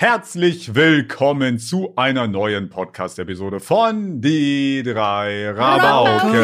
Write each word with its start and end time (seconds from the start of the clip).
Herzlich 0.00 0.76
willkommen 0.76 1.58
zu 1.58 1.94
einer 1.96 2.28
neuen 2.28 2.70
Podcast-Episode 2.70 3.58
von 3.58 4.20
Die 4.20 4.84
drei 4.84 5.50
Rabauken. 5.50 6.38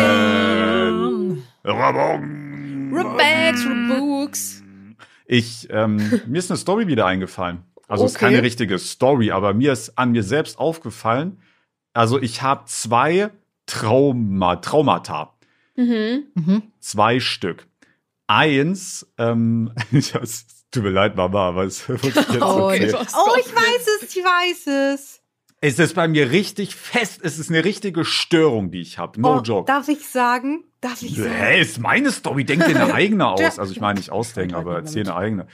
Rabauken. 1.62 2.92
Rebecks, 2.92 3.64
Rebooks. 3.64 4.64
Ich, 5.26 5.68
ähm, 5.70 5.98
mir 6.26 6.40
ist 6.40 6.50
eine 6.50 6.58
Story 6.58 6.88
wieder 6.88 7.06
eingefallen. 7.06 7.62
Also 7.86 8.06
es 8.06 8.10
ist 8.10 8.16
Okay. 8.16 8.24
keine 8.24 8.42
richtige 8.42 8.76
Story, 8.80 9.30
aber 9.30 9.54
mir 9.54 9.72
ist 9.72 9.96
an 9.96 10.10
mir 10.10 10.24
selbst 10.24 10.58
aufgefallen. 10.58 11.38
Also 11.92 12.20
ich 12.20 12.42
habe 12.42 12.64
zwei 12.66 13.30
Trauma, 13.66 14.56
Traumata. 14.56 15.32
Mhm. 15.76 16.24
Zwei 16.80 17.20
Stück. 17.20 17.68
Eins, 18.26 19.06
ähm, 19.16 19.70
das 19.92 20.44
tut 20.74 20.82
mir 20.82 20.90
leid, 20.90 21.16
Mama, 21.16 21.48
aber 21.48 21.64
es 21.64 21.88
wird 21.88 22.02
jetzt 22.04 22.18
Oh, 22.40 22.66
okay. 22.68 22.86
ich- 22.86 22.94
Oh, 22.94 23.36
ich 23.38 23.54
weiß 23.54 23.86
es, 24.02 24.16
ich 24.16 24.22
weiß 24.24 24.66
es. 24.94 25.20
Es 25.60 25.78
ist 25.78 25.94
bei 25.94 26.08
mir 26.08 26.30
richtig 26.30 26.74
fest. 26.76 27.20
Es 27.22 27.38
ist 27.38 27.48
eine 27.48 27.64
richtige 27.64 28.04
Störung, 28.04 28.70
die 28.70 28.82
ich 28.82 28.98
habe. 28.98 29.18
No 29.18 29.38
oh, 29.38 29.40
joke. 29.40 29.66
Darf 29.66 29.88
ich 29.88 30.06
sagen? 30.06 30.64
Darf 30.82 31.00
ich 31.02 31.16
sagen? 31.16 31.30
Hä, 31.32 31.60
ist 31.62 31.78
meine 31.78 32.10
Story. 32.10 32.44
Denk 32.44 32.66
dir 32.66 32.78
eine 32.78 32.92
eigene 32.94 33.26
aus. 33.26 33.58
Also 33.58 33.72
ich 33.72 33.80
meine 33.80 33.98
nicht 33.98 34.10
ausdenken, 34.12 34.54
aber 34.56 34.74
erzähl 34.76 35.04
eine 35.08 35.16
eigene. 35.16 35.46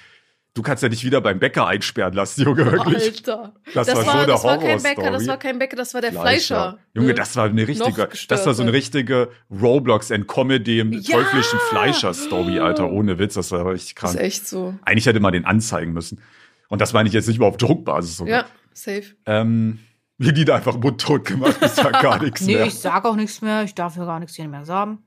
Du 0.53 0.63
kannst 0.63 0.83
ja 0.83 0.89
nicht 0.89 1.05
wieder 1.05 1.21
beim 1.21 1.39
Bäcker 1.39 1.67
einsperren 1.69 2.13
lassen, 2.13 2.43
Junge, 2.43 2.67
wirklich. 2.73 3.05
Alter. 3.19 3.55
Das 3.73 3.87
Das, 3.87 3.97
war 3.97 4.03
so 4.03 4.07
war, 4.09 4.15
eine 4.17 4.27
das 4.27 4.43
war 4.45 4.59
kein 4.59 4.67
Horrorstory. 4.69 4.95
Bäcker, 4.97 5.11
das 5.13 5.27
war 5.29 5.37
kein 5.39 5.59
Bäcker, 5.61 5.77
das 5.77 5.95
war 5.95 6.01
der 6.01 6.13
Fleischer. 6.13 6.79
Junge, 6.93 7.09
Ne? 7.09 7.15
das 7.15 7.37
war 7.37 7.45
eine 7.45 7.69
richtige, 7.69 8.09
das 8.29 8.47
war 8.47 8.55
so 8.55 8.63
eine 8.63 8.73
richtige 8.73 9.29
Roblox 9.51 10.11
and 10.11 10.27
Comedy 10.27 10.81
im 10.81 10.93
Ja! 10.93 11.19
teuflischen 11.19 11.59
Fleischer-Story, 11.69 12.59
Alter. 12.59 12.91
Ohne 12.91 13.19
Witz, 13.21 13.35
das 13.35 13.53
war 13.53 13.65
richtig 13.71 13.95
Das 13.95 14.11
ist 14.11 14.17
krank. 14.17 14.27
echt 14.27 14.49
so. 14.49 14.75
Eigentlich 14.85 15.07
hätte 15.07 15.21
man 15.21 15.33
den 15.33 15.45
anzeigen 15.45 15.93
müssen. 15.93 16.21
Und 16.69 16.81
das 16.81 16.93
meine 16.93 17.09
ich 17.09 17.15
jetzt 17.15 17.29
nicht 17.29 17.39
mal 17.39 17.47
auf 17.47 17.57
Druckbasis. 17.57 18.17
sogar. 18.17 18.41
Ja, 18.41 18.45
safe. 18.73 19.05
Ähm, 19.27 19.79
wie 20.19 20.33
die 20.33 20.45
da 20.45 20.57
einfach 20.57 20.77
mundtot 20.77 21.25
gemacht, 21.27 21.57
ich 21.63 21.69
sag 21.71 22.03
gar 22.03 22.21
nichts 22.23 22.41
Nee, 22.43 22.55
mehr. 22.57 22.67
ich 22.67 22.75
sag 22.75 23.05
auch 23.05 23.17
nichts 23.17 23.41
mehr. 23.41 23.63
Ich 23.63 23.75
darf 23.77 23.97
ja 23.97 24.05
gar 24.05 24.19
nichts 24.19 24.35
hier 24.37 24.49
mehr 24.49 24.65
sagen. 24.65 24.99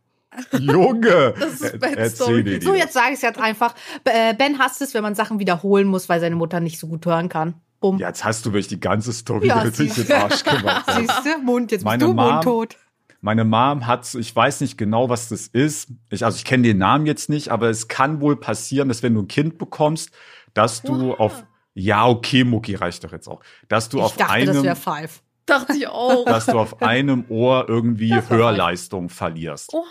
Junge! 0.59 1.33
Das 1.39 1.61
ist 1.61 1.73
erzähl 1.81 2.09
Story. 2.09 2.59
So, 2.61 2.73
jetzt 2.73 2.93
sage 2.93 3.09
ich 3.09 3.15
es 3.15 3.21
jetzt 3.21 3.39
einfach. 3.39 3.75
Äh, 4.05 4.33
Ben 4.33 4.59
hasst 4.59 4.81
es, 4.81 4.93
wenn 4.93 5.03
man 5.03 5.15
Sachen 5.15 5.39
wiederholen 5.39 5.87
muss, 5.87 6.09
weil 6.09 6.19
seine 6.19 6.35
Mutter 6.35 6.59
nicht 6.59 6.79
so 6.79 6.87
gut 6.87 7.05
hören 7.05 7.29
kann. 7.29 7.55
Bumm. 7.79 7.97
Ja, 7.99 8.07
jetzt 8.07 8.23
hast 8.23 8.45
du 8.45 8.49
wirklich 8.51 8.67
die 8.69 8.79
ganze 8.79 9.11
Story 9.11 9.47
Ja, 9.47 9.63
wirklich 9.63 9.93
siehst 9.93 10.09
den 10.09 10.15
Arsch 10.21 10.43
gemacht. 10.43 10.85
Siehst 10.97 11.21
du? 11.25 11.41
Mund, 11.43 11.71
jetzt 11.71 11.83
Meine 11.83 12.05
bist 12.05 12.11
du 12.11 12.13
Mom- 12.15 12.31
mundtot. 12.35 12.77
Meine 13.21 13.43
Mom 13.45 13.87
hat, 13.87 14.05
so- 14.05 14.19
ich 14.19 14.33
weiß 14.35 14.61
nicht 14.61 14.77
genau, 14.77 15.09
was 15.09 15.29
das 15.29 15.47
ist. 15.47 15.89
Ich, 16.09 16.23
also 16.25 16.35
ich 16.37 16.45
kenne 16.45 16.63
den 16.63 16.77
Namen 16.77 17.05
jetzt 17.05 17.29
nicht, 17.29 17.49
aber 17.49 17.69
es 17.69 17.87
kann 17.87 18.21
wohl 18.21 18.37
passieren, 18.37 18.87
dass 18.89 19.01
wenn 19.03 19.13
du 19.13 19.21
ein 19.21 19.27
Kind 19.27 19.57
bekommst, 19.57 20.11
dass 20.53 20.81
du 20.81 21.11
Oha. 21.11 21.19
auf, 21.19 21.43
ja, 21.73 22.05
okay, 22.07 22.43
Mucki 22.43 22.75
reicht 22.75 23.03
doch 23.03 23.11
jetzt 23.11 23.27
auch, 23.27 23.41
dass 23.67 23.89
du 23.89 23.97
Ich 23.97 24.03
auf 24.03 24.17
dachte, 24.17 24.45
das 24.45 24.55
einem, 24.55 24.63
wäre 24.63 24.75
Five. 24.75 25.21
Dachte 25.45 25.73
ich 25.75 25.87
auch. 25.87 26.25
dass 26.25 26.45
du 26.45 26.57
auf 26.59 26.81
einem 26.81 27.25
Ohr 27.29 27.65
irgendwie 27.67 28.09
Das 28.09 28.29
Hörleistung 28.29 29.09
verlierst. 29.09 29.73
Oha, 29.73 29.83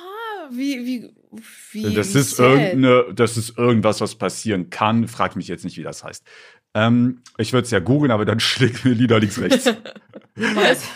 wie, 0.53 0.86
wie, 0.86 1.11
wie. 1.72 1.95
Das 1.95 2.14
wie 2.14 2.19
ist 2.19 2.36
sad. 2.36 2.47
irgendeine, 2.47 3.14
das 3.14 3.36
ist 3.36 3.56
irgendwas, 3.58 4.00
was 4.00 4.14
passieren 4.14 4.70
kann. 4.70 5.08
Frag 5.08 5.36
mich 5.36 5.48
jetzt 5.48 5.64
nicht, 5.64 5.77
wie 5.77 5.83
das 5.83 6.05
heißt. 6.05 6.25
Ähm, 6.75 7.22
ich 7.39 7.53
würde 7.53 7.64
es 7.64 7.70
ja 7.70 7.81
googeln, 7.81 8.11
aber 8.11 8.25
dann 8.25 8.41
schlägt 8.41 8.84
mir 8.84 8.92
Lieder 8.92 9.20
links 9.20 9.41
rechts. 9.41 9.73
Was? 10.34 10.89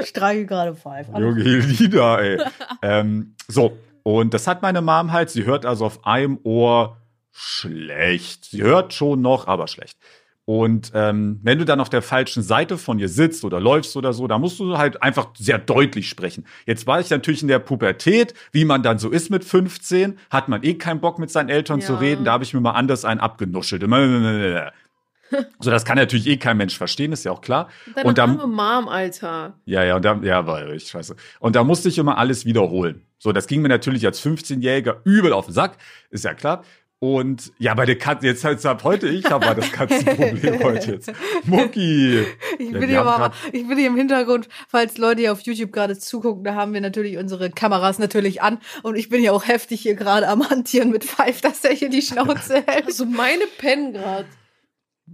ich 0.00 0.08
streiche 0.08 0.46
gerade 0.46 0.74
Five. 0.74 1.08
Alles 1.12 1.28
Junge, 1.28 1.42
Lieder, 1.42 2.20
ey. 2.20 2.38
ähm, 2.82 3.34
so, 3.48 3.78
und 4.02 4.34
das 4.34 4.46
hat 4.46 4.62
meine 4.62 4.82
Mom 4.82 5.12
halt. 5.12 5.30
Sie 5.30 5.44
hört 5.44 5.66
also 5.66 5.86
auf 5.86 6.06
einem 6.06 6.38
Ohr 6.44 7.00
schlecht. 7.32 8.44
Sie 8.46 8.62
hört 8.62 8.94
schon 8.94 9.20
noch, 9.20 9.48
aber 9.48 9.66
schlecht. 9.66 9.98
Und 10.46 10.92
ähm, 10.94 11.40
wenn 11.42 11.58
du 11.58 11.64
dann 11.64 11.80
auf 11.80 11.90
der 11.90 12.02
falschen 12.02 12.40
Seite 12.40 12.78
von 12.78 13.00
ihr 13.00 13.08
sitzt 13.08 13.44
oder 13.44 13.58
läufst 13.58 13.96
oder 13.96 14.12
so, 14.12 14.28
da 14.28 14.38
musst 14.38 14.60
du 14.60 14.78
halt 14.78 15.02
einfach 15.02 15.30
sehr 15.36 15.58
deutlich 15.58 16.08
sprechen. 16.08 16.46
Jetzt 16.66 16.86
war 16.86 17.00
ich 17.00 17.10
natürlich 17.10 17.42
in 17.42 17.48
der 17.48 17.58
Pubertät, 17.58 18.32
wie 18.52 18.64
man 18.64 18.84
dann 18.84 19.00
so 19.00 19.10
ist 19.10 19.28
mit 19.28 19.44
15, 19.44 20.16
hat 20.30 20.48
man 20.48 20.62
eh 20.62 20.74
keinen 20.74 21.00
Bock 21.00 21.18
mit 21.18 21.32
seinen 21.32 21.48
Eltern 21.48 21.80
zu 21.80 21.94
Ja. 21.94 21.98
reden, 21.98 22.24
da 22.24 22.32
habe 22.32 22.44
ich 22.44 22.54
mir 22.54 22.60
mal 22.60 22.70
anders 22.70 23.04
einen 23.04 23.20
abgenuschelt. 23.20 23.82
So, 25.58 25.72
das 25.72 25.84
kann 25.84 25.96
natürlich 25.96 26.28
eh 26.28 26.36
kein 26.36 26.56
Mensch 26.56 26.78
verstehen, 26.78 27.10
ist 27.10 27.24
ja 27.24 27.32
auch 27.32 27.40
klar. 27.40 27.68
Deine 27.96 28.08
und 28.08 28.16
dann, 28.16 28.38
arme 28.38 28.46
Mom, 28.46 28.88
Alter. 28.88 29.54
ja, 29.64 29.82
ja, 29.82 29.96
und 29.96 30.04
da, 30.04 30.20
ja, 30.22 30.46
war 30.46 30.64
richtig 30.68 30.90
scheiße. 30.90 31.16
Und 31.40 31.56
da 31.56 31.64
musste 31.64 31.88
ich 31.88 31.98
immer 31.98 32.16
alles 32.16 32.44
wiederholen. 32.44 33.02
So, 33.18 33.32
das 33.32 33.48
ging 33.48 33.60
mir 33.60 33.68
natürlich 33.68 34.06
als 34.06 34.24
15-Jähriger 34.24 34.98
übel 35.04 35.32
auf 35.32 35.46
den 35.46 35.54
Sack, 35.54 35.78
ist 36.10 36.24
ja 36.24 36.34
klar. 36.34 36.62
Und 36.98 37.52
ja, 37.58 37.74
bei 37.74 37.84
der 37.84 37.98
Katze, 37.98 38.26
jetzt 38.26 38.42
halt 38.42 38.64
ab 38.64 38.82
heute, 38.82 39.06
ich 39.08 39.26
habe 39.30 39.44
mal 39.44 39.54
das 39.54 39.70
Katzenproblem 39.70 40.60
heute 40.62 40.92
jetzt. 40.92 41.12
Mucki! 41.44 42.24
Ich 42.58 42.70
Ja, 42.70 42.72
bin, 42.72 42.80
die 42.80 42.86
hier 42.88 43.00
aber, 43.02 43.16
grad- 43.16 43.34
ich 43.52 43.68
bin 43.68 43.76
hier 43.76 43.88
im 43.88 43.96
Hintergrund, 43.96 44.48
falls 44.68 44.96
Leute 44.96 45.20
hier 45.20 45.32
auf 45.32 45.40
YouTube 45.42 45.72
gerade 45.72 45.98
zugucken, 45.98 46.42
da 46.44 46.54
haben 46.54 46.72
wir 46.72 46.80
natürlich 46.80 47.18
unsere 47.18 47.50
Kameras 47.50 47.98
natürlich 47.98 48.40
an 48.40 48.58
und 48.82 48.96
ich 48.96 49.10
bin 49.10 49.22
ja 49.22 49.32
auch 49.32 49.46
heftig 49.46 49.82
hier 49.82 49.94
gerade 49.94 50.26
am 50.26 50.48
Hantieren 50.48 50.90
mit 50.90 51.04
Five, 51.04 51.42
dass 51.42 51.62
er 51.64 51.74
hier 51.74 51.90
die 51.90 52.00
Schnauze 52.00 52.54
hält. 52.66 52.86
Also 52.86 53.04
meine 53.04 53.44
Pen 53.58 53.92
grad. 53.92 54.24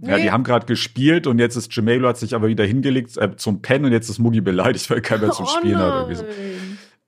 Ja, 0.01 0.15
die 0.17 0.23
Nee. 0.23 0.29
haben 0.31 0.43
gerade 0.45 0.65
gespielt 0.65 1.27
und 1.27 1.37
jetzt 1.37 1.55
ist 1.57 1.75
Jamelo 1.75 2.07
hat 2.07 2.17
sich 2.17 2.33
aber 2.33 2.47
wieder 2.47 2.63
hingelegt 2.63 3.15
äh, 3.17 3.35
zum 3.35 3.61
Pennen 3.61 3.85
und 3.85 3.91
jetzt 3.91 4.09
ist 4.09 4.19
Mugi 4.19 4.39
beleidigt, 4.41 4.89
weil 4.89 5.01
keiner 5.01 5.31
zum 5.33 5.45
Oh 5.45 5.49
Spielen 5.49 5.77
hat. 5.77 6.09
Irgendwie 6.09 6.15
so. 6.15 6.23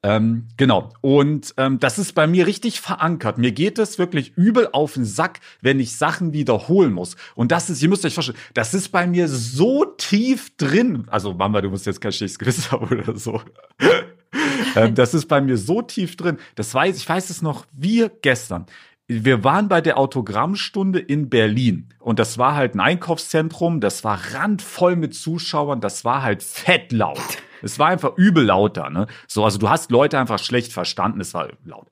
Ähm, 0.05 0.49
genau. 0.55 0.91
Und 1.01 1.55
ähm, 1.57 1.79
das 1.79 1.97
ist 1.97 2.13
bei 2.13 2.27
mir 2.27 2.45
richtig 2.45 2.79
verankert. 2.79 3.39
Mir 3.39 3.51
geht 3.51 3.79
es 3.79 3.97
wirklich 3.97 4.37
übel 4.37 4.69
auf 4.71 4.93
den 4.93 5.03
Sack, 5.03 5.39
wenn 5.61 5.79
ich 5.79 5.97
Sachen 5.97 6.31
wiederholen 6.31 6.93
muss. 6.93 7.15
Und 7.33 7.51
das 7.51 7.71
ist, 7.71 7.81
ihr 7.81 7.89
müsst 7.89 8.05
euch 8.05 8.13
vorstellen, 8.13 8.37
das 8.53 8.75
ist 8.75 8.89
bei 8.89 9.07
mir 9.07 9.27
so 9.27 9.83
tief 9.83 10.55
drin. 10.57 11.05
Also 11.07 11.33
Mama, 11.33 11.59
du 11.61 11.71
musst 11.71 11.87
jetzt 11.87 12.01
kein 12.01 12.11
schlechtes 12.11 12.37
Gewissen 12.37 12.69
haben 12.71 12.85
oder 12.85 13.17
so. 13.17 13.41
ähm, 14.75 14.93
das 14.93 15.15
ist 15.15 15.25
bei 15.25 15.41
mir 15.41 15.57
so 15.57 15.81
tief 15.81 16.17
drin. 16.17 16.37
Das 16.53 16.71
weiß, 16.71 16.97
ich 16.97 17.09
weiß 17.09 17.31
es 17.31 17.41
noch 17.41 17.65
wie 17.71 18.05
gestern. 18.21 18.67
Wir 19.07 19.43
waren 19.43 19.69
bei 19.69 19.81
der 19.81 19.97
Autogrammstunde 19.97 20.99
in 20.99 21.29
Berlin 21.29 21.89
und 21.99 22.19
das 22.19 22.37
war 22.37 22.55
halt 22.55 22.75
ein 22.75 22.79
Einkaufszentrum, 22.79 23.79
das 23.79 24.03
war 24.03 24.19
randvoll 24.33 24.95
mit 24.95 25.13
Zuschauern, 25.13 25.79
das 25.79 26.05
war 26.05 26.23
halt 26.23 26.41
fett 26.41 26.91
laut. 26.91 27.37
Es 27.65 27.79
war 27.79 27.87
einfach 27.87 28.15
übel 28.15 28.45
laut 28.45 28.77
da, 28.77 28.89
ne? 28.89 29.07
So, 29.27 29.43
also 29.43 29.57
du 29.57 29.69
hast 29.69 29.89
Leute 29.91 30.19
einfach 30.19 30.39
schlecht 30.39 30.71
verstanden, 30.71 31.19
es 31.19 31.33
war 31.33 31.49
laut. 31.65 31.87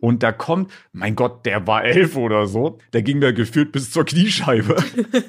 Und 0.00 0.22
da 0.22 0.32
kommt, 0.32 0.72
mein 0.92 1.14
Gott, 1.14 1.46
der 1.46 1.66
war 1.66 1.84
elf 1.84 2.16
oder 2.16 2.46
so, 2.46 2.78
der 2.92 3.02
ging 3.02 3.18
mir 3.20 3.32
gefühlt 3.32 3.72
bis 3.72 3.90
zur 3.90 4.04
Kniescheibe. 4.04 4.76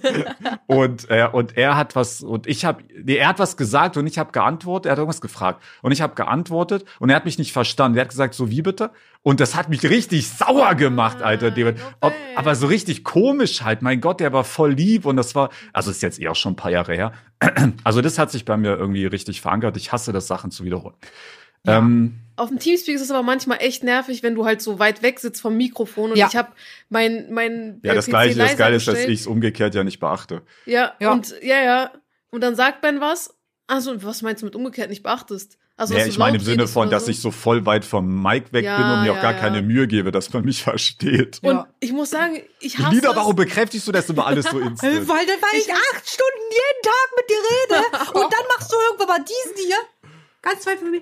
und, 0.67 1.09
äh, 1.09 1.27
und 1.31 1.55
er 1.57 1.77
hat 1.77 1.95
was, 1.95 2.21
und 2.21 2.47
ich 2.47 2.65
habe, 2.65 2.83
nee, 3.03 3.15
er 3.15 3.29
hat 3.29 3.39
was 3.39 3.55
gesagt 3.55 3.97
und 3.97 4.07
ich 4.07 4.17
habe 4.17 4.31
geantwortet, 4.31 4.87
er 4.87 4.91
hat 4.93 4.97
irgendwas 4.97 5.21
gefragt. 5.21 5.61
Und 5.81 5.91
ich 5.91 6.01
habe 6.01 6.15
geantwortet 6.15 6.85
und 6.99 7.09
er 7.09 7.17
hat 7.17 7.25
mich 7.25 7.37
nicht 7.37 7.53
verstanden. 7.53 7.97
Er 7.97 8.01
hat 8.01 8.09
gesagt, 8.09 8.33
so 8.33 8.49
wie 8.49 8.61
bitte? 8.61 8.91
Und 9.21 9.39
das 9.39 9.55
hat 9.55 9.69
mich 9.69 9.83
richtig 9.83 10.27
sauer 10.27 10.75
gemacht, 10.75 11.21
Alter. 11.21 11.49
David. 11.51 11.79
Ob, 11.99 12.13
aber 12.35 12.55
so 12.55 12.67
richtig 12.67 13.03
komisch 13.03 13.63
halt. 13.63 13.81
Mein 13.81 14.01
Gott, 14.01 14.19
der 14.19 14.33
war 14.33 14.43
voll 14.43 14.73
lieb 14.73 15.05
und 15.05 15.17
das 15.17 15.33
war, 15.33 15.49
also 15.73 15.91
ist 15.91 16.03
jetzt 16.03 16.19
eher 16.19 16.31
auch 16.31 16.35
schon 16.35 16.53
ein 16.53 16.57
paar 16.57 16.71
Jahre 16.71 16.93
her. 16.93 17.11
Also 17.83 18.01
das 18.01 18.17
hat 18.17 18.31
sich 18.31 18.45
bei 18.45 18.57
mir 18.57 18.75
irgendwie 18.77 19.05
richtig 19.05 19.41
verankert. 19.41 19.77
Ich 19.77 19.91
hasse 19.91 20.11
das, 20.11 20.27
Sachen 20.27 20.51
zu 20.51 20.63
wiederholen. 20.63 20.95
Ja. 21.65 21.77
Ähm, 21.77 22.19
Auf 22.37 22.49
dem 22.49 22.59
Teamspeak 22.59 22.95
ist 22.95 23.01
es 23.01 23.11
aber 23.11 23.23
manchmal 23.23 23.59
echt 23.61 23.83
nervig, 23.83 24.21
wenn 24.23 24.35
du 24.35 24.45
halt 24.45 24.61
so 24.61 24.77
weit 24.79 25.01
weg 25.01 25.19
sitzt 25.19 25.41
vom 25.41 25.55
Mikrofon 25.55 26.11
und 26.11 26.17
Ja. 26.17 26.27
ich 26.27 26.35
habe 26.35 26.49
mein 26.89 27.31
mein 27.31 27.79
ja, 27.83 27.93
das 27.93 28.05
PC 28.05 28.09
Gleiche, 28.09 28.35
das 28.39 28.57
Geile 28.57 28.75
ist, 28.75 28.87
dass 28.87 28.99
ich 28.99 29.21
es 29.21 29.27
umgekehrt 29.27 29.73
ja 29.75 29.83
nicht 29.83 29.99
beachte. 29.99 30.41
Ja, 30.65 30.93
Ja. 30.99 31.11
und 31.13 31.33
ja, 31.41 31.63
ja. 31.63 31.91
Und 32.31 32.41
dann 32.41 32.55
sagt 32.55 32.81
Ben 32.81 32.99
was. 32.99 33.33
Also, 33.67 34.03
was 34.03 34.21
meinst 34.21 34.41
du 34.41 34.45
mit 34.45 34.55
umgekehrt 34.55 34.89
nicht 34.89 35.01
beachtest? 35.01 35.57
Also, 35.77 35.93
du 35.95 35.99
ich 36.05 36.17
meine 36.17 36.37
im 36.37 36.43
Sinne 36.43 36.67
von, 36.67 36.83
oder 36.87 36.97
dass 36.97 37.05
so. 37.05 37.11
ich 37.11 37.19
so 37.19 37.31
voll 37.31 37.65
weit 37.65 37.83
vom 37.83 38.21
Mic 38.21 38.53
weg 38.53 38.63
Ja, 38.63 38.77
bin 38.77 38.85
und 38.85 39.03
mir 39.03 39.11
auch 39.11 39.15
ja, 39.17 39.21
gar 39.23 39.33
ja. 39.33 39.39
keine 39.39 39.61
Mühe 39.61 39.87
gebe, 39.87 40.11
dass 40.11 40.31
man 40.31 40.45
mich 40.45 40.61
versteht. 40.63 41.39
Und 41.41 41.51
Ja. 41.51 41.67
ich 41.79 41.91
muss 41.91 42.11
sagen, 42.11 42.39
ich 42.59 42.77
hasse 42.77 42.95
Lieder, 42.95 43.15
warum 43.15 43.35
bekräftigst 43.35 43.87
du 43.87 43.91
das 43.91 44.09
immer 44.09 44.25
alles 44.27 44.45
so 44.45 44.57
Weil, 44.57 44.67
instant? 44.69 45.07
weil 45.09 45.59
ich 45.59 45.71
acht 45.73 46.07
Stunden 46.09 46.45
jeden 46.51 46.83
Tag 46.83 47.09
mit 47.17 47.29
dir 47.29 47.41
rede 47.75 48.09
und 48.25 48.33
dann 48.33 48.45
machst 48.55 48.71
du 48.71 48.75
irgendwann 48.89 49.07
mal 49.07 49.25
diesen 49.25 49.65
hier. 49.65 49.77
Ganz 50.41 50.65
weit 50.67 50.79
von 50.79 50.91
mir. 50.91 51.01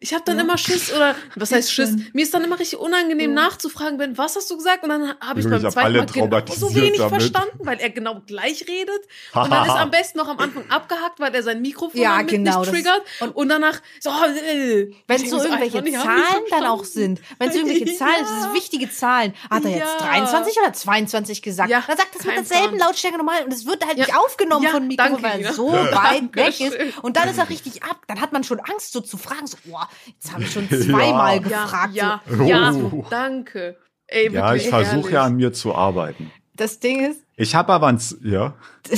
Ich 0.00 0.12
habe 0.14 0.22
dann 0.26 0.38
immer 0.38 0.58
Schiss 0.58 0.92
oder 0.92 1.14
was 1.36 1.52
heißt 1.52 1.72
Schiss? 1.72 1.96
Mir 2.12 2.22
ist 2.22 2.32
dann 2.34 2.44
immer 2.44 2.58
richtig 2.58 2.78
unangenehm 2.78 3.34
nachzufragen, 3.34 3.98
Ben, 3.98 4.16
was 4.18 4.36
hast 4.36 4.50
du 4.50 4.56
gesagt? 4.56 4.82
Und 4.84 4.90
dann 4.90 5.14
habe 5.20 5.40
ich 5.40 5.46
ich 5.46 5.50
beim 5.52 5.62
hab 5.62 5.72
zweiten 5.72 5.86
alle 5.86 5.98
Mal 5.98 6.06
genau 6.06 6.54
so 6.54 6.74
wenig 6.74 6.98
damit. 6.98 7.10
verstanden, 7.22 7.58
weil 7.60 7.78
er 7.80 7.90
genau 7.90 8.20
gleich 8.26 8.66
redet. 8.68 9.00
Und 9.34 9.50
dann 9.50 9.66
ist 9.66 9.72
am 9.72 9.90
besten 9.90 10.18
noch 10.18 10.28
am 10.28 10.38
Anfang 10.38 10.64
abgehakt, 10.70 11.20
weil 11.20 11.34
er 11.34 11.42
sein 11.42 11.60
Mikrofon 11.62 12.00
Ja, 12.00 12.16
damit 12.16 12.30
genau, 12.30 12.60
nicht 12.60 12.72
das- 12.72 12.74
triggert. 12.74 13.02
Und, 13.20 13.36
und- 13.36 13.48
danach 13.48 13.80
so, 14.00 14.10
äh, 14.10 14.90
Wenn 15.06 15.22
es 15.22 15.30
so 15.30 15.38
irgendwelche 15.42 15.78
einfach, 15.78 16.02
Zahlen 16.04 16.44
dann 16.50 16.64
auch 16.66 16.84
sind, 16.84 17.20
wenn 17.38 17.50
es 17.50 17.56
irgendwelche 17.56 17.86
Zahlen, 17.96 18.14
das 18.20 18.30
Ja. 18.30 18.40
sind 18.42 18.54
wichtige 18.54 18.90
Zahlen. 18.90 19.34
Hat 19.50 19.64
er 19.64 19.70
jetzt 19.70 20.00
Ja. 20.00 20.06
23 20.06 20.56
oder 20.62 20.72
22 20.72 21.42
gesagt? 21.42 21.70
Ja, 21.70 21.82
dann 21.86 21.96
sagt 21.96 22.14
das 22.14 22.24
mit 22.24 22.36
derselben 22.36 22.76
Plan. 22.76 22.88
Lautstärke 22.88 23.16
normal 23.18 23.44
und 23.44 23.52
es 23.52 23.66
wird 23.66 23.86
halt 23.86 23.98
Ja. 23.98 24.06
nicht 24.06 24.16
aufgenommen 24.16 24.64
Ja, 24.64 24.70
von 24.70 24.86
Mikrofon, 24.86 25.22
weil 25.22 25.40
er 25.42 25.52
so 25.52 25.72
weit 25.72 26.34
weg 26.34 26.60
ist. 26.60 26.76
Und 27.02 27.16
dann 27.16 27.28
ist 27.28 27.38
er 27.38 27.48
richtig 27.48 27.82
ab. 27.82 28.02
Dann 28.06 28.20
hat 28.20 28.32
man 28.32 28.44
schon 28.44 28.60
Angst, 28.60 28.92
so 28.92 29.00
zu 29.00 29.16
fragen, 29.16 29.46
so, 29.46 29.56
boah, 29.64 29.83
jetzt 30.06 30.32
habe 30.32 30.42
ich 30.42 30.50
schon 30.52 30.68
zweimal 30.70 31.36
Ja. 31.36 31.62
gefragt. 31.64 31.94
Ja, 31.94 32.20
so. 32.28 32.44
ja, 32.44 32.72
Oh. 32.72 32.98
ja, 33.02 33.06
danke. 33.10 33.76
Ey, 34.06 34.30
Ja, 34.32 34.54
ich 34.54 34.68
versuche 34.68 35.12
ja 35.12 35.22
an 35.24 35.36
mir 35.36 35.52
zu 35.52 35.74
arbeiten. 35.74 36.30
das 36.56 36.78
Ding 36.78 37.00
ist, 37.10 37.20
Ich 37.36 37.54
habe 37.54 37.72
aber 37.72 37.88
ein, 37.88 37.98
ja. 38.22 38.54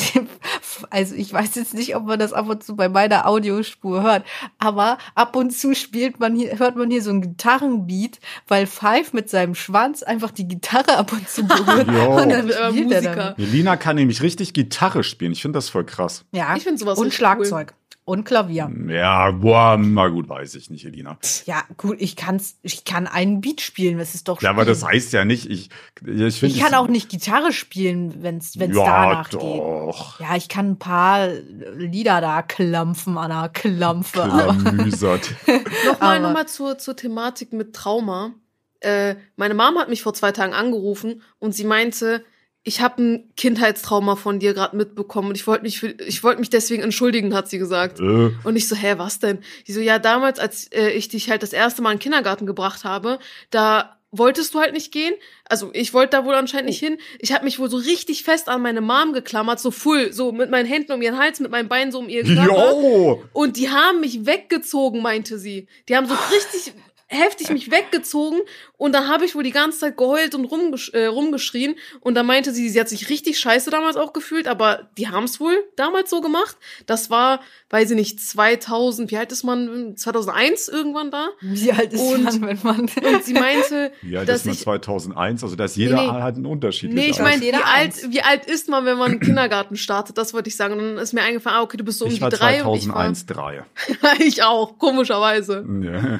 also 0.90 1.14
ich 1.14 1.32
weiß 1.32 1.54
jetzt 1.54 1.74
nicht, 1.74 1.96
ob 1.96 2.04
man 2.04 2.18
das 2.18 2.32
ab 2.32 2.48
und 2.48 2.62
zu 2.62 2.76
bei 2.76 2.88
meiner 2.88 3.26
Audiospur 3.26 4.02
hört, 4.02 4.24
aber 4.58 4.98
ab 5.14 5.36
und 5.36 5.50
zu 5.52 5.74
spielt 5.74 6.20
man 6.20 6.34
hier, 6.36 6.58
hört 6.58 6.76
man 6.76 6.90
hier 6.90 7.02
so 7.02 7.10
ein 7.10 7.22
Gitarrenbeat, 7.22 8.18
weil 8.48 8.66
Five 8.66 9.12
mit 9.12 9.30
seinem 9.30 9.54
Schwanz 9.54 10.02
einfach 10.02 10.30
die 10.32 10.46
Gitarre 10.48 10.98
ab 10.98 11.12
und 11.12 11.28
zu 11.28 11.44
berührt 11.46 11.88
und 11.88 12.28
dann 12.30 12.48
Äh, 12.50 12.52
spielt 12.52 12.90
er 12.92 13.00
Musiker. 13.00 13.14
damit. 13.16 13.38
Melina 13.38 13.76
kann 13.76 13.96
nämlich 13.96 14.22
richtig 14.22 14.52
Gitarre 14.52 15.02
spielen. 15.02 15.32
Ich 15.32 15.42
finde 15.42 15.56
das 15.56 15.68
voll 15.68 15.84
krass. 15.84 16.24
Ja, 16.32 16.54
Ich 16.56 16.64
find 16.64 16.78
sowas 16.78 16.98
und 16.98 17.14
Schlagzeug 17.14 17.74
und 18.06 18.24
Klavier. 18.24 18.70
Ja, 18.88 19.32
boah, 19.32 19.76
na 19.78 20.06
gut, 20.08 20.28
weiß 20.28 20.54
ich 20.54 20.70
nicht, 20.70 20.84
Elina. 20.86 21.18
Ja, 21.44 21.64
gut, 21.76 21.96
ich 22.00 22.14
kann's, 22.14 22.56
ich 22.62 22.84
kann 22.84 23.06
einen 23.08 23.40
Beat 23.40 23.60
spielen, 23.60 23.98
das 23.98 24.14
ist 24.14 24.28
doch 24.28 24.40
Ja, 24.40 24.50
aber 24.50 24.64
das 24.64 24.84
heißt 24.84 25.12
ja 25.12 25.24
nicht, 25.24 25.50
ich, 25.50 25.70
ich 26.06 26.38
finde. 26.38 26.54
Ich 26.54 26.60
kann 26.60 26.72
auch 26.74 26.86
nicht 26.86 27.08
Gitarre 27.08 27.52
spielen, 27.52 28.22
wenn's 28.22 28.58
wenn's 28.58 28.76
ja, 28.76 28.84
danach 28.84 29.28
geht. 29.30 29.42
doch. 29.42 30.20
Ja, 30.20 30.36
ich 30.36 30.48
kann 30.48 30.70
ein 30.70 30.78
paar 30.78 31.28
Lieder 31.76 32.20
da 32.20 32.42
klampfen 32.42 33.18
an 33.18 33.30
der 33.30 33.48
Klampfe. 33.48 34.22
Klamüsert. 34.22 35.34
Nochmal 35.86 36.18
Aber- 36.18 36.18
noch 36.20 36.32
mal 36.32 36.46
zur, 36.46 36.78
zur 36.78 36.94
Thematik 36.96 37.52
mit 37.52 37.74
Trauma. 37.74 38.34
Äh, 38.80 39.16
meine 39.34 39.54
Mom 39.54 39.76
hat 39.78 39.88
mich 39.88 40.02
vor 40.02 40.14
zwei 40.14 40.30
Tagen 40.30 40.54
angerufen 40.54 41.22
und 41.40 41.56
sie 41.56 41.64
meinte, 41.64 42.24
ich 42.66 42.80
habe 42.80 43.00
ein 43.00 43.32
Kindheitstrauma 43.36 44.16
von 44.16 44.40
dir 44.40 44.52
gerade 44.52 44.76
mitbekommen 44.76 45.28
und 45.28 45.36
ich 45.36 45.46
wollte 45.46 45.62
mich, 45.62 45.78
für, 45.78 45.86
ich 45.86 46.24
wollte 46.24 46.40
mich 46.40 46.50
deswegen 46.50 46.82
entschuldigen, 46.82 47.32
hat 47.32 47.48
sie 47.48 47.58
gesagt. 47.58 48.00
äh, 48.00 48.32
Und 48.42 48.56
ich 48.56 48.66
so, 48.66 48.74
hä, 48.74 48.94
was 48.96 49.20
denn? 49.20 49.38
Die 49.68 49.72
so, 49.72 49.80
ja, 49.80 50.00
damals, 50.00 50.40
als 50.40 50.66
äh, 50.72 50.90
ich 50.90 51.08
dich 51.08 51.30
halt 51.30 51.44
das 51.44 51.52
erste 51.52 51.80
Mal 51.80 51.92
in 51.92 51.98
den 51.98 52.02
Kindergarten 52.02 52.44
gebracht 52.44 52.82
habe, 52.82 53.20
da 53.50 53.96
wolltest 54.10 54.52
du 54.52 54.58
halt 54.58 54.72
nicht 54.72 54.90
gehen. 54.90 55.14
Also 55.48 55.70
ich 55.74 55.94
wollte 55.94 56.16
da 56.16 56.24
wohl 56.24 56.34
anscheinend 56.34 56.66
nicht 56.66 56.80
hin. 56.80 56.98
Ich 57.20 57.32
habe 57.32 57.44
mich 57.44 57.60
wohl 57.60 57.70
so 57.70 57.76
richtig 57.76 58.24
fest 58.24 58.48
an 58.48 58.62
meine 58.62 58.80
Mom 58.80 59.12
geklammert, 59.12 59.60
so 59.60 59.70
full, 59.70 60.12
so 60.12 60.32
mit 60.32 60.50
meinen 60.50 60.66
Händen 60.66 60.90
um 60.90 61.02
ihren 61.02 61.18
Hals, 61.18 61.38
mit 61.38 61.52
meinen 61.52 61.68
Beinen 61.68 61.92
so 61.92 62.00
um 62.00 62.08
ihren 62.08 62.34
Körper. 62.34 62.72
jo! 62.72 63.22
Und 63.32 63.56
die 63.56 63.70
haben 63.70 64.00
mich 64.00 64.26
weggezogen, 64.26 65.02
meinte 65.02 65.38
sie. 65.38 65.68
Die 65.88 65.96
haben 65.96 66.06
so 66.06 66.14
richtig 66.32 66.74
heftig 67.08 67.50
mich 67.50 67.70
weggezogen 67.70 68.40
und 68.76 68.92
dann 68.92 69.06
habe 69.08 69.24
ich 69.24 69.34
wohl 69.36 69.44
die 69.44 69.52
ganze 69.52 69.78
Zeit 69.78 69.96
geheult 69.96 70.34
und 70.34 70.44
rumgesch 70.44 70.90
äh, 70.92 71.06
rumgeschrien 71.06 71.76
und 72.00 72.14
dann 72.16 72.26
meinte 72.26 72.52
sie, 72.52 72.68
sie 72.68 72.80
hat 72.80 72.88
sich 72.88 73.08
richtig 73.08 73.38
scheiße 73.38 73.70
damals 73.70 73.96
auch 73.96 74.12
gefühlt, 74.12 74.48
aber 74.48 74.88
die 74.98 75.08
haben 75.08 75.22
es 75.24 75.38
wohl 75.38 75.54
damals 75.76 76.10
so 76.10 76.20
gemacht. 76.20 76.56
Das 76.86 77.08
war, 77.08 77.40
weiß 77.70 77.90
ich 77.90 77.96
nicht, 77.96 78.20
2000, 78.20 79.10
wie 79.12 79.16
alt 79.18 79.30
ist 79.30 79.44
man? 79.44 79.96
2001 79.96 80.66
irgendwann 80.68 81.10
da. 81.12 81.28
Wie 81.40 81.70
alt 81.70 81.92
ist 81.92 82.00
Und- 82.00 82.24
man, 82.24 82.40
wenn 82.42 82.58
man 82.64 82.80
Und 83.14 83.24
sie 83.24 83.34
meinte, 83.34 83.92
Ja, 84.02 84.24
das 84.24 84.26
dass 84.26 84.36
ist 84.40 84.46
man 84.46 84.54
ich 84.54 84.60
2001, 84.62 85.42
also 85.44 85.54
dass 85.54 85.76
jeder 85.76 85.96
Nee, 86.02 86.08
hat 86.08 86.34
einen 86.34 86.46
Unterschied. 86.46 86.92
Nee, 86.92 87.10
ich 87.10 87.20
alt. 87.20 87.40
meine, 87.40 87.42
wie 87.42 87.54
alt, 87.54 87.94
wie 88.12 88.22
alt 88.22 88.46
ist 88.46 88.68
man, 88.68 88.84
wenn 88.84 88.98
man 88.98 89.12
in 89.12 89.18
den 89.20 89.26
Kindergarten 89.26 89.76
startet? 89.76 90.18
Das 90.18 90.34
wollte 90.34 90.48
ich 90.48 90.56
sagen. 90.56 90.72
Und 90.74 90.80
dann 90.80 90.98
ist 90.98 91.12
mir 91.12 91.22
eingefallen, 91.22 91.58
ah, 91.58 91.62
okay, 91.62 91.76
du 91.76 91.84
bist 91.84 91.98
so 92.00 92.06
um 92.06 92.10
die 92.10 92.20
war 92.20 92.30
drei 92.30 92.64
und 92.64 92.74
ich 92.76 92.84
2001 92.86 93.26
drei. 93.26 93.64
war 94.00 94.18
ich 94.20 94.42
auch, 94.42 94.76
komischerweise. 94.78 95.64
Ja. 95.82 96.18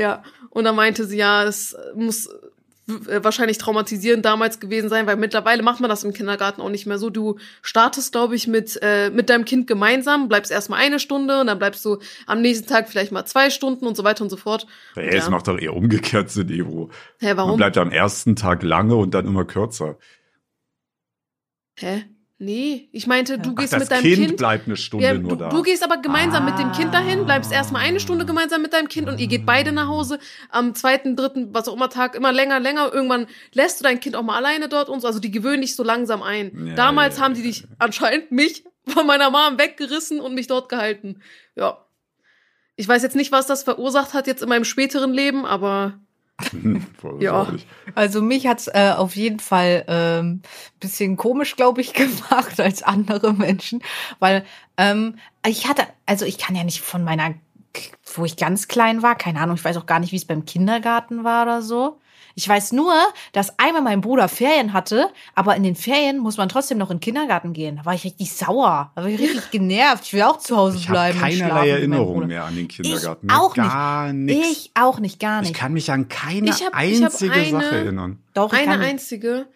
Ja, 0.00 0.22
und 0.48 0.64
dann 0.64 0.76
meinte 0.76 1.04
sie, 1.04 1.18
ja, 1.18 1.44
es 1.44 1.76
muss 1.94 2.26
äh, 2.26 3.22
wahrscheinlich 3.22 3.58
traumatisierend 3.58 4.24
damals 4.24 4.58
gewesen 4.58 4.88
sein, 4.88 5.06
weil 5.06 5.16
mittlerweile 5.16 5.62
macht 5.62 5.80
man 5.80 5.90
das 5.90 6.04
im 6.04 6.14
Kindergarten 6.14 6.62
auch 6.62 6.70
nicht 6.70 6.86
mehr 6.86 6.96
so. 6.96 7.10
Du 7.10 7.36
startest, 7.60 8.12
glaube 8.12 8.34
ich, 8.34 8.46
mit, 8.46 8.78
äh, 8.80 9.10
mit 9.10 9.28
deinem 9.28 9.44
Kind 9.44 9.66
gemeinsam, 9.66 10.28
bleibst 10.28 10.50
erstmal 10.50 10.80
eine 10.80 11.00
Stunde 11.00 11.38
und 11.42 11.48
dann 11.48 11.58
bleibst 11.58 11.84
du 11.84 11.98
am 12.26 12.40
nächsten 12.40 12.66
Tag 12.66 12.88
vielleicht 12.88 13.12
mal 13.12 13.26
zwei 13.26 13.50
Stunden 13.50 13.86
und 13.86 13.94
so 13.94 14.02
weiter 14.02 14.24
und 14.24 14.30
so 14.30 14.38
fort. 14.38 14.66
Und 14.96 15.02
es 15.02 15.26
ja. 15.26 15.30
macht 15.30 15.48
doch 15.48 15.58
eher 15.58 15.76
umgekehrt 15.76 16.30
Sinn, 16.30 16.48
Ebro. 16.48 16.88
Hä, 17.18 17.26
Man 17.26 17.36
warum? 17.36 17.56
bleibt 17.58 17.76
am 17.76 17.90
ersten 17.90 18.36
Tag 18.36 18.62
lange 18.62 18.96
und 18.96 19.12
dann 19.12 19.26
immer 19.26 19.44
kürzer. 19.44 19.98
Hä? 21.76 22.06
Nee, 22.42 22.88
ich 22.92 23.06
meinte, 23.06 23.38
du 23.38 23.50
Ach, 23.50 23.54
gehst 23.60 23.74
das 23.74 23.80
mit 23.80 23.90
deinem 23.90 24.00
kind, 24.02 24.16
Kind. 24.16 24.36
bleibt 24.38 24.66
eine 24.66 24.76
Stunde 24.78 25.04
Ja, 25.04 25.12
nur 25.12 25.32
du, 25.32 25.36
da. 25.36 25.48
du 25.50 25.62
gehst 25.62 25.84
aber 25.84 25.98
gemeinsam 25.98 26.46
mit 26.46 26.58
dem 26.58 26.72
Kind 26.72 26.94
dahin, 26.94 27.26
bleibst 27.26 27.52
Ah. 27.52 27.56
erstmal 27.56 27.82
eine 27.82 28.00
Stunde 28.00 28.24
gemeinsam 28.24 28.62
mit 28.62 28.72
deinem 28.72 28.88
Kind 28.88 29.08
und 29.10 29.20
ihr 29.20 29.26
geht 29.26 29.44
beide 29.44 29.72
nach 29.72 29.88
Hause. 29.88 30.18
Am 30.48 30.74
zweiten, 30.74 31.16
dritten, 31.16 31.52
was 31.52 31.68
auch 31.68 31.74
immer 31.74 31.90
Tag, 31.90 32.14
immer 32.14 32.32
länger, 32.32 32.58
länger. 32.58 32.90
Irgendwann 32.94 33.26
lässt 33.52 33.78
du 33.80 33.84
dein 33.84 34.00
Kind 34.00 34.16
auch 34.16 34.22
mal 34.22 34.36
alleine 34.38 34.70
dort 34.70 34.88
und 34.88 35.00
so. 35.02 35.06
Also 35.06 35.20
die 35.20 35.30
gewöhnen 35.30 35.60
dich 35.60 35.76
so 35.76 35.82
langsam 35.84 36.22
ein. 36.22 36.68
Ja, 36.68 36.74
Damals 36.76 37.18
ja, 37.18 37.24
haben 37.24 37.34
die 37.34 37.42
dich 37.42 37.64
anscheinend 37.78 38.32
mich 38.32 38.64
von 38.86 39.06
meiner 39.06 39.30
Mom 39.30 39.58
weggerissen 39.58 40.18
und 40.18 40.34
mich 40.34 40.46
dort 40.46 40.70
gehalten. 40.70 41.20
Ja. 41.56 41.84
Ich 42.76 42.88
weiß 42.88 43.02
jetzt 43.02 43.16
nicht, 43.16 43.32
was 43.32 43.46
das 43.48 43.64
verursacht 43.64 44.14
hat 44.14 44.26
jetzt 44.26 44.42
in 44.42 44.48
meinem 44.48 44.64
späteren 44.64 45.12
Leben, 45.12 45.44
aber 45.44 46.00
Ja. 47.20 47.52
Also 47.94 48.22
mich 48.22 48.46
hat's 48.46 48.68
äh, 48.68 48.92
auf 48.96 49.16
jeden 49.16 49.40
Fall 49.40 49.84
ähm, 49.88 50.42
bisschen 50.78 51.16
komisch, 51.16 51.56
glaube 51.56 51.80
ich, 51.80 51.92
gemacht 51.94 52.60
als 52.60 52.82
andere 52.82 53.32
Menschen, 53.32 53.82
weil 54.18 54.44
ähm, 54.76 55.16
ich 55.46 55.68
hatte, 55.68 55.82
also 56.06 56.24
ich 56.24 56.38
kann 56.38 56.54
ja 56.56 56.64
nicht 56.64 56.80
von 56.80 57.04
meiner, 57.04 57.34
wo 58.14 58.24
ich 58.24 58.36
ganz 58.36 58.68
klein 58.68 59.02
war, 59.02 59.14
keine 59.14 59.40
Ahnung, 59.40 59.56
ich 59.56 59.64
weiß 59.64 59.76
auch 59.76 59.86
gar 59.86 60.00
nicht, 60.00 60.12
wie 60.12 60.16
es 60.16 60.24
beim 60.24 60.44
Kindergarten 60.44 61.24
war 61.24 61.42
oder 61.42 61.62
so. 61.62 61.98
Ich 62.40 62.48
weiß 62.48 62.72
nur, 62.72 62.94
dass 63.32 63.58
einmal 63.58 63.82
mein 63.82 64.00
Bruder 64.00 64.26
Ferien 64.26 64.72
hatte, 64.72 65.10
aber 65.34 65.56
in 65.56 65.62
den 65.62 65.76
Ferien 65.76 66.16
muss 66.16 66.38
man 66.38 66.48
trotzdem 66.48 66.78
noch 66.78 66.90
in 66.90 66.96
den 66.96 67.00
Kindergarten 67.02 67.52
gehen. 67.52 67.76
Da 67.76 67.84
war 67.84 67.92
ich 67.92 68.02
richtig 68.04 68.32
sauer, 68.32 68.92
da 68.96 69.02
war 69.02 69.10
ich 69.10 69.20
richtig 69.20 69.50
genervt. 69.50 70.04
Ich 70.06 70.14
will 70.14 70.22
auch 70.22 70.38
zu 70.38 70.56
Hause 70.56 70.78
Ich 70.78 70.88
habe 70.88 70.94
bleiben. 71.12 71.18
und 71.22 71.26
schlafen 71.32 71.38
keinerlei 71.48 71.68
Erinnerung 71.68 72.26
mehr 72.28 72.44
an 72.46 72.56
den 72.56 72.66
Kindergarten. 72.66 73.26
Ich 73.28 73.36
auch 73.36 73.54
nicht. 73.54 73.68
Gar 73.70 74.12
nichts. 74.14 74.48
Ich 74.50 74.70
auch 74.74 74.98
nicht, 75.00 75.20
gar 75.20 75.42
Ich 75.42 75.48
nicht. 75.50 75.58
kann 75.60 75.74
mich 75.74 75.92
an 75.92 76.08
keine 76.08 76.48
Ich 76.48 76.64
hab- 76.64 76.72
ich 76.82 77.04
einzige 77.04 77.32
eine- 77.34 77.50
Sache 77.50 77.76
erinnern. 77.76 78.18
Doch, 78.32 78.54
ich 78.54 78.58
eine 78.66 78.78
einzige. 78.86 79.46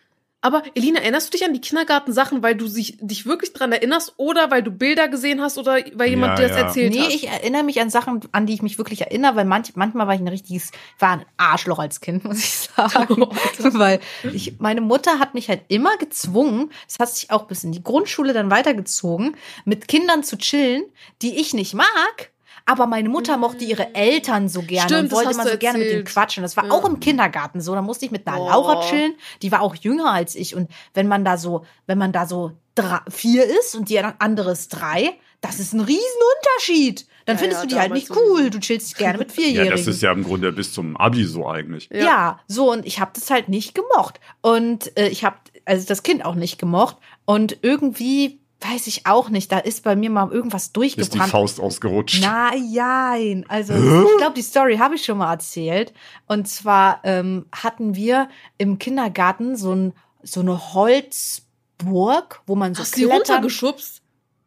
Aber 0.44 0.62
Elina, 0.74 1.00
erinnerst 1.00 1.28
du 1.32 1.38
dich 1.38 1.46
an 1.46 1.54
die 1.54 1.60
Kindergartensachen, 1.62 2.42
weil 2.42 2.54
du 2.54 2.66
sich, 2.66 2.98
dich 3.00 3.24
wirklich 3.24 3.54
dran 3.54 3.72
erinnerst 3.72 4.12
oder 4.18 4.50
weil 4.50 4.62
du 4.62 4.70
Bilder 4.70 5.08
gesehen 5.08 5.40
hast 5.40 5.56
oder 5.56 5.78
weil 5.94 6.10
jemand 6.10 6.38
Ja, 6.38 6.44
dir 6.44 6.48
das 6.48 6.58
ja. 6.58 6.64
erzählt 6.66 6.92
Nee, 6.92 7.00
hat? 7.00 7.08
ich 7.14 7.28
erinnere 7.28 7.62
mich 7.62 7.80
an 7.80 7.88
Sachen, 7.88 8.20
an 8.32 8.44
die 8.44 8.52
ich 8.52 8.60
mich 8.60 8.76
wirklich 8.76 9.00
erinnere, 9.00 9.36
weil 9.36 9.46
manch, 9.46 9.74
manchmal 9.74 10.06
war 10.06 10.14
ich 10.14 10.20
ein 10.20 10.28
richtiges, 10.28 10.70
war 10.98 11.12
ein 11.12 11.24
Arschloch 11.38 11.78
als 11.78 12.02
Kind, 12.02 12.24
muss 12.24 12.40
ich 12.40 12.54
sagen. 12.58 13.22
Oh, 13.22 13.30
weil 13.72 14.00
ich, 14.34 14.60
meine 14.60 14.82
Mutter 14.82 15.18
hat 15.18 15.32
mich 15.32 15.48
halt 15.48 15.62
immer 15.68 15.96
gezwungen, 15.96 16.70
das 16.86 16.98
hat 16.98 17.08
sich 17.08 17.30
auch 17.30 17.44
bis 17.46 17.64
in 17.64 17.72
die 17.72 17.82
Grundschule 17.82 18.34
dann 18.34 18.50
weitergezogen, 18.50 19.36
mit 19.64 19.88
Kindern 19.88 20.24
zu 20.24 20.36
chillen, 20.36 20.84
die 21.22 21.36
ich 21.40 21.54
nicht 21.54 21.72
mag. 21.72 22.33
Aber 22.66 22.86
meine 22.86 23.08
Mutter 23.10 23.36
mochte 23.36 23.64
ihre 23.64 23.94
Eltern 23.94 24.48
so 24.48 24.62
gerne 24.62 24.88
Stimmt, 24.88 25.00
und 25.02 25.12
das 25.12 25.16
wollte 25.16 25.28
hast 25.28 25.34
immer 25.36 25.44
du 25.44 25.50
so 25.50 25.58
gerne 25.58 25.78
mit 25.78 25.86
denen 25.88 25.98
erzählt. 26.00 26.14
quatschen. 26.14 26.42
Das 26.42 26.56
war 26.56 26.64
Ja. 26.66 26.70
auch 26.72 26.84
im 26.86 26.98
Kindergarten 27.00 27.60
so. 27.60 27.74
Da 27.74 27.82
musste 27.82 28.06
ich 28.06 28.10
mit 28.10 28.26
einer 28.26 28.38
Boah. 28.38 28.50
Laura 28.50 28.80
chillen, 28.88 29.14
die 29.42 29.52
war 29.52 29.60
auch 29.60 29.74
jünger 29.74 30.10
als 30.12 30.34
ich. 30.34 30.54
Und 30.54 30.70
wenn 30.94 31.06
man 31.06 31.24
da 31.24 31.36
so, 31.36 31.64
wenn 31.86 31.98
man 31.98 32.12
da 32.12 32.26
so 32.26 32.52
drei, 32.74 33.00
vier 33.10 33.44
ist 33.44 33.74
und 33.76 33.88
die 33.90 33.98
andere 34.00 34.52
ist 34.52 34.68
drei, 34.70 35.12
das 35.42 35.60
ist 35.60 35.74
ein 35.74 35.80
Riesenunterschied. 35.80 37.06
Dann 37.26 37.36
Ja, 37.36 37.40
findest 37.40 37.62
ja, 37.62 37.68
du 37.68 37.74
die 37.74 37.80
halt 37.80 37.92
nicht 37.92 38.10
cool. 38.16 38.50
Du 38.50 38.58
chillst 38.60 38.96
gerne 38.96 39.18
mit 39.18 39.28
Ja, 39.30 39.34
Vierjährigen. 39.34 39.70
das 39.76 39.86
ist 39.86 40.02
ja 40.02 40.12
im 40.12 40.24
Grunde 40.24 40.52
bis 40.52 40.72
zum 40.72 40.96
Abi 40.96 41.24
so 41.24 41.48
eigentlich. 41.48 41.88
Ja. 41.92 42.40
so 42.48 42.70
und 42.72 42.86
ich 42.86 43.00
habe 43.00 43.12
das 43.14 43.30
halt 43.30 43.48
nicht 43.48 43.74
gemocht 43.74 44.20
und 44.42 44.96
äh, 44.98 45.08
ich 45.08 45.24
habe 45.24 45.36
also 45.66 45.86
das 45.86 46.02
Kind 46.02 46.24
auch 46.24 46.34
nicht 46.34 46.58
gemocht 46.58 46.96
und 47.24 47.58
irgendwie 47.62 48.40
weiß 48.60 48.86
ich 48.86 49.06
auch 49.06 49.28
nicht, 49.28 49.52
da 49.52 49.58
ist 49.58 49.84
bei 49.84 49.94
mir 49.94 50.08
mal 50.10 50.30
irgendwas 50.32 50.64
Ist 50.64 50.70
die 50.76 50.80
durchgebrannt. 50.80 51.30
Faust 51.30 51.60
ausgerutscht. 51.60 52.22
Nein, 52.22 53.44
also 53.48 53.74
ich 53.74 54.16
glaube, 54.18 54.34
die 54.34 54.42
Story 54.42 54.76
habe 54.78 54.94
ich 54.94 55.04
schon 55.04 55.18
mal 55.18 55.30
erzählt. 55.32 55.92
Und 56.26 56.48
zwar 56.48 57.00
ähm, 57.04 57.46
hatten 57.52 57.94
wir 57.94 58.28
im 58.56 58.78
Kindergarten 58.78 59.56
so, 59.56 59.72
ein, 59.74 59.92
so 60.22 60.40
eine 60.40 60.72
Holzburg, 60.72 62.42
wo 62.46 62.54
man 62.56 62.74
so 62.74 62.82
Hast 62.82 62.94
du 62.96 63.00
die 63.00 63.06
klettern. 63.06 63.18
runtergeschubst? 63.36 64.02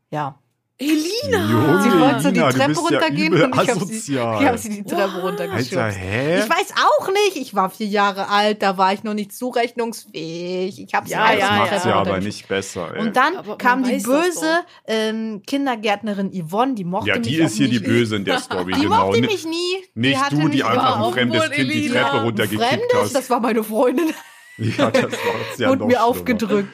Ja. 0.09 0.39
Elina! 0.79 1.49
Junge, 1.51 1.81
Sie 1.81 1.99
wollte 1.99 2.19
so 2.21 2.29
die 2.31 2.39
Treppe 2.39 2.73
ja 2.73 2.79
runtergehen 2.79 3.33
übel 3.33 3.43
und 3.45 3.61
ich 3.63 3.69
habe 3.69 3.85
sie, 3.85 4.13
ich 4.13 4.19
hab 4.19 4.57
sie 4.59 4.69
die 4.69 4.83
Treppe 4.83 5.21
runtergeschubst. 5.21 5.75
Alter, 5.75 5.91
hä? 5.97 6.39
Ich 6.39 6.49
weiß 6.49 6.73
auch 6.77 7.07
nicht. 7.07 7.37
Ich 7.37 7.55
war 7.55 7.71
vier 7.71 7.87
Jahre 7.87 8.29
alt, 8.29 8.61
da 8.61 8.77
war 8.77 8.93
ich 8.93 9.03
noch 9.03 9.15
nicht 9.15 9.33
zurechnungsfähig. 9.35 10.79
Ich 10.83 10.93
habe 10.93 11.07
sie 11.07 11.13
Ja, 11.13 11.33
ja, 11.33 11.63
die 11.63 11.69
Treppe 11.69 11.89
ja 11.89 11.95
aber 11.95 12.19
nicht 12.19 12.47
besser, 12.47 12.93
ey. 12.95 13.01
Und 13.01 13.15
dann 13.15 13.37
Aber 13.37 13.57
kam 13.57 13.83
die 13.83 13.97
böse 13.97 14.59
ähm, 14.85 15.41
Kindergärtnerin 15.47 16.31
Yvonne, 16.31 16.75
die 16.75 16.83
mochte 16.83 17.09
ja, 17.09 17.17
mich 17.17 17.27
die 17.27 17.41
auch 17.41 17.45
ist 17.47 17.55
hier 17.57 17.69
die 17.69 17.79
nicht. 17.79 17.85
Böse 17.85 18.15
in 18.17 18.25
der 18.25 18.39
Story, 18.39 18.73
Die 18.73 18.81
genau. 18.81 19.07
mochte 19.07 19.21
Ni- 19.21 19.27
mich 19.27 19.45
nie. 19.45 19.83
Nicht 19.95 20.21
hatte 20.23 20.35
du, 20.35 20.41
die 20.43 20.57
nicht 20.57 20.65
einfach 20.65 21.07
ein 21.07 21.13
fremdes 21.13 21.49
Kind 21.49 21.71
die 21.73 21.85
Elina. 21.87 22.03
Treppe 22.03 22.23
runtergekickt 22.23 22.63
Fremdes, 22.63 22.87
hast. 22.93 23.15
das 23.15 23.29
war 23.31 23.39
meine 23.39 23.63
Freundin 23.63 24.13
ja, 24.59 24.89
das 24.89 25.03
war's 25.03 25.57
ja 25.59 25.69
und 25.71 25.79
noch 25.79 25.85
mir 25.87 25.93
schlimmer. 25.93 26.05
aufgedrückt. 26.05 26.69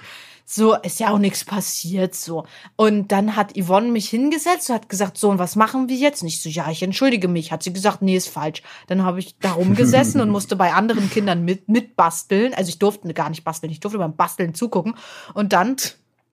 So, 0.45 0.75
ist 0.75 0.99
ja 0.99 1.09
auch 1.09 1.19
nichts 1.19 1.45
passiert, 1.45 2.15
so. 2.15 2.45
Und 2.75 3.11
dann 3.11 3.35
hat 3.35 3.57
Yvonne 3.57 3.89
mich 3.89 4.09
hingesetzt 4.09 4.69
und 4.69 4.75
hat 4.75 4.89
gesagt, 4.89 5.17
so, 5.17 5.29
und 5.29 5.39
was 5.39 5.55
machen 5.55 5.89
wir 5.89 5.95
jetzt? 5.95 6.23
Nicht 6.23 6.41
so, 6.41 6.49
ja, 6.49 6.69
ich 6.69 6.83
entschuldige 6.83 7.27
mich. 7.27 7.51
Hat 7.51 7.63
sie 7.63 7.73
gesagt, 7.73 8.01
nee, 8.01 8.15
ist 8.15 8.29
falsch. 8.29 8.61
Dann 8.87 9.03
habe 9.03 9.19
ich 9.19 9.37
da 9.39 9.53
rumgesessen 9.53 10.19
und 10.21 10.29
musste 10.29 10.55
bei 10.55 10.73
anderen 10.73 11.09
Kindern 11.09 11.45
mit, 11.45 11.69
mitbasteln. 11.69 12.53
Also 12.53 12.69
ich 12.69 12.79
durfte 12.79 13.13
gar 13.13 13.29
nicht 13.29 13.43
basteln, 13.43 13.71
ich 13.71 13.79
durfte 13.79 13.97
beim 13.97 14.15
Basteln 14.15 14.53
zugucken. 14.53 14.95
Und 15.33 15.53
dann 15.53 15.77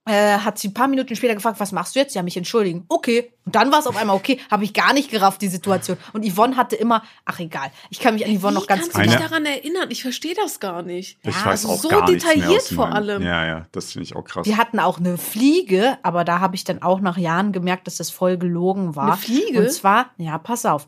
äh, 0.06 0.38
hat 0.38 0.58
sie 0.58 0.68
ein 0.68 0.74
paar 0.74 0.88
Minuten 0.88 1.14
später 1.14 1.34
gefragt, 1.34 1.60
was 1.60 1.72
machst 1.72 1.94
du 1.94 2.00
jetzt? 2.00 2.14
Ja, 2.14 2.22
mich 2.22 2.36
entschuldigen. 2.36 2.84
Okay. 2.88 3.32
Und 3.50 3.56
dann 3.56 3.72
war 3.72 3.80
es 3.80 3.88
auf 3.88 3.96
einmal 3.96 4.14
okay, 4.14 4.38
habe 4.48 4.62
ich 4.62 4.72
gar 4.74 4.92
nicht 4.92 5.10
gerafft, 5.10 5.42
die 5.42 5.48
Situation. 5.48 5.96
Und 6.12 6.24
Yvonne 6.24 6.56
hatte 6.56 6.76
immer, 6.76 7.02
ach 7.24 7.40
egal, 7.40 7.72
ich 7.88 7.98
kann 7.98 8.14
mich 8.14 8.24
an 8.24 8.38
Yvonne 8.38 8.54
noch 8.54 8.68
ganz 8.68 8.82
kannst 8.82 8.96
du 8.96 9.02
dich 9.02 9.10
Eine- 9.16 9.28
daran 9.28 9.44
erinnern? 9.44 9.88
Ich 9.90 10.02
verstehe 10.02 10.34
das 10.36 10.60
gar 10.60 10.82
nicht. 10.82 11.18
Ich 11.24 11.34
Ja, 11.34 11.46
weiß 11.46 11.64
also 11.66 11.68
auch 11.70 11.78
so 11.78 11.88
gar 11.88 12.04
detailliert 12.04 12.62
vor 12.62 12.86
meinem- 12.86 12.92
allem. 12.96 13.22
Ja, 13.24 13.44
ja, 13.44 13.66
das 13.72 13.90
finde 13.90 14.04
ich 14.04 14.14
auch 14.14 14.22
krass. 14.22 14.46
Wir 14.46 14.56
hatten 14.56 14.78
auch 14.78 14.98
eine 15.00 15.18
Fliege, 15.18 15.98
aber 16.04 16.22
da 16.22 16.38
habe 16.38 16.54
ich 16.54 16.62
dann 16.62 16.80
auch 16.80 17.00
nach 17.00 17.16
Jahren 17.18 17.50
gemerkt, 17.50 17.88
dass 17.88 17.96
das 17.96 18.10
voll 18.10 18.36
gelogen 18.38 18.94
war. 18.94 19.06
Eine 19.08 19.16
Fliege? 19.16 19.58
Und 19.62 19.72
zwar, 19.72 20.10
ja, 20.16 20.38
pass 20.38 20.64
auf, 20.64 20.86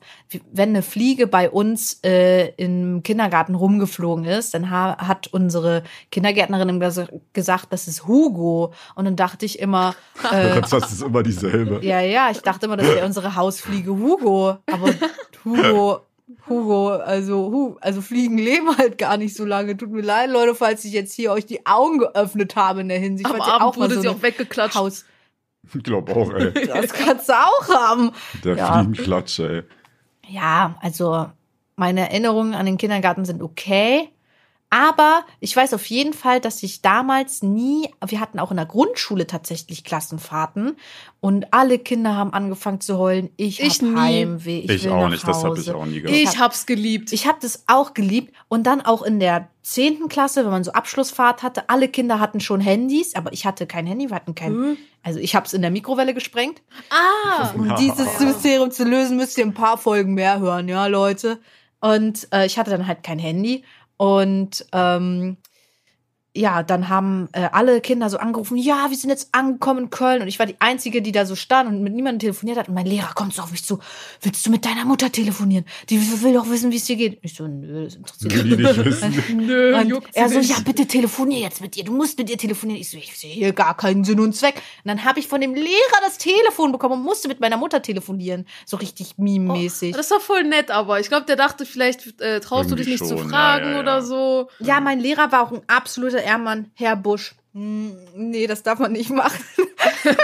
wenn 0.53 0.69
eine 0.69 0.83
Fliege 0.83 1.27
bei 1.27 1.51
uns 1.51 1.99
äh, 2.05 2.51
im 2.57 3.03
Kindergarten 3.03 3.57
rumgeflogen 3.57 4.25
ist, 4.25 4.55
dann 4.55 4.71
ha 4.71 4.97
hat 4.99 5.27
unsere 5.27 5.83
Kindergärtnerin 6.13 6.79
ges 6.79 7.01
gesagt, 7.33 7.67
das 7.73 7.89
ist 7.89 8.07
Hugo. 8.07 8.73
Und 8.95 9.07
dann 9.07 9.17
dachte 9.17 9.47
ich 9.47 9.59
immer, 9.59 9.95
äh, 10.33 10.61
das 10.61 10.93
ist 10.93 11.03
immer 11.03 11.23
dieselbe. 11.23 11.85
ja, 11.85 12.01
ja, 12.01 12.31
ich 12.31 12.41
dachte 12.43 12.52
immer, 12.63 12.77
das 12.77 12.87
wäre 12.89 13.07
unsere 13.07 13.37
Hausfliege 13.37 13.91
Hugo. 13.91 14.59
Aber 14.71 14.95
Hugo, 15.45 16.01
Hugo, 16.49 16.89
also, 16.97 17.77
also 17.81 18.01
Fliegen 18.01 18.39
leben 18.39 18.77
halt 18.77 18.99
gar 18.99 19.17
nicht 19.17 19.37
so 19.37 19.45
lange. 19.45 19.77
Tut 19.77 19.91
mir 19.91 20.03
leid, 20.03 20.31
Leute, 20.31 20.55
falls 20.55 20.85
ich 20.85 20.93
jetzt 20.93 21.15
hier 21.15 21.33
euch 21.33 21.47
die 21.47 21.67
Augen 21.67 21.99
geöffnet 21.99 22.57
habe 22.57 22.81
in 22.81 22.89
der 22.89 22.99
Hinsicht. 22.99 23.29
Am 23.29 23.41
Abend 23.41 23.77
mal 23.77 23.85
wurde 23.85 23.95
so 23.97 24.01
sie 24.03 24.09
auch 24.09 24.23
weggeklatscht. 24.23 24.77
Haus. 24.77 25.05
Ich 25.75 25.83
glaube 25.83 26.15
auch, 26.15 26.33
ey. 26.33 26.53
Das 26.67 26.93
kannst 26.93 27.29
du 27.29 27.35
auch 27.35 27.69
haben. 27.69 28.11
Der 28.45 28.57
Ja. 28.57 28.75
Fliegenklatsche, 28.75 29.49
ey. 29.49 29.63
Ja, 30.33 30.77
also 30.81 31.27
meine 31.77 32.01
Erinnerungen 32.11 32.55
an 32.55 32.67
den 32.67 32.79
Kindergarten 32.79 33.25
sind 33.25 33.43
okay. 33.43 34.09
Aber 34.75 35.25
ich 35.39 35.55
weiß 35.55 35.75
auf 35.75 35.85
jeden 35.85 36.15
Fall, 36.15 36.41
dass 36.41 36.63
ich 36.63 36.81
damals 36.81 37.43
nie, 37.43 37.91
wir 38.07 38.21
hatten 38.21 38.39
auch 38.39 38.51
in 38.51 38.57
der 38.57 38.65
Grundschule 38.65 39.27
tatsächlich 39.27 39.85
Klassenfahrten 39.85 40.79
und 41.21 41.53
alle 41.53 41.79
Kinder 41.79 42.17
haben 42.17 42.33
angefangen 42.33 42.81
zu 42.81 42.97
heulen. 42.97 43.29
Ich, 43.37 43.61
Ich 43.61 43.75
hab 43.75 43.83
nie. 43.83 43.95
Heimweh, 43.97 44.61
ich, 44.61 44.71
Ich 44.71 44.85
will 44.85 44.93
auch 44.93 45.03
nach 45.03 45.11
nicht, 45.11 45.29
das 45.29 45.45
habe 45.45 45.59
ich 45.61 45.69
Hause. 45.69 45.77
auch 45.77 45.85
nie 45.85 46.01
gehabt. 46.01 46.17
Ich 46.19 46.39
hab's 46.39 46.65
geliebt. 46.65 47.13
Ich 47.13 47.27
habe 47.27 47.37
das 47.43 47.65
auch 47.67 47.93
geliebt 47.93 48.35
und 48.49 48.67
dann 48.67 48.81
auch 48.81 49.03
in 49.03 49.21
der 49.21 49.49
zehnten 49.61 50.09
Klasse, 50.09 50.43
wenn 50.45 50.51
man 50.51 50.65
so 50.65 50.73
Abschlussfahrt 50.73 51.43
hatte, 51.43 51.69
alle 51.69 51.89
Kinder 51.89 52.19
hatten 52.19 52.41
schon 52.41 52.63
Handys, 52.63 53.15
aber 53.15 53.31
ich 53.35 53.45
hatte 53.45 53.67
kein 53.67 53.87
Handy, 53.87 54.09
wir 54.09 54.17
hatten 54.17 54.35
kein, 54.35 54.53
Hm? 54.53 54.77
also 55.03 55.19
ich 55.21 55.35
habe 55.37 55.45
es 55.45 55.53
in 55.53 55.61
der 55.61 55.71
Mikrowelle 55.71 56.15
gesprengt. 56.15 56.63
Ah, 56.89 57.51
Um 57.55 57.67
Ja. 57.67 57.75
dieses 57.77 58.19
Mysterium 58.21 58.71
zu 58.71 58.85
lösen, 58.85 59.19
müsst 59.19 59.37
ihr 59.37 59.45
ein 59.45 59.53
paar 59.53 59.77
Folgen 59.77 60.15
mehr 60.15 60.41
hören, 60.41 60.67
ja, 60.67 60.87
Leute. 60.87 61.41
Und 61.81 62.27
äh, 62.33 62.47
ich 62.47 62.59
hatte 62.59 62.71
dann 62.71 62.87
halt 62.87 63.03
kein 63.03 63.19
Handy. 63.19 63.65
Und 64.03 64.67
ähm, 64.73 65.37
ja, 66.35 66.63
dann 66.63 66.89
haben 66.89 67.29
äh, 67.33 67.49
alle 67.53 67.83
Kinder 67.83 68.09
so 68.09 68.17
angerufen, 68.17 68.57
ja, 68.57 68.87
wir 68.89 68.97
sind 68.97 69.11
jetzt 69.11 69.29
angekommen 69.33 69.85
in 69.85 69.91
Köln. 69.91 70.23
Und 70.23 70.29
ich 70.29 70.39
war 70.39 70.47
die 70.47 70.57
Einzige, 70.61 71.03
die 71.03 71.13
da 71.13 71.27
so 71.27 71.37
stand 71.37 71.69
und 71.69 71.83
mit 71.83 71.93
niemandem 71.93 72.21
telefoniert 72.21 72.57
hat. 72.57 72.69
Und 72.69 72.75
mein 72.75 72.87
Lehrer 72.87 73.13
kommt 73.15 73.35
so 73.35 73.43
auf 73.43 73.51
mich 73.51 73.65
zu, 73.65 73.81
willst 74.23 74.47
du 74.47 74.51
mit 74.51 74.65
deiner 74.65 74.87
Mutter 74.87 75.13
telefonieren? 75.13 75.67
Die 75.91 76.01
will 76.23 76.33
doch 76.33 76.49
wissen, 76.49 76.73
wie 76.73 76.77
es 76.77 76.87
dir 76.87 76.97
geht. 76.97 77.19
Ich 77.21 77.35
so, 77.35 77.47
nö, 77.47 77.85
das 77.85 77.97
interessiert 77.97 78.33
die 78.33 78.57
nicht 78.57 79.29
nö, 79.35 79.77
und 79.77 79.89
juckt 79.89 80.09
er 80.15 80.31
so, 80.31 80.39
nicht. 80.39 80.49
ja, 80.49 80.57
bitte 80.65 80.87
telefonier 80.87 81.41
jetzt 81.41 81.61
mit 81.61 81.77
ihr. 81.77 81.85
Du 81.85 81.93
musst 81.93 82.17
mit 82.17 82.31
ihr 82.31 82.39
telefonieren. 82.39 82.81
Ich 82.81 82.89
so, 82.89 82.97
ich 82.97 83.15
sehe 83.19 83.31
hier 83.31 83.53
gar 83.53 83.77
keinen 83.77 84.05
Sinn 84.05 84.19
und 84.19 84.35
Zweck. 84.35 84.55
Und 84.57 84.89
dann 84.89 85.05
habe 85.05 85.21
ich 85.21 85.29
von 85.29 85.41
dem 85.43 85.53
Lehrer 85.55 86.01
das 86.03 86.17
Telefon 86.17 86.73
bekommen 86.73 86.95
und 86.95 87.03
musste 87.03 87.29
mit 87.29 87.41
meiner 87.41 87.59
Mutter 87.59 87.83
telefonieren. 87.83 88.47
So 88.65 88.79
richtig 88.79 89.19
meme-mäßig. 89.19 89.95
Das 89.95 90.11
war 90.11 90.21
voll 90.21 90.45
nett, 90.45 90.71
aber 90.71 90.99
ich 90.99 91.09
glaube, 91.09 91.27
der 91.27 91.37
dachte, 91.37 91.67
vielleicht 91.67 92.23
äh, 92.23 92.41
traust 92.41 92.71
du 92.71 92.75
dich 92.75 92.87
Irgendwie 92.87 93.05
nicht 93.05 93.11
zu 93.11 93.19
schon, 93.19 93.29
fragen 93.29 93.65
ja, 93.65 93.71
ja, 93.71 93.75
ja. 93.77 93.81
oder 93.83 94.03
so. 94.03 94.49
ja, 94.61 94.81
mein 94.81 94.99
Lehrer 94.99 95.31
war 95.31 95.43
auch 95.43 95.53
ein 95.53 95.61
absoluter 95.67 96.22
Ehrmann. 96.23 96.71
Herr 96.75 96.97
Busch. 96.97 97.35
Nee, 97.55 98.47
das 98.47 98.63
darf 98.63 98.79
man 98.79 98.93
nicht 98.93 99.11
machen. 99.11 99.45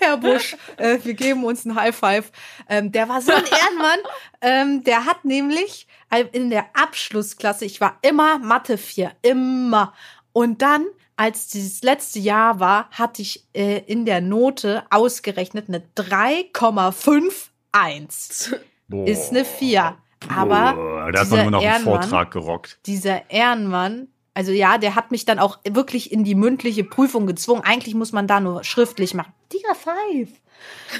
Herr 0.00 0.16
Busch, 0.18 0.56
äh, 0.76 0.98
wir 1.02 1.14
geben 1.14 1.42
uns 1.44 1.64
ein 1.64 1.74
High 1.74 1.96
Five. 1.96 2.30
Ähm, 2.68 2.92
der 2.92 3.08
war 3.08 3.22
so 3.22 3.32
ein 3.32 3.44
Ehrenmann. 3.44 3.98
Ähm, 4.42 4.84
der 4.84 5.06
hat 5.06 5.24
nämlich 5.24 5.86
äh, 6.10 6.24
in 6.32 6.50
der 6.50 6.66
Abschlussklasse, 6.74 7.64
ich 7.64 7.80
war 7.80 7.96
immer 8.02 8.38
Mathe 8.38 8.76
4, 8.78 9.12
immer. 9.22 9.94
Und 10.32 10.60
dann, 10.60 10.84
als 11.16 11.48
dieses 11.48 11.82
letzte 11.82 12.18
Jahr 12.18 12.60
war, 12.60 12.90
hatte 12.90 13.22
ich 13.22 13.46
äh, 13.54 13.78
in 13.86 14.04
der 14.04 14.20
Note 14.20 14.84
ausgerechnet 14.90 15.68
eine 15.68 15.82
3,51. 15.96 18.56
Boah. 18.88 19.06
Ist 19.06 19.30
eine 19.30 19.44
4. 19.44 19.96
Aber 20.28 20.72
Boah, 20.74 21.12
da 21.12 21.20
hat 21.20 21.30
man 21.30 21.42
nur 21.42 21.50
noch 21.52 21.62
einen 21.62 21.70
Ehrenmann- 21.72 22.02
Vortrag 22.02 22.30
gerockt. 22.30 22.78
dieser 22.86 23.30
Ehrenmann, 23.30 24.08
also 24.34 24.52
ja, 24.52 24.78
der 24.78 24.94
hat 24.94 25.10
mich 25.10 25.24
dann 25.24 25.38
auch 25.38 25.58
wirklich 25.68 26.12
in 26.12 26.24
die 26.24 26.34
mündliche 26.34 26.84
Prüfung 26.84 27.26
gezwungen. 27.26 27.62
Eigentlich 27.64 27.94
muss 27.94 28.12
man 28.12 28.26
da 28.26 28.40
nur 28.40 28.64
schriftlich 28.64 29.14
machen. 29.14 29.32
Digga, 29.52 29.74
five. 29.74 30.30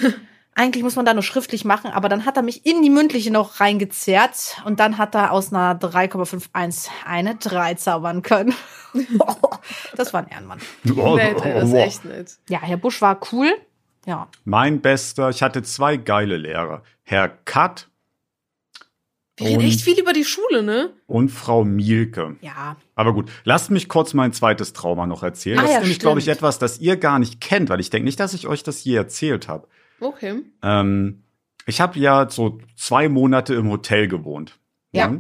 Eigentlich 0.54 0.82
muss 0.82 0.96
man 0.96 1.06
da 1.06 1.14
nur 1.14 1.22
schriftlich 1.22 1.64
machen, 1.64 1.90
aber 1.90 2.10
dann 2.10 2.26
hat 2.26 2.36
er 2.36 2.42
mich 2.42 2.66
in 2.66 2.82
die 2.82 2.90
mündliche 2.90 3.30
noch 3.30 3.58
reingezerrt 3.58 4.60
und 4.66 4.80
dann 4.80 4.98
hat 4.98 5.14
er 5.14 5.32
aus 5.32 5.50
einer 5.50 5.80
3,51 5.80 6.88
eine 7.06 7.36
3 7.36 7.74
zaubern 7.74 8.20
können. 8.20 8.54
das 9.96 10.12
war 10.12 10.20
ein 10.20 10.28
Ehrenmann. 10.28 10.60
Oh, 10.94 11.16
nett, 11.16 11.38
das 11.42 11.70
ist 11.70 11.74
echt 11.74 12.04
nett. 12.04 12.36
Ja, 12.50 12.60
Herr 12.60 12.76
Busch 12.76 13.00
war 13.00 13.18
cool. 13.32 13.50
Ja. 14.04 14.28
Mein 14.44 14.82
bester, 14.82 15.30
ich 15.30 15.42
hatte 15.42 15.62
zwei 15.62 15.96
geile 15.96 16.36
Lehrer. 16.36 16.82
Herr 17.02 17.28
Katt 17.28 17.88
Wir 19.36 19.46
reden 19.46 19.60
Und- 19.60 19.64
echt 19.66 19.80
viel 19.80 19.98
über 19.98 20.12
die 20.12 20.24
Schule, 20.24 20.62
ne? 20.62 20.90
und 21.06 21.30
Frau 21.30 21.64
Mielke. 21.64 22.36
Ja. 22.42 22.76
Aber 22.94 23.14
gut, 23.14 23.30
lasst 23.44 23.70
mich 23.70 23.88
kurz 23.88 24.12
mein 24.14 24.32
zweites 24.32 24.72
Trauma 24.74 25.06
noch 25.06 25.22
erzählen. 25.22 25.58
Ah 25.58 25.62
das 25.62 25.70
ja, 25.70 25.76
ist 25.78 25.82
nämlich, 25.84 25.98
glaube 26.00 26.20
ich, 26.20 26.28
etwas, 26.28 26.58
das 26.58 26.78
ihr 26.80 26.96
gar 26.96 27.18
nicht 27.18 27.40
kennt, 27.40 27.70
weil 27.70 27.80
ich 27.80 27.88
denke 27.90 28.04
nicht, 28.04 28.20
dass 28.20 28.34
ich 28.34 28.46
euch 28.46 28.62
das 28.62 28.84
je 28.84 28.94
erzählt 28.96 29.48
habe. 29.48 29.68
Okay. 30.00 30.42
Ähm, 30.62 31.22
ich 31.66 31.80
habe 31.80 31.98
ja 31.98 32.28
so 32.28 32.58
zwei 32.76 33.08
Monate 33.08 33.54
im 33.54 33.70
Hotel 33.70 34.06
gewohnt. 34.08 34.58
Ja. 34.92 35.16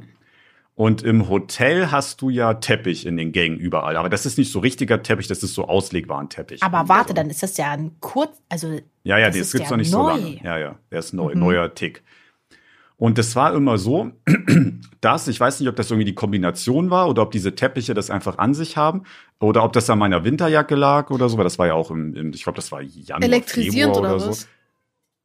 Und 0.74 1.02
im 1.02 1.28
Hotel 1.28 1.90
hast 1.90 2.20
du 2.22 2.30
ja 2.30 2.54
Teppich 2.54 3.06
in 3.06 3.16
den 3.16 3.32
Gängen 3.32 3.58
überall. 3.58 3.96
Aber 3.96 4.08
das 4.08 4.26
ist 4.26 4.38
nicht 4.38 4.50
so 4.50 4.58
richtiger 4.58 5.02
Teppich, 5.02 5.28
das 5.28 5.42
ist 5.42 5.54
so 5.54 5.68
Auslegwarenteppich. 5.68 6.62
Aber 6.62 6.88
warte, 6.88 7.14
dann 7.14 7.30
ist 7.30 7.42
das 7.42 7.56
ja 7.58 7.70
ein 7.72 7.96
kurz, 8.00 8.40
also 8.48 8.78
Ja, 9.04 9.18
ja, 9.18 9.28
das 9.28 9.36
das, 9.38 9.46
ist 9.48 9.52
gibt's 9.52 9.70
ja 9.70 9.76
noch 9.76 9.78
nicht 9.82 9.92
neu. 9.92 9.98
so 10.02 10.08
lange. 10.08 10.40
Ja, 10.42 10.58
ja, 10.58 10.78
der 10.90 10.98
ist 10.98 11.12
neu, 11.12 11.34
Mhm. 11.34 11.40
neuer 11.40 11.74
Tick. 11.74 12.02
Und 13.02 13.18
das 13.18 13.34
war 13.34 13.52
immer 13.52 13.78
so, 13.78 14.12
dass, 15.00 15.26
ich 15.26 15.40
weiß 15.40 15.58
nicht, 15.58 15.68
ob 15.68 15.74
das 15.74 15.90
irgendwie 15.90 16.04
die 16.04 16.14
Kombination 16.14 16.88
war 16.88 17.08
oder 17.08 17.22
ob 17.22 17.32
diese 17.32 17.56
Teppiche 17.56 17.94
das 17.94 18.10
einfach 18.10 18.38
an 18.38 18.54
sich 18.54 18.76
haben 18.76 19.02
oder 19.40 19.64
ob 19.64 19.72
das 19.72 19.90
an 19.90 19.98
meiner 19.98 20.22
Winterjacke 20.22 20.76
lag 20.76 21.10
oder 21.10 21.28
so, 21.28 21.36
weil 21.36 21.42
das 21.42 21.58
war 21.58 21.66
ja 21.66 21.74
auch 21.74 21.90
im, 21.90 22.14
im 22.14 22.32
ich 22.32 22.44
glaube, 22.44 22.54
das 22.54 22.70
war 22.70 22.80
Januar, 22.80 23.24
Elektrisierend 23.24 23.96
Februar 23.96 24.14
oder, 24.14 24.22
oder, 24.22 24.28
was? 24.28 24.42
so. 24.42 24.46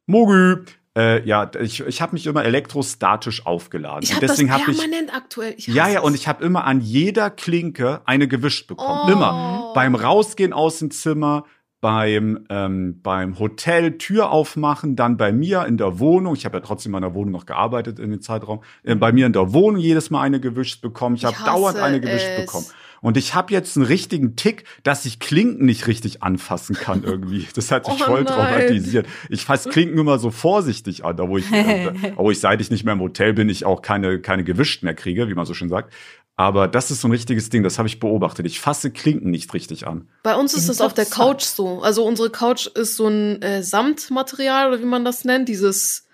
Mogü. 0.06 0.64
Äh, 0.96 1.24
ja, 1.24 1.48
ich, 1.60 1.78
ich 1.78 2.02
habe 2.02 2.14
mich 2.14 2.26
immer 2.26 2.44
elektrostatisch 2.44 3.46
aufgeladen. 3.46 4.02
Ich 4.02 4.10
das 4.10 4.18
deswegen 4.18 4.50
habe 4.50 4.72
ich 4.72 4.76
permanent 4.76 5.14
aktuell. 5.14 5.54
Ich 5.56 5.68
ja, 5.68 5.88
ja, 5.88 6.00
und 6.00 6.16
ich 6.16 6.26
habe 6.26 6.44
immer 6.44 6.64
an 6.64 6.80
jeder 6.80 7.30
Klinke 7.30 8.00
eine 8.06 8.26
gewischt 8.26 8.66
bekommen. 8.66 9.02
Oh. 9.06 9.12
Immer. 9.12 9.72
Beim 9.76 9.94
Rausgehen 9.94 10.52
aus 10.52 10.80
dem 10.80 10.90
Zimmer, 10.90 11.44
beim, 11.80 12.44
ähm, 12.50 13.00
beim 13.02 13.38
Hotel 13.38 13.98
Tür 13.98 14.30
aufmachen, 14.30 14.96
dann 14.96 15.16
bei 15.16 15.32
mir 15.32 15.64
in 15.66 15.76
der 15.76 15.98
Wohnung. 15.98 16.34
Ich 16.34 16.44
habe 16.44 16.58
ja 16.58 16.60
trotzdem 16.64 16.90
in 16.90 17.00
meiner 17.00 17.14
Wohnung 17.14 17.32
noch 17.32 17.46
gearbeitet 17.46 17.98
in 17.98 18.10
dem 18.10 18.20
Zeitraum. 18.20 18.62
Äh, 18.82 18.96
bei 18.96 19.12
mir 19.12 19.26
in 19.26 19.32
der 19.32 19.52
Wohnung 19.52 19.80
jedes 19.80 20.10
Mal 20.10 20.22
eine 20.22 20.40
gewischt 20.40 20.82
bekommen. 20.82 21.14
Ich 21.16 21.22
Ich 21.22 21.26
habe 21.26 21.44
dauernd 21.44 21.78
eine 21.78 22.00
gewischt 22.00 22.26
es. 22.36 22.46
bekommen. 22.46 22.66
Und 23.00 23.16
ich 23.16 23.32
habe 23.36 23.52
jetzt 23.52 23.76
einen 23.76 23.86
richtigen 23.86 24.34
Tick, 24.34 24.64
dass 24.82 25.04
ich 25.04 25.20
Klinken 25.20 25.66
nicht 25.66 25.86
richtig 25.86 26.22
anfassen 26.24 26.74
kann 26.74 27.04
irgendwie. 27.04 27.46
Das 27.54 27.70
hat 27.70 27.86
sich 27.86 27.94
Oh 28.02 28.04
voll 28.04 28.24
nein. 28.24 28.34
traumatisiert. 28.34 29.06
Ich 29.28 29.44
fasse 29.44 29.68
Klinken 29.70 29.98
immer 29.98 30.18
so 30.18 30.32
vorsichtig 30.32 31.04
an, 31.04 31.16
da 31.16 31.28
wo 31.28 31.38
ich, 31.38 31.50
äh, 31.52 31.92
wo 32.16 32.32
ich 32.32 32.40
seit 32.40 32.60
ich 32.60 32.72
nicht 32.72 32.82
mehr 32.84 32.94
im 32.94 33.00
Hotel 33.00 33.34
bin, 33.34 33.48
ich 33.48 33.64
auch 33.64 33.82
keine, 33.82 34.20
keine 34.20 34.42
gewischt 34.42 34.82
mehr 34.82 34.94
kriege, 34.94 35.28
wie 35.28 35.34
man 35.34 35.46
so 35.46 35.54
schön 35.54 35.68
sagt. 35.68 35.92
Aber 36.38 36.68
das 36.68 36.92
ist 36.92 37.00
so 37.00 37.08
ein 37.08 37.10
richtiges 37.10 37.50
Ding, 37.50 37.64
das 37.64 37.78
habe 37.78 37.88
ich 37.88 37.98
beobachtet. 37.98 38.46
Ich 38.46 38.60
fasse 38.60 38.92
Klinken 38.92 39.28
nicht 39.28 39.52
richtig 39.54 39.88
an. 39.88 40.08
Bei 40.22 40.36
uns 40.36 40.54
ist 40.54 40.68
das 40.68 40.80
auf 40.80 40.94
der. 40.94 41.04
Couch 41.04 41.42
so. 41.42 41.82
Also 41.82 42.04
unsere 42.04 42.30
Couch 42.30 42.68
ist 42.68 42.94
so 42.94 43.08
ein 43.08 43.42
äh, 43.42 43.64
Samtmaterial 43.64 44.68
oder 44.68 44.80
wie 44.80 44.84
man 44.84 45.04
das 45.04 45.24
nennt. 45.24 45.48
Dieses, 45.48 46.06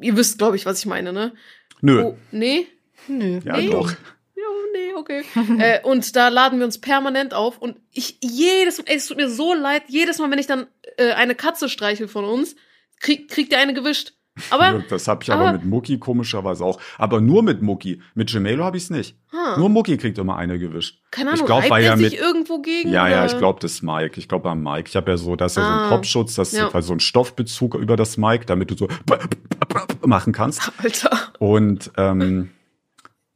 ihr 0.00 0.16
wisst, 0.16 0.38
glaube 0.38 0.54
ich, 0.54 0.66
was 0.66 0.78
ich 0.78 0.86
meine, 0.86 1.12
ne? 1.12 1.32
Nö. 1.80 2.04
Oh, 2.04 2.18
nee? 2.30 2.68
nö. 3.08 3.40
ja, 3.44 3.56
nee. 3.56 3.70
doch. 3.70 3.90
Ja, 3.90 4.44
nee, 4.72 4.94
okay. 4.94 5.24
äh, 5.58 5.80
und 5.82 6.14
da 6.14 6.28
laden 6.28 6.60
wir 6.60 6.66
uns 6.66 6.78
permanent 6.78 7.34
auf. 7.34 7.58
Und 7.58 7.76
ich 7.90 8.18
jedes 8.20 8.78
Mal, 8.78 8.84
ey, 8.86 8.98
es 8.98 9.08
tut 9.08 9.16
mir 9.16 9.28
so 9.28 9.52
leid, 9.52 9.82
jedes 9.88 10.20
Mal, 10.20 10.30
wenn 10.30 10.38
ich 10.38 10.46
dann 10.46 10.68
äh, 10.96 11.10
eine 11.10 11.34
Katze 11.34 11.68
streichel 11.68 12.06
von 12.06 12.24
uns, 12.24 12.54
krieg, 13.00 13.28
kriegt 13.28 13.50
der 13.50 13.58
eine 13.58 13.74
gewischt. 13.74 14.12
Aber, 14.50 14.82
das 14.88 15.06
habe 15.08 15.22
ich 15.22 15.30
aber, 15.32 15.42
aber- 15.48 15.52
mit 15.52 15.64
Mucki 15.64 15.98
komischerweise 15.98 16.64
auch. 16.64 16.80
Aber 16.98 17.20
nur 17.20 17.42
mit 17.42 17.62
Mucki. 17.62 18.00
Mit 18.14 18.30
Gemelo 18.32 18.64
habe 18.64 18.76
ich 18.76 18.84
es 18.84 18.90
nicht. 18.90 19.16
ha, 19.32 19.56
Nur 19.58 19.68
Mucki 19.68 19.96
kriegt 19.96 20.18
immer 20.18 20.36
eine 20.36 20.58
gewischt. 20.58 21.00
keine 21.10 21.30
ich 21.30 21.34
Ahnung, 21.34 21.46
glaub, 21.46 21.60
reibt 21.60 21.70
weil 21.70 21.84
er 21.84 21.90
ja 21.90 21.96
mit- 21.96 22.12
irgendwo 22.14 22.60
gegen? 22.60 22.90
Ja, 22.90 23.08
ja, 23.08 23.24
ich 23.26 23.38
glaube, 23.38 23.60
das 23.60 23.72
ist 23.72 23.82
Mike. 23.82 24.18
Ich 24.18 24.28
glaube 24.28 24.50
am 24.50 24.62
Mike. 24.62 24.88
Ich 24.88 24.96
habe 24.96 25.10
ja 25.10 25.16
so, 25.16 25.36
das 25.36 25.52
ist 25.52 25.56
ja 25.56 25.62
so 25.62 25.68
Ah. 25.68 25.82
ein 25.84 25.88
Kopfschutz, 25.90 26.34
das 26.34 26.52
Ja. 26.52 26.66
ist 26.68 26.74
halt 26.74 26.84
so 26.84 26.92
ein 26.92 27.00
Stoffbezug 27.00 27.74
über 27.76 27.96
das 27.96 28.16
Mike, 28.16 28.44
damit 28.46 28.70
du 28.70 28.76
so 28.76 28.88
machen 30.06 30.32
kannst. 30.32 30.70
Alter. 30.78 31.10
Und 31.38 31.90
ähm, 31.96 32.50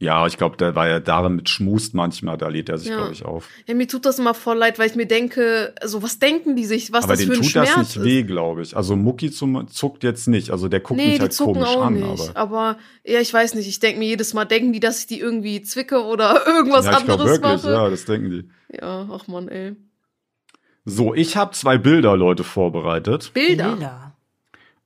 Ja, 0.01 0.29
ich 0.29 0.37
glaube, 0.37 0.57
der 0.57 0.77
war 0.77 0.87
ja 0.89 1.01
darin 1.01 1.35
mit 1.35 1.49
Schmust 1.49 1.93
manchmal, 1.93 2.39
da 2.39 2.47
lädt 2.47 2.69
er 2.69 2.79
sich, 2.79 2.89
Ja. 2.89 2.99
glaube 2.99 3.13
ich, 3.13 3.25
auf. 3.25 3.49
Ja, 3.67 3.75
mir 3.75 3.89
tut 3.89 4.07
das 4.07 4.21
immer 4.21 4.33
voll 4.33 4.57
leid, 4.57 4.79
weil 4.79 4.87
ich 4.89 4.95
mir 4.95 5.07
denke, 5.07 5.75
also 5.81 6.05
was 6.05 6.21
denken 6.21 6.55
die 6.55 6.67
sich, 6.67 6.93
was 6.93 7.03
aber 7.03 7.15
das 7.15 7.25
für 7.25 7.33
ein 7.33 7.37
tut 7.39 7.47
Schmerz 7.47 7.69
das 7.71 7.77
nicht 7.79 7.97
ist? 7.97 8.05
weh, 8.05 8.23
glaube 8.23 8.63
ich. 8.63 8.77
Also 8.77 8.95
Mucki 8.95 9.33
zum, 9.33 9.67
zuckt 9.67 10.05
jetzt 10.05 10.29
nicht. 10.29 10.51
Also 10.51 10.69
der 10.69 10.79
guckt 10.79 10.99
nee, 11.01 11.07
mich 11.07 11.15
die 11.17 11.21
halt 11.23 11.33
zucken 11.33 11.55
komisch 11.55 11.69
auch 11.71 11.83
an. 11.87 11.95
nicht. 11.95 12.37
Aber, 12.37 12.59
Aber 12.59 12.79
ja, 13.05 13.19
ich 13.21 13.35
weiß 13.35 13.55
nicht. 13.55 13.67
Ich 13.67 13.81
denke 13.81 13.99
mir 13.99 14.07
jedes 14.07 14.35
Mal, 14.35 14.45
denken 14.45 14.73
die, 14.73 14.79
dass 14.79 15.01
ich 15.01 15.07
die 15.09 15.19
irgendwie 15.19 15.63
zwicke 15.63 16.05
oder 16.05 16.43
irgendwas 16.47 16.85
ja, 16.85 16.93
ich 16.93 16.97
anderes 16.99 17.25
wirklich, 17.27 17.43
mache? 17.65 17.73
ja, 17.73 17.91
das 17.91 18.05
denken 18.05 18.31
die. 18.31 18.49
Ja, 18.81 19.09
ach 19.11 19.27
man, 19.27 19.49
ey. 19.49 19.75
So, 20.85 21.13
ich 21.13 21.37
habe 21.37 21.53
zwei 21.53 21.77
Bilder, 21.77 22.17
Leute, 22.17 22.45
vorbereitet. 22.45 23.33
Bilder. 23.35 24.15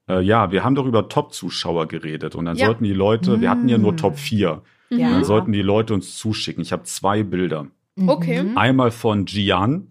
Äh, 0.08 0.20
ja, 0.22 0.50
wir 0.50 0.64
haben 0.64 0.74
doch 0.74 0.86
über 0.86 1.08
Top-Zuschauer 1.08 1.86
geredet 1.86 2.34
und 2.34 2.46
dann 2.46 2.56
Ja. 2.56 2.66
sollten 2.66 2.84
die 2.84 2.92
Leute, 2.94 3.40
wir 3.42 3.50
hatten 3.50 3.68
ja 3.68 3.78
nur 3.78 3.92
Mm. 3.92 3.96
Top 3.98 4.18
4, 4.18 4.62
Ja. 4.98 5.10
dann 5.10 5.24
sollten 5.24 5.52
die 5.52 5.62
Leute 5.62 5.94
uns 5.94 6.16
zuschicken. 6.18 6.62
Ich 6.62 6.72
habe 6.72 6.84
zwei 6.84 7.22
Bilder. 7.22 7.66
Okay. 8.06 8.42
Mhm. 8.42 8.58
Einmal 8.58 8.90
von 8.90 9.24
Gian. 9.24 9.88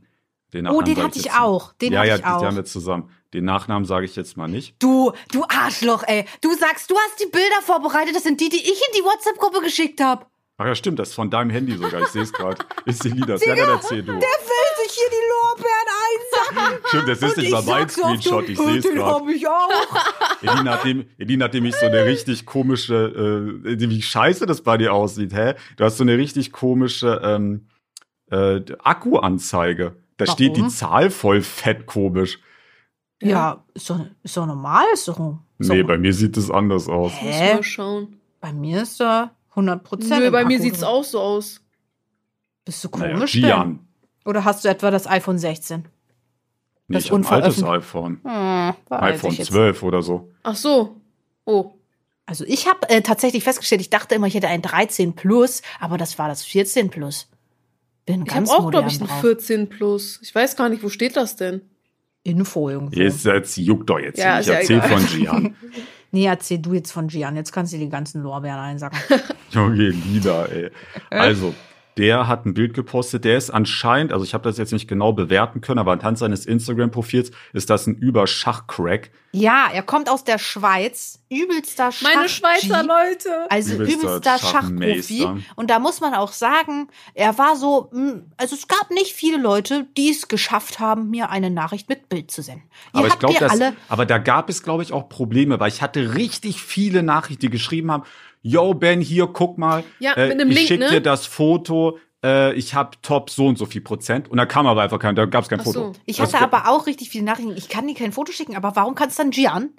Den 0.53 0.67
Oh, 0.67 0.81
den 0.81 0.98
hatte 1.01 1.17
ich 1.17 1.25
jetzt- 1.25 1.39
auch. 1.39 1.74
Den 1.74 1.93
ja, 1.93 2.00
hatte 2.00 2.10
ja, 2.10 2.15
ich 2.15 2.22
die 2.22 2.27
haben 2.27 2.46
auch. 2.48 2.55
wir 2.55 2.65
zusammen. 2.65 3.10
Den 3.34 3.46
Nachnamen 3.46 3.86
sage 3.86 4.05
ich 4.05 4.15
jetzt 4.17 4.36
mal 4.36 4.50
nicht. 4.50 4.75
Du, 4.79 5.13
du 5.31 5.43
Arschloch, 5.48 6.03
ey. 6.08 6.25
Du 6.41 6.53
sagst, 6.53 6.91
du 6.91 6.96
hast 6.96 7.20
die 7.24 7.29
Bilder 7.31 7.62
vorbereitet. 7.63 8.13
Das 8.15 8.24
sind 8.24 8.41
die, 8.41 8.50
die 8.50 8.58
ich 8.58 8.67
in 8.70 8.93
die 8.98 9.03
WhatsApp-Gruppe 9.05 9.62
geschickt 9.62 10.01
habe. 10.01 10.25
Ach 10.58 10.65
ja, 10.65 10.75
stimmt, 10.75 11.00
das 11.00 11.10
ist 11.10 11.15
von 11.15 11.29
deinem 11.29 11.50
Handy 11.50 11.75
sogar. 11.77 12.01
Ich 12.01 12.08
sehe 12.10 12.22
es 12.24 12.34
gerade. 12.34 12.58
Ist 12.86 13.03
die 13.03 13.10
Lidas. 13.10 13.43
Ja, 13.46 13.55
dann 13.55 13.70
erzähl 13.70 14.03
du. 14.03 14.12
Der 14.12 14.20
will 14.20 14.71
sich 14.91 15.00
hier 15.00 15.10
die 15.10 15.25
Lorbeeren 15.31 15.89
einsacken. 16.07 16.83
Stimmt, 16.88 17.07
das 17.07 17.21
ist 17.21 17.38
Und 17.38 17.43
nicht 17.43 17.51
mal 17.51 17.60
ich 17.62 17.65
mein 17.67 17.89
Screenshot. 17.89 18.50
Ich 18.50 18.57
sehe 18.57 18.77
es 18.77 18.83
Den 18.83 18.95
gerade. 18.95 19.15
hab 19.15 19.29
ich 19.29 19.48
auch. 19.48 20.41
Elina 20.41 20.71
hat, 20.74 20.83
dem, 20.86 21.05
Elina 21.17 21.45
hat 21.45 21.53
nämlich 21.53 21.75
so 21.75 21.86
eine 21.86 22.05
richtig 22.05 22.45
komische, 22.45 23.55
äh, 23.65 23.79
wie 23.79 24.01
scheiße 24.01 24.45
das 24.45 24.62
bei 24.62 24.77
dir 24.77 24.93
aussieht, 24.93 25.33
hä? 25.33 25.55
Du 25.77 25.83
hast 25.83 25.98
so 25.98 26.03
eine 26.03 26.17
richtig 26.17 26.51
komische 26.51 27.21
ähm, 27.24 27.67
äh, 28.29 28.62
Akkuanzeige. 28.83 29.95
Da 30.17 30.25
Warum? 30.25 30.33
steht 30.36 30.57
die 30.57 30.67
Zahl 30.67 31.10
voll 31.10 31.41
fett 31.41 31.86
komisch. 31.86 32.39
Ja, 33.21 33.63
ist 33.74 33.89
doch, 33.89 34.00
ist 34.24 34.36
doch 34.36 34.45
normal. 34.45 34.86
Ist 34.93 35.07
doch 35.07 35.17
so. 35.17 35.39
Nee, 35.74 35.83
bei 35.83 35.98
mir 35.98 36.13
sieht 36.13 36.38
das 36.38 36.50
anders 36.50 36.88
aus. 36.88 37.12
Hä? 37.15 37.55
mal 37.55 37.63
schauen. 37.63 38.19
Bei 38.39 38.51
mir 38.51 38.81
ist 38.81 39.00
da 39.00 39.31
100 39.51 39.83
Prozent. 39.83 40.21
Nö, 40.24 40.31
bei 40.31 40.43
mir 40.43 40.60
sieht's 40.60 40.81
auch 40.83 41.03
so 41.03 41.19
aus. 41.19 41.62
Bist 42.65 42.83
du 42.83 42.89
Naja, 42.98 43.13
komisch 43.13 43.33
Gian. 43.33 43.79
Oder 44.25 44.46
hast 44.46 44.63
du 44.63 44.70
etwa 44.70 44.92
das 44.92 45.08
iPhone 45.08 45.38
16? 45.38 45.86
Nee, 46.88 46.96
Das 46.96 47.06
ich 47.06 47.12
hab 47.12 47.20
ein 47.20 47.25
altes 47.25 47.63
iPhone. 47.63 48.20
Hm, 48.24 48.74
iPhone 48.90 49.32
ich 49.32 49.40
jetzt 49.40 49.48
12 49.51 49.84
oder 49.84 50.01
so. 50.01 50.30
Ach 50.44 50.56
so. 50.56 50.98
Oh. 51.46 51.72
Also 52.25 52.46
ich 52.46 52.68
habe 52.68 52.88
äh, 52.90 53.01
tatsächlich 53.01 53.44
festgestellt, 53.44 53.82
ich 53.82 53.90
dachte 53.90 54.16
immer, 54.16 54.28
ich 54.28 54.36
hätte 54.36 54.48
ein 54.48 54.62
13 54.62 55.13
Plus, 55.13 55.62
aber 55.80 55.98
das 55.98 56.18
war 56.18 56.28
das 56.28 56.44
14 56.44 56.90
Plus. 56.90 57.28
Bin 58.06 58.25
Ich 58.25 58.34
habe 58.34 58.50
auch, 58.50 58.70
glaube 58.72 58.90
ich, 58.90 59.00
ein 59.01 59.08
drauf. 59.08 59.22
14 59.22 59.70
Plus. 59.70 60.20
Ich 60.22 60.34
weiß 60.34 60.56
gar 60.56 60.70
nicht, 60.70 60.84
wo 60.84 60.90
steht 60.90 61.16
das 61.16 61.36
denn? 61.36 61.62
Info 62.24 62.70
irgendwo. 62.70 62.96
Jetzt, 62.96 63.25
jetzt 63.25 63.58
juckt 63.58 63.90
doch 63.90 64.00
jetzt. 64.00 64.20
Ja 64.20 64.40
ich 64.40 64.48
erzähl 64.48 64.78
egal. 64.78 65.00
von 65.00 65.08
Gian. 65.08 65.56
Nee, 66.13 66.25
erzähl 66.25 66.58
du 66.58 66.74
jetzt 66.74 66.92
von 66.92 67.08
Gian. 67.08 67.38
Jetzt 67.38 67.54
kannst 67.54 67.72
du 67.72 67.78
die 67.78 67.88
ganzen 67.88 68.22
Lorbeeren 68.22 68.60
einsacken. 68.60 69.00
Junge, 69.51 69.92
Lieder, 69.92 70.51
ey. 70.51 70.70
Also, 71.10 71.56
der 71.98 72.27
hat 72.27 72.45
ein 72.45 72.53
Bild 72.53 72.74
gepostet, 72.74 73.25
der 73.25 73.38
ist 73.38 73.50
anscheinend, 73.50 74.13
also 74.13 74.24
ich 74.25 74.33
habe 74.33 74.43
das 74.43 74.57
jetzt 74.57 74.71
nicht 74.71 74.88
genau 74.88 75.13
bewerten 75.13 75.62
können, 75.62 75.79
aber 75.79 75.91
anhand 75.91 76.17
seines 76.17 76.45
Instagram-Profils 76.45 77.31
ist 77.53 77.69
das 77.69 77.88
ein 77.88 77.95
Überschachcrack. 77.95 79.12
ja, 79.33 79.69
er 79.71 79.83
kommt 79.83 80.10
aus 80.10 80.24
der 80.24 80.38
Schweiz. 80.38 81.19
Übelster 81.29 81.91
Schach. 81.93 82.13
Meine 82.13 82.27
Schweizer 82.27 82.83
Leute. 82.83 83.29
Also 83.50 83.75
Übelster 83.75 83.93
übelster 84.00 84.38
Schachprofi. 84.39 85.19
Schachmeister. 85.19 85.38
Und 85.55 85.69
da 85.69 85.79
muss 85.79 86.01
man 86.01 86.13
auch 86.13 86.33
sagen, 86.33 86.89
er 87.13 87.38
war 87.38 87.55
so, 87.55 87.89
mh, 87.93 88.21
also 88.36 88.55
es 88.55 88.67
gab 88.67 88.91
nicht 88.91 89.13
viele 89.13 89.38
Leute, 89.38 89.88
die 89.98 90.10
es 90.10 90.27
geschafft 90.27 90.79
haben, 90.79 91.10
mir 91.10 91.29
eine 91.29 91.50
Nachricht 91.50 91.88
mit 91.88 92.10
Bild 92.10 92.31
zu 92.31 92.41
senden. 92.41 92.63
Ihr 92.93 93.00
Aber 93.00 93.07
ich 93.07 93.13
habt 93.13 93.19
glaube, 93.21 93.33
mir 93.36 93.39
dass, 93.39 93.51
alle, 93.51 93.74
aber 93.88 94.05
da 94.05 94.17
gab 94.17 94.50
es, 94.50 94.63
glaube 94.63 94.83
ich, 94.83 94.91
auch 94.91 95.07
Probleme, 95.07 95.60
weil 95.60 95.69
ich 95.69 95.81
hatte 95.81 96.15
richtig 96.15 96.62
viele 96.62 97.01
Nachrichten, 97.03 97.41
die 97.41 97.50
geschrieben 97.50 97.91
haben, 97.91 98.03
yo, 98.41 98.74
Ben, 98.74 99.01
hier, 99.01 99.27
guck 99.27 99.57
mal, 99.57 99.83
Ja, 100.00 100.13
äh, 100.13 100.27
mit 100.29 100.39
einem 100.41 100.50
ich 100.50 100.55
Link, 100.57 100.67
schick 100.67 100.79
ne? 100.79 100.89
dir 100.89 101.01
das 101.01 101.25
Foto, 101.25 101.98
äh, 102.24 102.53
ich 102.53 102.74
habe 102.74 102.91
top 103.01 103.29
so 103.29 103.48
und 103.48 103.57
so 103.57 103.65
viel 103.65 103.81
Prozent. 103.81 104.29
Und 104.29 104.38
da 104.38 104.45
kam 104.45 104.67
aber 104.67 104.81
einfach 104.81 105.00
kein, 105.00 105.15
da 105.15 105.25
gab 105.25 105.43
es 105.43 105.50
kein 105.50 105.60
Ach 105.60 105.63
Foto. 105.65 105.93
so. 105.93 106.00
ich 106.05 106.17
Das- 106.17 106.33
hatte 106.33 106.43
aber 106.43 106.69
auch 106.69 106.88
richtig 106.88 107.10
viele 107.10 107.24
Nachrichten. 107.25 107.55
Ich 107.57 107.69
kann 107.69 107.88
dir 107.88 107.95
kein 107.95 108.12
Foto 108.12 108.31
schicken, 108.31 108.55
aber 108.55 108.75
warum 108.75 108.95
kannst 108.95 109.17
du 109.19 109.24
dann 109.24 109.31
Gian? 109.31 109.69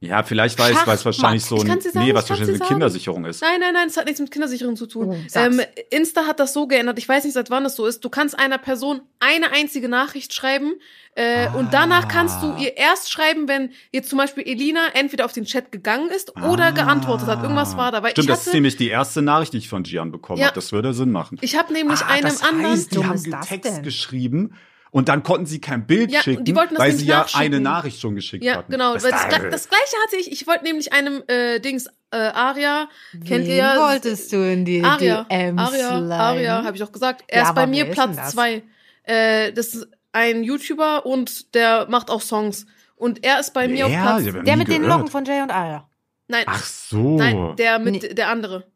Ja, 0.00 0.24
vielleicht 0.24 0.58
weiß, 0.58 0.70
Schachmatt. 0.70 0.86
weil 0.88 0.94
es 0.96 1.04
wahrscheinlich 1.04 1.44
so 1.44 1.56
Ich 1.58 1.70
ein, 1.70 1.80
sagen, 1.80 2.04
nee, 2.04 2.12
was 2.12 2.28
wahrscheinlich 2.28 2.58
eine. 2.60 2.68
Kindersicherung 2.68 3.24
ist. 3.24 3.40
Nein, 3.40 3.60
nein, 3.60 3.72
nein, 3.72 3.86
das 3.86 3.96
hat 3.96 4.06
nichts 4.06 4.20
mit 4.20 4.32
Kindersicherung 4.32 4.74
zu 4.74 4.86
tun. 4.86 5.10
Oh, 5.10 5.38
ähm, 5.38 5.60
Insta 5.90 6.26
hat 6.26 6.40
das 6.40 6.52
so 6.52 6.66
geändert, 6.66 6.98
ich 6.98 7.08
weiß 7.08 7.22
nicht, 7.22 7.34
seit 7.34 7.50
wann 7.50 7.62
das 7.62 7.76
so 7.76 7.86
ist. 7.86 8.04
Du 8.04 8.08
kannst 8.08 8.36
einer 8.36 8.58
Person 8.58 9.02
eine 9.20 9.52
einzige 9.52 9.88
Nachricht 9.88 10.34
schreiben 10.34 10.72
äh, 11.14 11.48
und 11.50 11.72
danach 11.72 12.08
kannst 12.08 12.42
du 12.42 12.56
ihr 12.56 12.76
erst 12.76 13.12
schreiben, 13.12 13.46
wenn 13.46 13.70
jetzt 13.92 14.08
zum 14.10 14.18
Beispiel 14.18 14.42
Elina 14.44 14.80
entweder 14.94 15.24
auf 15.24 15.32
den 15.32 15.44
Chat 15.44 15.70
gegangen 15.70 16.08
ist 16.10 16.34
oder 16.36 16.72
geantwortet 16.72 17.28
hat. 17.28 17.42
Irgendwas 17.44 17.76
war 17.76 17.92
da. 17.92 18.02
Weil 18.02 18.10
Stimmt, 18.10 18.24
ich 18.24 18.30
das 18.30 18.40
ist 18.40 18.46
hatte, 18.48 18.56
nämlich 18.56 18.76
die 18.76 18.88
erste 18.88 19.22
Nachricht, 19.22 19.52
die 19.52 19.58
ich 19.58 19.68
von 19.68 19.84
Gian 19.84 20.10
bekommen 20.10 20.40
Ja. 20.40 20.46
habe. 20.46 20.56
Das 20.56 20.72
würde 20.72 20.94
Sinn 20.94 21.12
machen. 21.12 21.38
ich 21.42 21.56
habe 21.56 21.72
nämlich 21.72 22.00
Ah, 22.00 22.06
einem 22.08 22.22
das 22.24 22.42
anderen. 22.42 22.72
heißt, 22.72 22.90
die 22.90 22.94
Dumm 22.96 23.08
haben 23.08 23.22
Text 23.46 23.70
denn? 23.76 23.82
geschrieben 23.84 24.54
und 24.92 25.08
dann 25.08 25.24
konnten 25.24 25.46
sie 25.46 25.60
kein 25.60 25.86
Bild 25.86 26.12
Ja, 26.12 26.22
schicken, 26.22 26.44
die 26.44 26.54
wollten 26.54 26.74
das 26.74 26.82
weil 26.84 26.92
sie 26.92 27.06
ja 27.06 27.26
eine 27.34 27.58
Nachricht 27.58 28.00
schon 28.00 28.14
geschickt 28.14 28.44
Ja, 28.44 28.58
hatten. 28.58 28.70
genau. 28.70 28.94
Das, 28.94 29.02
weil 29.02 29.10
das, 29.10 29.22
das 29.50 29.68
gleiche 29.68 29.96
hatte 30.04 30.16
ich. 30.20 30.30
Ich 30.30 30.46
wollte 30.46 30.62
nämlich 30.64 30.92
einem 30.92 31.22
äh, 31.26 31.58
Dings 31.58 31.88
äh, 32.12 32.16
Aria 32.16 32.88
kennt 33.26 33.46
ihr 33.46 33.54
Wen 33.54 33.56
ja. 33.56 33.80
wolltest 33.80 34.30
du 34.32 34.36
in 34.36 34.64
die 34.64 34.84
Aria, 34.84 35.24
DMs 35.24 35.60
Aria, 35.60 35.88
sliden? 35.88 36.12
Aria, 36.12 36.62
habe 36.64 36.76
ich 36.76 36.82
auch 36.84 36.92
gesagt. 36.92 37.24
Er 37.26 37.42
Ja, 37.42 37.48
ist 37.48 37.54
bei 37.54 37.66
mir 37.66 37.86
Platz 37.86 38.16
das? 38.16 38.30
zwei. 38.32 38.62
Äh, 39.04 39.52
das 39.54 39.74
ist 39.74 39.88
ein 40.12 40.44
YouTuber 40.44 41.06
und 41.06 41.54
der 41.54 41.86
macht 41.88 42.10
auch 42.10 42.20
Songs. 42.20 42.66
Und 42.94 43.24
er 43.24 43.40
ist 43.40 43.54
bei 43.54 43.66
mir 43.66 43.86
auf? 43.86 43.92
Platz. 43.92 44.24
Der 44.24 44.56
mit 44.56 44.68
den 44.68 44.82
gehört. 44.82 44.98
Locken 44.98 45.08
von 45.08 45.24
Jay 45.24 45.40
und 45.42 45.50
Aria. 45.50 45.88
Nein, 46.28 46.44
Ach 46.46 46.62
so. 46.64 47.16
nein, 47.16 47.56
der 47.56 47.78
mit 47.78 48.02
Nee. 48.02 48.14
der 48.14 48.28
andere. 48.28 48.70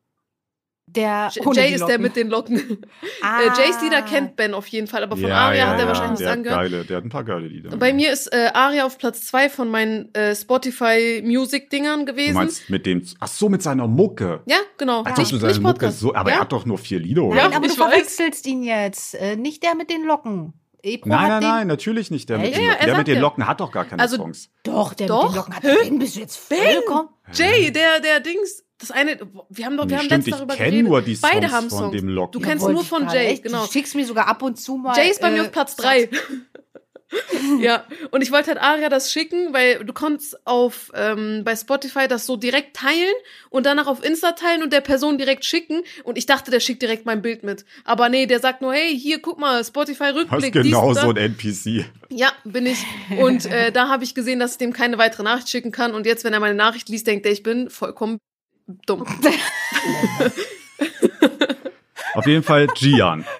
Der 0.89 1.31
Jay 1.53 1.75
ist 1.75 1.85
der 1.87 1.99
mit 1.99 2.15
den 2.15 2.29
Locken. 2.29 2.79
Ah. 3.21 3.41
Äh, 3.43 3.47
Jays 3.59 3.83
Lieder 3.83 4.03
kennt 4.03 4.37
Ben 4.37 4.55
auf 4.55 4.67
jeden 4.69 4.87
Fall, 4.87 5.03
aber 5.03 5.17
von 5.17 5.29
ja, 5.29 5.37
Aria 5.37 5.59
ja, 5.59 5.67
hat 5.67 5.75
er 5.75 5.81
ja, 5.81 5.87
wahrscheinlich 5.89 6.21
nichts 6.21 6.33
angehört. 6.33 6.59
geile, 6.61 6.85
der 6.85 6.97
hat 6.99 7.05
ein 7.05 7.09
paar 7.11 7.25
geile 7.25 7.49
Lieder. 7.49 7.77
Bei 7.77 7.93
mir 7.93 8.13
ist 8.13 8.33
äh, 8.33 8.51
Aria 8.55 8.87
auf 8.87 8.97
Platz 8.97 9.23
zwei 9.27 9.51
von 9.51 9.69
meinen 9.69 10.15
äh, 10.15 10.35
Spotify 10.37 11.23
Music 11.25 11.71
Dingern 11.71 12.07
du 12.07 12.13
gewesen. 12.13 12.35
meinst 12.35 12.71
mit 12.71 12.87
dem, 12.87 13.03
ach 13.19 13.27
so, 13.27 13.49
mit 13.49 13.63
seiner 13.63 13.89
Mucke. 13.89 14.43
ja, 14.47 14.59
genau. 14.79 15.03
Ach, 15.05 15.17
nicht, 15.19 15.33
mit 15.33 15.41
seiner 15.41 15.53
nicht 15.53 15.63
Mucke 15.63 15.91
so, 15.91 16.15
aber 16.15 16.31
ja? 16.31 16.37
er 16.37 16.41
hat 16.43 16.53
doch 16.53 16.65
nur 16.65 16.79
vier 16.79 17.01
Lieder, 17.01 17.25
oder? 17.25 17.37
Nein, 17.37 17.51
Ja, 17.51 17.57
aber 17.57 17.67
du 17.67 17.73
weiß. 17.79 17.91
verwechselst 17.91 18.47
ihn 18.47 18.63
jetzt. 18.63 19.15
Äh, 19.17 19.35
nicht 19.37 19.65
der 19.65 19.75
mit 19.75 19.91
den 19.91 20.05
Locken. 20.05 20.53
Ebro 20.83 21.09
Nein, 21.09 21.29
nein, 21.29 21.41
den, 21.41 21.51
nein, 21.51 21.67
natürlich 21.67 22.13
nicht 22.13 22.29
der 22.29 22.39
mit 22.39 22.55
den 22.55 22.63
Ja, 22.63 22.69
Locken. 22.71 22.81
er 22.81 22.87
Der 22.87 22.97
mit 22.99 23.09
den 23.09 23.15
ja. 23.17 23.21
Locken 23.23 23.47
hat 23.49 23.61
doch 23.61 23.73
gar 23.73 23.87
keine 23.87 24.01
Also, 24.01 24.17
Songs. 24.19 24.51
Doch, 24.63 24.95
der 24.95 25.09
Doch. 25.09 25.25
mit 25.25 25.33
den 25.33 25.37
Locken 25.37 25.55
hat. 25.57 25.63
Ben, 25.63 25.99
bist 25.99 26.15
du 26.15 26.21
jetzt 26.21 26.37
vollkommen? 26.37 27.09
Jay, 27.33 27.73
der, 27.73 27.99
der 28.01 28.21
Dings, 28.21 28.63
das 28.79 28.91
eine, 28.91 29.19
wir 29.49 29.65
haben 29.67 29.77
doch, 29.77 29.85
wir 29.85 29.97
Nee, 29.97 29.97
haben 29.97 30.05
stimmt, 30.05 30.11
letztens 30.11 30.27
ich 30.27 30.35
darüber 30.35 30.57
geredet. 30.57 30.87
nur 30.89 31.03
die 31.03 31.15
Songs 31.17 31.33
Beide 31.33 31.51
haben 31.51 31.71
von 31.71 31.79
Songs. 31.79 31.93
dem 31.97 32.09
Locken. 32.09 32.33
Du 32.41 32.47
kennst 32.47 32.69
nur 32.69 32.81
ich 32.83 32.89
von 32.89 33.09
Jay, 33.09 33.27
echt. 33.29 33.43
genau. 33.45 33.65
Du 33.67 33.73
schickst 33.73 33.95
mir 33.95 34.05
sogar 34.07 34.29
ab 34.29 34.43
und 34.43 34.59
zu 34.61 34.77
mal. 34.77 34.97
Jay 34.97 35.11
ist 35.11 35.21
bei 35.21 35.31
mir 35.31 35.39
äh, 35.39 35.41
auf 35.43 35.53
Platz 35.53 35.73
Satz- 35.77 35.83
drei. 35.83 36.09
ja, 37.61 37.85
und 38.11 38.23
ich 38.23 38.33
wollte 38.33 38.49
halt 38.49 38.59
Aria 38.61 38.89
das 38.89 39.13
schicken, 39.13 39.53
weil 39.55 39.85
du 39.85 39.93
konntest 39.93 40.45
auf 40.45 40.91
ähm, 40.93 41.43
bei 41.45 41.55
Spotify 41.55 42.09
das 42.09 42.27
so 42.27 42.37
direkt 42.37 42.75
teilen 42.77 43.15
und 43.49 43.65
danach 43.65 43.87
auf 43.87 44.05
Insta 44.05 44.33
teilen 44.33 44.65
und 44.65 44.73
der 44.73 44.81
Person 44.81 45.17
direkt 45.17 45.45
schicken. 45.45 45.83
Und 46.03 46.19
ich 46.19 46.27
dachte, 46.27 46.51
der 46.51 46.59
schickt 46.59 46.83
direkt 46.83 47.07
mein 47.07 47.23
Bild 47.23 47.45
mit. 47.45 47.65
Aber 47.85 48.09
nee, 48.09 48.27
der 48.27 48.41
sagt 48.41 48.61
nur, 48.61 48.75
hey, 48.75 48.99
hier, 48.99 49.21
guck 49.23 49.39
mal, 49.39 49.65
Spotify 49.65 50.13
Das 50.13 50.17
ist 50.17 50.33
Rückblick. 50.33 50.53
genau 50.53 50.95
so 50.95 51.11
ein 51.11 51.17
NPC. 51.17 51.85
Ja, 52.11 52.33
bin 52.45 52.67
ich. 52.67 52.79
Und 53.21 53.47
äh, 53.47 53.71
da 53.71 53.89
habe 53.89 54.03
ich 54.03 54.17
gesehen, 54.17 54.41
dass 54.41 54.53
ich 54.53 54.59
dem 54.59 54.73
keine 54.73 54.99
weitere 54.99 55.23
Nachricht 55.23 55.49
schicken 55.49 55.71
kann. 55.71 55.95
Und 55.95 56.07
jetzt, 56.07 56.25
wenn 56.25 56.33
er 56.33 56.41
meine 56.41 56.57
Nachricht 56.57 56.89
liest, 56.89 57.07
denkt 57.07 57.25
er, 57.25 57.31
ich 57.33 57.45
bin 57.45 57.71
vollkommen 57.71 58.19
dumm. 58.67 59.07
Auf 62.15 62.27
jeden 62.27 62.43
Fall 62.43 62.67
Gian. 62.69 63.25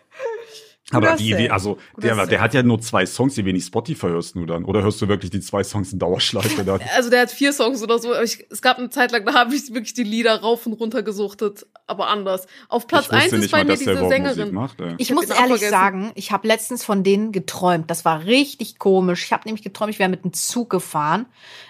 Aber 0.93 1.19
wie, 1.19 1.37
wie, 1.37 1.51
also, 1.51 1.79
der, 1.97 2.27
der 2.29 2.41
hat 2.41 2.55
ja 2.55 2.63
nur 2.63 2.81
zwei 2.81 3.07
Songs, 3.07 3.35
die 3.35 3.45
wenig 3.45 3.65
Spotify 3.65 4.07
hörst 4.07 4.37
du 4.37 4.47
dann. 4.47 4.65
Oder 4.65 4.85
hörst 4.85 5.03
du 5.03 5.09
wirklich 5.09 5.33
die 5.33 5.41
zwei 5.41 5.65
Songs 5.65 5.93
in 5.93 5.99
Dauerschleife 5.99 6.63
dann? 6.63 6.81
Also 6.95 7.11
der 7.11 7.23
hat 7.23 7.33
vier 7.33 7.53
Songs 7.53 7.83
oder 7.83 7.99
so. 7.99 8.15
Ich, 8.21 8.47
es 8.51 8.63
gab 8.63 8.79
eine 8.79 8.89
Zeit 8.89 9.11
lang, 9.11 9.25
da 9.25 9.35
habe 9.35 9.55
ich 9.55 9.75
wirklich 9.75 9.95
die 9.95 10.05
Lieder 10.05 10.41
rauf 10.41 10.65
und 10.65 10.75
runter 10.75 11.03
gesuchtet, 11.03 11.67
aber 11.89 12.07
anders. 12.07 12.47
Auf 12.69 12.87
Platz 12.87 13.07
ich 13.07 13.13
eins 13.13 13.33
ist 13.33 13.51
bei 13.51 13.65
mal, 13.65 13.73
mir 13.73 13.77
diese 13.77 14.09
Sängerin. 14.09 14.55
macht. 14.55 14.77
Ich 14.99 15.11
hab 15.11 15.17
muss 15.17 15.25
ehrlich 15.27 15.41
vergessen. 15.41 15.71
sagen, 15.71 16.13
ich 16.15 16.31
habe 16.31 16.47
letztens 16.47 16.85
von 16.85 17.03
denen 17.03 17.33
geträumt. 17.33 17.91
Das 17.91 18.05
war 18.05 18.25
richtig 18.25 18.79
komisch. 18.79 19.25
Ich 19.25 19.33
habe 19.33 19.43
nämlich 19.47 19.65
geträumt, 19.65 19.93
ich 19.93 19.99
wäre 19.99 20.09
mit 20.09 20.23
dem 20.23 20.33
Zug 20.33 20.71
gefahren. 20.71 21.27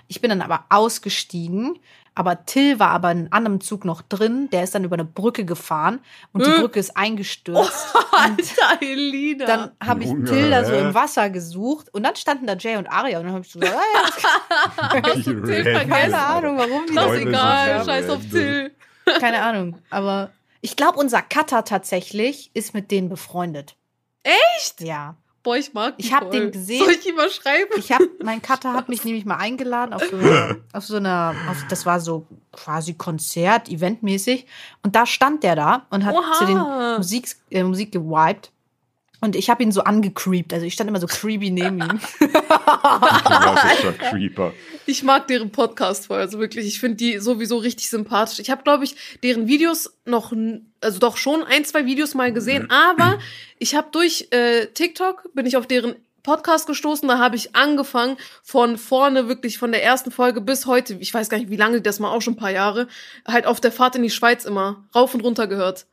Ich 0.09 0.21
bin 0.21 0.29
dann 0.29 0.43
aber 0.43 0.67
ausgestiegen. 0.69 1.79
Aber 2.19 2.45
Till 2.47 2.79
war 2.81 2.91
aber 2.91 3.13
in 3.13 3.19
einem 3.19 3.29
anderen 3.31 3.61
Zug 3.61 3.85
noch 3.85 4.01
drin. 4.03 4.49
Der 4.51 4.65
ist 4.65 4.75
dann 4.75 4.83
über 4.85 4.95
eine 4.97 5.05
Brücke 5.05 5.45
gefahren 5.45 6.01
und 6.33 6.45
die 6.47 6.51
Äh. 6.51 6.59
Brücke 6.61 6.81
ist 6.81 6.97
eingestürzt. 6.97 7.95
Alter, 8.13 8.81
Elina. 8.83 9.45
Dann 9.45 9.71
habe 9.85 10.03
ich 10.03 10.09
Junge, 10.09 10.25
Till 10.25 10.51
da 10.51 10.65
so 10.65 10.73
im 10.73 10.95
Wasser 10.95 11.29
gesucht 11.31 11.93
und 11.93 12.03
dann 12.05 12.17
standen 12.17 12.47
da 12.47 12.55
Jay 12.55 12.77
und 12.77 12.87
Aria 12.89 13.19
und 13.19 13.27
dann 13.27 13.35
habe 13.35 13.45
ich 13.45 13.53
so 13.53 13.59
gesagt, 13.61 13.79
ah, 14.79 14.95
ja, 14.95 15.01
Till 15.13 15.45
vergessen. 15.45 15.89
keine. 15.91 16.19
Ahnung, 16.19 16.57
warum 16.59 16.87
die 16.89 16.95
das 16.95 17.13
egal. 17.13 17.85
Scheiß 17.85 18.09
auf. 18.11 18.21
Till. 18.31 18.73
Keine 19.21 19.43
Ahnung, 19.43 19.79
aber 19.91 20.31
Ich 20.63 20.75
glaube, 20.75 20.99
unser 20.99 21.23
Cutter 21.23 21.65
tatsächlich 21.65 22.51
ist 22.55 22.75
mit 22.75 22.91
denen 22.91 23.09
befreundet. 23.09 23.77
Echt? 24.25 24.81
Ja. 24.81 25.15
Boah, 25.47 25.57
ich 25.57 25.73
mag 25.75 25.95
Ich 25.99 26.13
hab 26.13 26.25
voll. 26.25 26.33
den 26.33 26.51
gesehen. 26.51 26.85
Soll 26.85 26.95
ich 26.95 27.07
ihm 27.07 27.15
mal 27.15 27.31
schreiben? 27.31 27.71
Ich 27.77 27.93
habe, 27.93 28.11
mein 28.21 28.43
Cutter 28.43 28.73
hat 28.73 28.89
mich 28.89 29.05
nämlich 29.05 29.25
mal 29.25 29.37
eingeladen 29.37 29.93
auf 29.95 30.03
so 30.11 30.17
eine, 30.19 30.61
auf 30.73 30.85
so 30.85 30.97
eine 30.97 31.37
auf, 31.49 31.65
das 31.69 31.87
war 31.87 32.01
so 32.01 32.27
quasi 32.51 32.95
Konzert, 32.95 33.69
eventmäßig. 33.69 34.45
Und 34.83 34.97
da 34.97 35.07
stand 35.07 35.45
der 35.45 35.55
da 35.55 35.87
und 35.91 36.05
hat 36.05 36.17
Oha. 36.17 36.33
zu 36.33 36.47
den 36.47 36.59
Musik, 36.97 37.29
äh, 37.53 37.63
Musik 37.63 37.93
gewiped. 37.93 38.51
Und 39.21 39.37
ich 39.37 39.49
habe 39.49 39.63
ihn 39.63 39.71
so 39.71 39.85
angecreept. 39.85 40.53
Also 40.53 40.67
ich 40.67 40.75
stand 40.75 40.91
immer 40.91 40.99
so 40.99 41.07
creepy 41.07 41.53
neben 41.53 41.79
ihm. 41.81 42.01
Klassischer 43.25 43.93
Creeper. 43.93 44.53
Ich 44.87 45.03
mag 45.03 45.27
deren 45.27 45.51
Podcast 45.51 46.07
voll, 46.07 46.21
also 46.21 46.39
wirklich. 46.39 46.67
Ich 46.67 46.81
finde 46.81 46.97
die 46.97 47.19
sowieso 47.19 47.59
richtig 47.59 47.91
sympathisch. 47.91 48.39
Ich 48.39 48.51
habe, 48.51 48.63
glaube 48.63 48.85
ich, 48.85 48.95
deren 49.23 49.49
Videos 49.49 49.93
noch, 50.05 50.33
also 50.81 50.99
doch 50.99 51.17
schon 51.17 51.43
ein, 51.43 51.65
zwei 51.65 51.87
Videos 51.87 52.15
mal 52.15 52.33
gesehen, 52.33 52.71
aber 52.71 53.19
ich 53.59 53.75
habe 53.75 53.89
durch 53.91 54.29
äh, 54.31 54.67
TikTok 54.67 55.35
bin 55.35 55.47
ich 55.47 55.57
auf 55.57 55.67
deren 55.67 55.97
Podcast 56.23 56.67
gestoßen, 56.67 57.07
da 57.07 57.19
habe 57.19 57.37
ich 57.37 57.55
angefangen 57.55 58.17
von 58.43 58.79
vorne 58.79 59.29
wirklich 59.29 59.59
von 59.59 59.71
der 59.71 59.85
ersten 59.85 60.11
Folge 60.11 60.41
bis 60.41 60.67
heute, 60.67 60.95
ich 60.95 61.15
weiß 61.15 61.29
gar 61.29 61.39
nicht, 61.39 61.51
wie 61.51 61.57
lange 61.57 61.81
das 61.81 62.01
mal 62.01 62.11
auch 62.11 62.21
schon 62.21 62.35
ein 62.35 62.39
paar 62.39 62.51
Jahre, 62.51 62.89
halt 63.27 63.47
auf 63.47 63.61
der 63.61 63.71
Fahrt 63.71 63.95
in 63.95 64.03
die 64.03 64.11
Schweiz 64.11 64.45
immer 64.45 64.85
rauf 64.93 65.15
und 65.15 65.21
runter 65.21 65.47
gehört. 65.47 65.87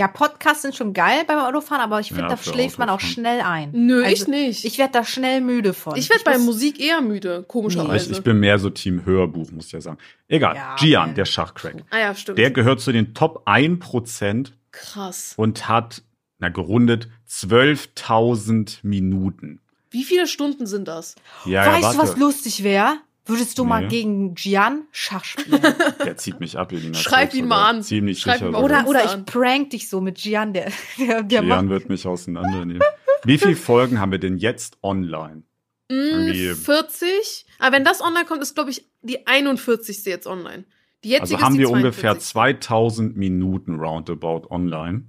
Ja, 0.00 0.08
Podcasts 0.08 0.62
sind 0.62 0.74
schon 0.74 0.92
geil 0.94 1.22
beim 1.26 1.38
Autofahren, 1.38 1.82
aber 1.82 2.00
ich 2.00 2.08
finde, 2.08 2.22
Ja, 2.22 2.28
da 2.30 2.36
schläft 2.38 2.78
man 2.78 2.88
auch 2.88 2.94
Autofahren. 2.94 3.12
schnell 3.14 3.40
ein. 3.42 3.70
Nö, 3.72 4.02
Also, 4.02 4.14
ich 4.24 4.28
nicht. 4.28 4.64
Ich 4.64 4.78
werde 4.78 4.92
da 4.94 5.04
schnell 5.04 5.40
müde 5.40 5.74
von. 5.74 5.94
Ich 5.96 6.08
werde 6.10 6.24
bei 6.24 6.38
Musik 6.38 6.80
eher 6.80 7.00
müde, 7.00 7.34
Aber 7.36 7.42
komischerweise. 7.44 8.10
ich, 8.10 8.18
ich 8.18 8.24
bin 8.24 8.40
mehr 8.40 8.58
so 8.58 8.70
Team 8.70 9.04
Hörbuch, 9.04 9.50
muss 9.52 9.66
ich 9.66 9.72
ja 9.72 9.80
sagen. 9.80 9.98
Egal. 10.28 10.56
Ja, 10.56 10.74
Gian, 10.76 11.06
man. 11.08 11.14
der 11.14 11.24
Schachcrack. 11.26 11.76
ah 11.90 11.98
ja, 11.98 12.14
stimmt. 12.14 12.38
Der 12.38 12.50
gehört 12.50 12.80
zu 12.80 12.92
den 12.92 13.14
Top 13.14 13.46
1% 13.46 14.52
Krass. 14.72 15.34
und 15.36 15.68
hat, 15.68 16.02
na 16.38 16.48
gerundet, 16.48 17.08
12.000 17.28 18.78
Minuten. 18.82 19.60
Wie 19.90 20.04
viele 20.04 20.26
Stunden 20.26 20.66
sind 20.66 20.86
das? 20.88 21.16
Ja, 21.44 21.66
Weißt 21.66 21.82
ja, 21.82 21.92
du, 21.92 21.98
was 21.98 22.16
lustig 22.16 22.62
wäre? 22.62 22.98
Würdest 23.30 23.58
du 23.58 23.64
mal 23.64 23.82
Nee. 23.82 23.88
gegen 23.88 24.34
Gian 24.34 24.82
Schach 24.92 25.24
spielen? 25.24 25.60
Der 26.04 26.16
zieht 26.16 26.40
mich 26.40 26.58
ab, 26.58 26.72
Elina. 26.72 26.94
Schreib 26.94 27.32
ihn 27.34 27.46
mal 27.48 27.68
an. 27.70 27.82
Ziemlich 27.82 28.20
Schreib 28.20 28.40
sicher. 28.40 28.50
mal 28.50 28.62
oder, 28.62 28.86
oder 28.86 29.04
ich 29.04 29.24
prank 29.24 29.70
dich 29.70 29.88
so 29.88 30.00
mit 30.00 30.18
Gian, 30.18 30.52
der, 30.52 30.70
der, 30.98 31.22
der 31.22 31.22
Gian 31.22 31.46
macht. 31.48 31.68
wird 31.68 31.88
mich 31.88 32.06
auseinandernehmen. 32.06 32.82
Wie 33.24 33.38
viele 33.38 33.56
Folgen 33.56 34.00
haben 34.00 34.12
wir 34.12 34.18
denn 34.18 34.36
jetzt 34.38 34.78
online? 34.82 35.42
Mm, 35.90 36.30
40. 36.54 37.46
Aber 37.58 37.76
wenn 37.76 37.84
das 37.84 38.00
online 38.00 38.24
kommt, 38.24 38.42
ist, 38.42 38.54
glaube 38.54 38.70
ich, 38.70 38.88
die 39.02 39.26
41. 39.26 40.04
jetzt 40.04 40.26
online. 40.26 40.64
Die 41.04 41.10
jetzige 41.10 41.36
Also 41.36 41.40
haben 41.44 41.52
ist 41.54 41.58
die 41.58 41.62
wir 41.64 41.70
ungefähr 41.70 42.18
42.. 42.18 42.30
2000 42.32 43.16
Minuten 43.16 43.74
roundabout 43.80 44.48
online. 44.50 45.04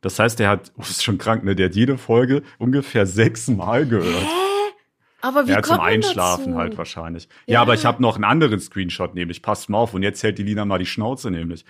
Das 0.00 0.18
heißt, 0.18 0.38
der 0.38 0.48
hat, 0.50 0.72
oh, 0.78 0.82
ist 0.82 1.04
schon 1.04 1.18
krank, 1.18 1.44
ne? 1.44 1.54
Der 1.54 1.66
hat 1.66 1.74
jede 1.74 1.98
Folge 1.98 2.42
ungefähr 2.58 3.06
sechsmal 3.06 3.86
gehört. 3.86 4.26
Aber 5.26 5.46
wie 5.46 5.50
Ja, 5.50 5.62
zum 5.62 5.80
Einschlafen 5.80 6.46
dazu? 6.52 6.56
halt 6.58 6.78
wahrscheinlich. 6.78 7.28
Ja, 7.46 7.54
Ja. 7.54 7.62
aber 7.62 7.74
ich 7.74 7.84
habe 7.84 8.00
noch 8.02 8.14
einen 8.14 8.24
anderen 8.24 8.60
Screenshot, 8.60 9.14
nämlich, 9.14 9.42
passt 9.42 9.68
mal 9.68 9.78
auf, 9.78 9.94
und 9.94 10.02
jetzt 10.02 10.22
hält 10.22 10.38
die 10.38 10.42
Lina 10.44 10.64
mal 10.64 10.78
die 10.78 10.86
Schnauze, 10.86 11.30
nämlich. 11.30 11.64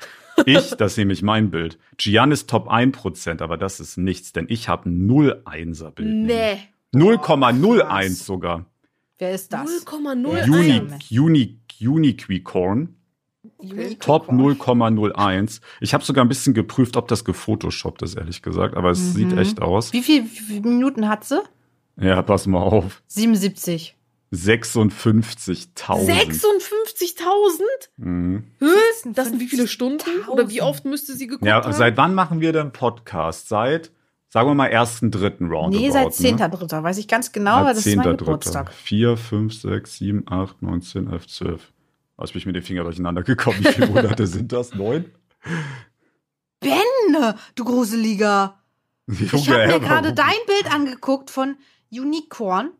Ich, 0.44 0.70
das 0.76 0.92
ist 0.92 0.98
nämlich 0.98 1.22
mein 1.22 1.50
Bild. 1.50 1.78
Gian 1.96 2.30
ist 2.32 2.50
Top 2.50 2.68
1%, 2.70 3.40
aber 3.42 3.56
das 3.56 3.80
ist 3.80 3.96
nichts, 3.96 4.32
denn 4.32 4.46
ich 4.48 4.68
habe 4.68 4.90
ein 4.90 5.06
0,1er-Bild. 5.08 6.08
Nee. 6.26 6.58
0,01 6.94 8.10
sogar. 8.24 8.66
Wer 9.18 9.32
ist 9.32 9.52
das? 9.52 9.86
0,01. 9.86 10.44
Uni, 10.50 10.82
Uni- 11.18 11.58
Uni, 11.80 12.16
Unicorn. 12.28 12.92
Top 14.00 14.28
0,01. 14.30 15.60
Ich 15.80 15.94
habe 15.94 16.04
sogar 16.04 16.24
ein 16.24 16.28
bisschen 16.28 16.52
geprüft, 16.52 16.96
ob 16.96 17.08
das 17.08 17.24
gefotoshoppt 17.24 18.02
ist, 18.02 18.16
ehrlich 18.16 18.42
gesagt, 18.42 18.76
aber 18.76 18.90
es 18.90 19.00
Mhm. 19.00 19.12
sieht 19.12 19.32
echt 19.38 19.62
aus. 19.62 19.92
Wie 19.92 20.02
viele 20.02 20.26
Minuten 20.62 21.08
hat 21.08 21.24
sie? 21.24 21.40
Ja, 21.98 22.22
pass 22.22 22.46
mal 22.46 22.60
auf. 22.62 23.02
77. 23.08 23.94
56.000. 24.32 25.70
56.000? 25.86 27.62
Mhm. 27.96 28.44
Das 29.14 29.28
sind 29.28 29.40
wie 29.40 29.46
viele 29.48 29.68
Stunden? 29.68 30.10
Oder 30.28 30.50
wie 30.50 30.62
oft 30.62 30.84
müsste 30.84 31.14
sie 31.14 31.26
geguckt 31.26 31.46
Ja, 31.46 31.62
haben? 31.62 31.72
seit 31.72 31.96
wann 31.96 32.14
machen 32.14 32.40
wir 32.40 32.52
denn 32.52 32.72
Podcast? 32.72 33.48
Seit, 33.48 33.92
sagen 34.28 34.48
wir 34.50 34.54
mal, 34.54 34.66
ersten, 34.66 35.10
dritten 35.10 35.46
Roundabout. 35.46 35.78
Nee, 35.84 35.90
seit 35.90 36.06
ne? 36.20 36.36
10.3. 36.36 36.82
Weiß 36.82 36.98
ich 36.98 37.08
ganz 37.08 37.32
genau, 37.32 37.52
aber 37.52 37.72
das 37.72 37.86
ist 37.86 37.96
mein 37.96 38.16
Geburtstag. 38.16 38.72
4, 38.72 39.16
5, 39.16 39.54
6, 39.54 39.96
7, 39.98 40.24
8, 40.28 40.60
9, 40.62 40.82
10, 40.82 41.10
11, 41.10 41.26
12. 41.28 41.72
Was 42.16 42.32
bin 42.32 42.38
ich 42.40 42.46
mit 42.46 42.56
den 42.56 42.62
Fingern 42.62 42.84
durcheinander 42.84 43.22
gekommen? 43.22 43.58
Wie 43.60 43.72
viele 43.72 43.88
Monate 43.88 44.26
sind 44.26 44.52
das? 44.52 44.74
Neun? 44.74 45.06
Ben, 46.60 47.34
du 47.54 47.64
Gruseliger. 47.64 48.58
Ich 49.08 49.32
habe 49.48 49.66
mir 49.68 49.78
gerade 49.80 50.12
dein 50.12 50.34
Bild 50.46 50.74
angeguckt 50.74 51.30
von 51.30 51.56
Unicorn. 51.90 52.72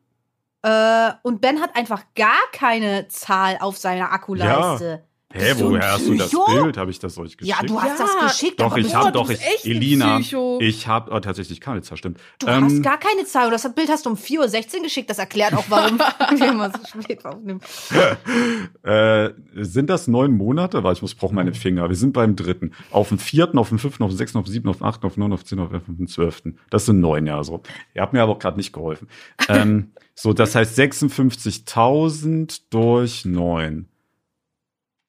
Äh, 0.63 1.13
und 1.23 1.41
Ben 1.41 1.61
hat 1.61 1.77
einfach 1.77 2.05
gar 2.15 2.41
keine 2.53 3.09
Zahl 3.09 3.59
auf 3.61 3.77
seiner 3.77 4.13
Akkuleiste. 4.13 5.06
Hä, 5.33 5.55
So 5.55 5.71
woher 5.71 5.93
hast 5.93 6.07
du 6.07 6.15
das? 6.15 6.31
Bild? 6.31 6.77
Habe 6.77 6.91
ich 6.93 7.01
das 7.01 7.19
euch 7.19 7.37
geschickt? 7.37 7.59
Ja, 7.61 7.67
du 7.67 7.83
hast 7.83 7.99
Ja. 7.99 8.07
das 8.07 8.33
geschickt, 8.33 8.61
doch, 8.61 8.67
aber 8.67 8.79
ich 8.79 8.95
habe 8.95 9.11
doch, 9.11 9.29
ich, 9.29 9.41
Elina, 9.65 10.21
ich 10.61 10.87
habe 10.87 11.11
oh, 11.13 11.19
tatsächlich 11.19 11.61
keine 11.61 11.83
Zahl, 11.83 11.99
stimmt. 11.99 12.21
du 12.39 12.47
Ähm, 12.47 12.65
hast 12.65 12.83
gar 12.83 12.97
keine 12.97 13.25
Zahl. 13.25 13.47
Und 13.47 13.53
das 13.53 13.75
Bild 13.75 13.89
hast 13.89 14.07
du 14.07 14.11
um 14.11 14.17
4.16 14.17 14.77
Uhr 14.77 14.83
geschickt. 14.85 15.11
Das 15.11 15.19
erklärt 15.19 15.53
auch, 15.55 15.65
warum 15.69 15.99
wir 16.39 16.49
immer 16.49 16.71
so 16.71 17.01
spät 17.03 17.25
aufnehmen. 17.25 17.61
Äh, 18.83 19.31
sind 19.55 19.91
das 19.91 20.07
neun 20.07 20.37
Monate? 20.37 20.85
Weil 20.85 20.93
ich 20.93 21.03
muss 21.03 21.15
brauche 21.17 21.35
meine 21.35 21.53
Finger. 21.55 21.89
Wir 21.89 21.97
sind 21.97 22.13
beim 22.13 22.37
dritten. 22.37 22.73
Auf 22.93 23.09
dem 23.09 23.19
vierten, 23.19 23.59
auf 23.59 23.69
dem 23.71 23.81
fünften, 23.81 24.05
auf 24.05 24.11
dem 24.11 24.17
sechsten, 24.17 24.39
auf 24.39 24.45
dem 24.45 24.53
siebten, 24.53 24.69
auf 24.69 24.79
dem 24.79 24.87
achten, 24.87 25.05
auf 25.07 25.15
dem 25.15 25.21
neunten, 25.21 25.35
auf 25.35 25.43
dem 25.43 25.47
zehnten, 25.49 25.63
auf 25.65 25.71
dem 25.71 25.75
elften, 25.75 25.93
auf 25.93 25.97
dem 25.99 26.07
zwölften. 26.07 26.59
Das 26.71 26.87
sind 26.87 27.01
neun 27.01 27.27
Jahre 27.27 27.43
so. 27.43 27.63
Ihr 27.95 28.03
habt 28.03 28.13
mir 28.13 28.23
aber 28.23 28.33
auch 28.33 28.39
gerade 28.39 28.57
nicht 28.57 28.73
geholfen. 28.73 29.09
ähm, 29.49 29.91
so, 30.15 30.33
das 30.33 30.55
heißt 30.55 30.79
56.000 30.79 32.61
durch 32.71 33.25
neun 33.25 33.89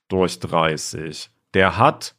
durch 0.08 0.40
30. 0.40 1.30
Der 1.54 1.78
hat, 1.78 2.16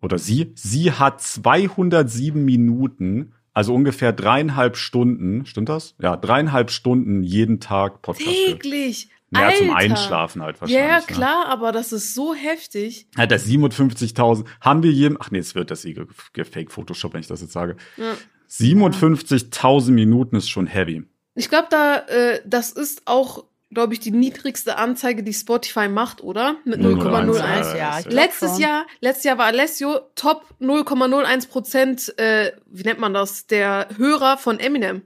oder 0.00 0.18
sie, 0.18 0.52
sie 0.54 0.92
hat 0.92 1.20
207 1.20 2.44
Minuten, 2.44 3.32
also 3.52 3.74
ungefähr 3.74 4.12
dreieinhalb 4.12 4.76
Stunden, 4.76 5.44
stimmt 5.46 5.68
das? 5.68 5.94
Ja, 6.00 6.16
dreieinhalb 6.16 6.70
Stunden 6.70 7.22
jeden 7.22 7.60
Tag 7.60 8.02
Podcast. 8.02 8.28
Täglich. 8.28 9.08
Ja, 9.34 9.46
Alter. 9.46 9.58
zum 9.58 9.70
Einschlafen 9.70 10.42
halt 10.42 10.60
wahrscheinlich. 10.60 10.86
Ja, 10.86 10.98
ne? 10.98 11.04
klar, 11.06 11.46
aber 11.48 11.72
das 11.72 11.92
ist 11.92 12.14
so 12.14 12.34
heftig. 12.34 13.06
Das 13.28 13.46
57.000. 13.46 14.44
Haben 14.60 14.82
wir 14.82 14.90
jedem, 14.92 15.16
ach 15.20 15.30
nee, 15.30 15.38
es 15.38 15.54
wird 15.54 15.70
das 15.70 15.86
eh 15.86 15.94
ge- 15.94 16.06
gefake 16.34 16.70
Photoshop, 16.70 17.14
wenn 17.14 17.20
ich 17.20 17.28
das 17.28 17.40
jetzt 17.40 17.52
sage. 17.54 17.76
Ja. 17.96 18.14
57.000 18.50 19.90
Minuten 19.92 20.36
ist 20.36 20.50
schon 20.50 20.66
heavy. 20.66 21.04
Ich 21.34 21.48
glaube, 21.48 21.68
da, 21.70 21.96
äh, 22.08 22.40
das 22.44 22.72
ist 22.72 23.02
auch, 23.06 23.44
glaube 23.72 23.94
ich, 23.94 24.00
die 24.00 24.10
niedrigste 24.10 24.76
Anzeige, 24.76 25.22
die 25.22 25.32
Spotify 25.32 25.88
macht, 25.88 26.22
oder? 26.22 26.56
Mit 26.64 26.80
0,01. 26.80 27.76
Ja, 27.76 27.98
Letztes 28.06 28.52
schon. 28.52 28.60
Jahr, 28.60 28.86
letztes 29.00 29.24
Jahr 29.24 29.38
war 29.38 29.46
Alessio 29.46 30.00
Top 30.14 30.44
0,01 30.60 31.48
Prozent, 31.48 32.18
äh, 32.18 32.52
wie 32.66 32.82
nennt 32.82 33.00
man 33.00 33.14
das? 33.14 33.46
Der 33.46 33.88
Hörer 33.96 34.36
von 34.38 34.60
Eminem. 34.60 35.02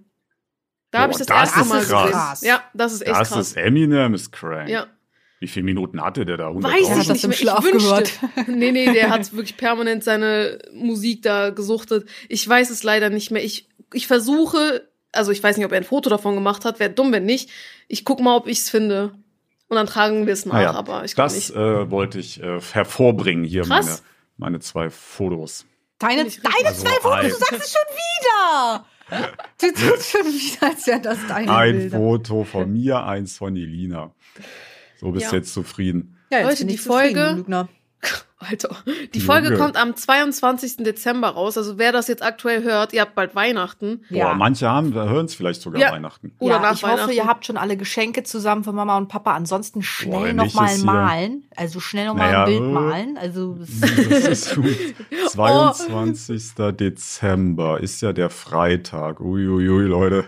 Da 0.91 1.01
habe 1.01 1.13
ich 1.13 1.19
das, 1.19 1.27
das 1.27 1.37
erste 1.37 1.61
ist 1.61 1.69
Mal 1.69 1.85
krass. 1.85 2.41
gesehen. 2.41 2.49
Ja, 2.49 2.63
das 2.75 2.93
ist 2.93 3.03
echt 3.07 3.21
Das 3.21 3.29
krass. 3.31 3.49
ist 3.49 3.57
Eminem 3.57 4.15
ist 4.15 4.33
crank. 4.33 4.69
ja. 4.69 4.87
Wie 5.39 5.49
viele 5.49 5.65
Minuten 5.67 6.01
hatte 6.01 6.25
der 6.25 6.39
da? 6.39 6.47
Weiß 6.55 6.63
Der 6.63 6.81
ich 6.81 6.89
hat 6.89 6.99
das 7.01 7.09
nicht 7.09 7.25
im 7.25 7.29
mehr. 7.31 7.39
Schlaf 7.39 7.59
ich 7.67 7.73
wünschte. 7.75 7.89
gehört. 7.89 8.13
Nee, 8.49 8.73
nee, 8.73 8.91
der 8.91 9.11
hat 9.11 9.31
wirklich 9.35 9.59
permanent 9.59 10.03
seine 10.03 10.59
Musik 10.73 11.21
da 11.23 11.51
gesuchtet. 11.51 12.09
Ich 12.31 12.49
weiß 12.49 12.71
es 12.71 12.83
leider 12.83 13.11
nicht 13.11 13.31
mehr. 13.31 13.45
Ich, 13.45 13.69
ich 13.93 14.07
versuche, 14.07 14.89
also 15.17 15.33
ich 15.33 15.43
weiß 15.43 15.57
nicht, 15.57 15.67
ob 15.67 15.73
er 15.73 15.79
ein 15.79 15.85
Foto 15.85 16.09
davon 16.11 16.35
gemacht 16.35 16.65
hat. 16.65 16.79
Wäre 16.79 16.91
dumm, 16.91 17.13
wenn 17.13 17.25
nicht. 17.25 17.51
Ich 17.89 18.05
guck 18.05 18.21
mal, 18.21 18.37
ob 18.37 18.47
ich 18.47 18.59
es 18.59 18.71
finde. 18.71 19.13
Und 19.69 19.77
dann 19.77 19.87
tragen 19.87 20.27
wir 20.27 20.33
es 20.33 20.47
nach, 20.47 20.55
Naja, 20.55 20.73
aber 20.75 21.05
ich 21.05 21.15
glaube 21.15 21.33
das 21.35 21.49
nicht. 21.49 21.57
äh, 21.57 21.91
wollte 21.91 22.19
ich 22.21 22.41
äh, 22.43 22.61
hervorbringen 22.73 23.45
hier, 23.45 23.67
meine, 23.67 23.85
Krass. 23.87 24.03
meine 24.37 24.61
zwei 24.61 24.91
Fotos. 24.91 25.67
Deine, 25.99 26.25
deine 26.25 26.67
Also 26.67 26.85
zwei 26.85 27.01
Fotos, 27.01 27.23
du 27.39 27.45
sagst 27.45 27.65
es 27.67 27.73
schon 27.73 27.97
wieder. 27.97 28.87
Du 29.61 29.69
tust 29.73 30.11
schon 30.11 30.27
wieder, 30.27 30.67
als 30.69 30.85
wären 30.89 31.03
das 31.03 31.19
deine 31.29 31.55
Ein 31.55 31.79
Bilder. 31.79 31.97
Foto 31.99 32.43
von 32.45 32.73
mir, 32.73 33.05
eins 33.05 33.39
von 33.39 33.57
Elina. 33.57 34.13
So 35.01 35.13
bist 35.13 35.25
Ja. 35.27 35.31
du 35.31 35.37
jetzt 35.37 35.55
zufrieden. 35.55 36.17
Ja, 36.31 36.41
Leute, 36.43 36.59
bin 36.59 36.69
die 36.69 36.77
Folge-. 36.79 37.45
Alter, 38.49 38.77
die 39.15 39.19
Junge. 39.19 39.27
Folge 39.27 39.57
kommt 39.57 39.77
am 39.77 39.97
22. 39.97 40.79
Dezember 40.79 41.29
raus. 41.29 41.57
Also 41.59 41.79
wer 41.79 41.93
das 41.93 42.09
jetzt 42.09 42.23
aktuell 42.23 42.63
hört, 42.63 42.93
ihr 42.93 43.01
habt 43.03 43.15
bald 43.15 43.35
Weihnachten. 43.35 44.03
Boah, 44.11 44.35
manche 44.35 44.69
haben, 44.69 44.95
hören 44.95 45.27
es 45.27 45.35
vielleicht 45.35 45.63
sogar 45.63 45.81
Ja. 45.81 45.93
Weihnachten. 45.93 46.33
Oder 46.39 46.55
ja, 46.57 46.61
nach 46.61 46.75
ich 46.75 46.83
hoffe, 46.83 46.93
Weihnachten. 46.95 47.13
ihr 47.13 47.27
habt 47.27 47.47
schon 47.47 47.57
alle 47.57 47.77
Geschenke 47.77 48.23
zusammen 48.23 48.65
für 48.65 48.73
Mama 48.73 48.97
und 48.97 49.09
Papa. 49.09 49.35
Ansonsten 49.35 49.83
schnell 49.83 50.13
Boah, 50.13 50.25
wenn 50.25 50.37
noch 50.37 50.45
nicht, 50.45 50.55
mal 50.57 50.67
ist 50.67 50.77
hier- 50.77 50.85
malen. 50.85 51.45
Also 51.57 51.81
schnell 51.81 52.07
noch 52.07 52.15
mal 52.15 52.27
Naja, 52.27 52.45
ein 52.45 52.51
Bild 52.51 52.63
malen. 52.73 53.19
Also 53.19 53.57
Das 53.81 54.25
ist 54.29 54.55
gut. 54.55 54.77
22. 55.31 56.55
Dezember 56.79 57.81
ist 57.81 58.01
ja 58.03 58.13
der 58.13 58.31
Freitag. 58.31 59.21
Uiuiui, 59.21 59.85
Leute. 59.85 60.25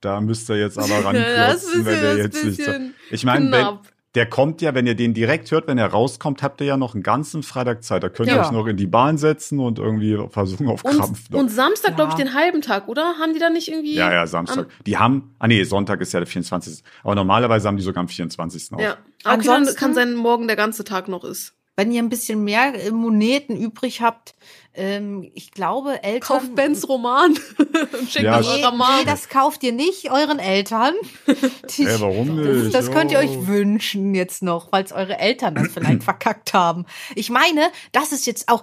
Da 0.00 0.20
müsst 0.20 0.48
ihr 0.50 0.56
jetzt 0.58 0.78
aber 0.78 0.88
Das 1.12 1.62
ist 1.62 1.74
ranklotzen, 1.76 1.84
wenn 1.86 2.02
ihr 2.02 2.10
ein 2.10 2.16
jetzt 2.18 2.44
nicht. 2.44 2.56
So. 2.56 2.64
bisschen 2.64 2.94
Ich 3.10 3.24
meine. 3.24 3.78
Der 4.14 4.26
kommt 4.26 4.60
ja, 4.60 4.74
wenn 4.74 4.86
ihr 4.86 4.94
den 4.94 5.14
direkt 5.14 5.50
hört, 5.50 5.66
wenn 5.68 5.78
er 5.78 5.86
rauskommt, 5.86 6.42
habt 6.42 6.60
ihr 6.60 6.66
ja 6.66 6.76
noch 6.76 6.92
einen 6.92 7.02
ganzen 7.02 7.42
Freitag 7.42 7.82
Zeit. 7.82 8.02
Da 8.02 8.10
könnt 8.10 8.28
ihr 8.28 8.34
Ja. 8.36 8.44
euch 8.44 8.50
noch 8.50 8.66
in 8.66 8.76
die 8.76 8.86
Bahn 8.86 9.16
setzen 9.16 9.58
und 9.58 9.78
irgendwie 9.78 10.18
versuchen 10.28 10.68
auf 10.68 10.82
Krampf. 10.82 11.30
Und, 11.30 11.38
und 11.38 11.48
Samstag, 11.50 11.90
Ja. 11.92 11.96
glaube 11.96 12.10
ich, 12.10 12.16
den 12.16 12.34
halben 12.34 12.60
Tag, 12.60 12.88
oder? 12.88 13.14
Haben 13.18 13.32
die 13.32 13.38
da 13.40 13.48
nicht 13.48 13.68
irgendwie. 13.68 13.94
ja, 13.94 14.12
ja, 14.12 14.26
Samstag. 14.26 14.66
Die 14.86 14.98
haben, 14.98 15.34
ah 15.38 15.48
nee, 15.48 15.64
Sonntag 15.64 16.02
ist 16.02 16.12
ja 16.12 16.20
der 16.20 16.26
24. 16.26 16.82
Aber 17.02 17.14
normalerweise 17.14 17.66
haben 17.68 17.78
die 17.78 17.82
sogar 17.82 18.02
am 18.02 18.08
24. 18.08 18.74
auch. 18.74 18.80
Ja. 18.80 18.96
Aber 19.24 19.36
okay, 19.36 19.46
dann 19.46 19.66
kann 19.76 19.94
sein, 19.94 20.14
morgen 20.14 20.46
der 20.46 20.56
ganze 20.56 20.84
Tag 20.84 21.08
noch 21.08 21.24
ist. 21.24 21.54
Wenn 21.82 21.90
ihr 21.90 22.00
ein 22.00 22.08
bisschen 22.08 22.44
mehr 22.44 22.74
äh, 22.74 22.92
Moneten 22.92 23.56
übrig 23.56 24.00
habt, 24.02 24.36
ähm, 24.72 25.28
ich 25.34 25.50
glaube, 25.50 26.00
Eltern. 26.04 26.20
Kauft 26.20 26.54
Bens 26.54 26.88
Roman 26.88 27.32
und 27.58 28.08
schickt 28.08 28.24
Ja, 28.24 28.38
das 28.38 28.46
Nee, 28.46 28.62
nee, 28.62 29.04
das 29.04 29.28
kauft 29.28 29.64
ihr 29.64 29.72
nicht 29.72 30.12
euren 30.12 30.38
Eltern. 30.38 30.94
Die- 31.76 31.84
Ey, 31.86 32.00
warum 32.00 32.36
Das, 32.36 32.46
nicht? 32.56 32.74
das 32.74 32.90
könnt 32.92 33.10
ihr 33.10 33.18
euch 33.18 33.48
wünschen 33.48 34.14
jetzt 34.14 34.44
noch, 34.44 34.70
weil 34.70 34.84
es 34.84 34.92
eure 34.92 35.18
Eltern 35.18 35.56
das 35.56 35.72
vielleicht 35.72 36.04
verkackt 36.04 36.54
haben. 36.54 36.86
Ich 37.16 37.28
meine, 37.30 37.68
das 37.90 38.12
ist 38.12 38.26
jetzt 38.26 38.48
auch 38.48 38.62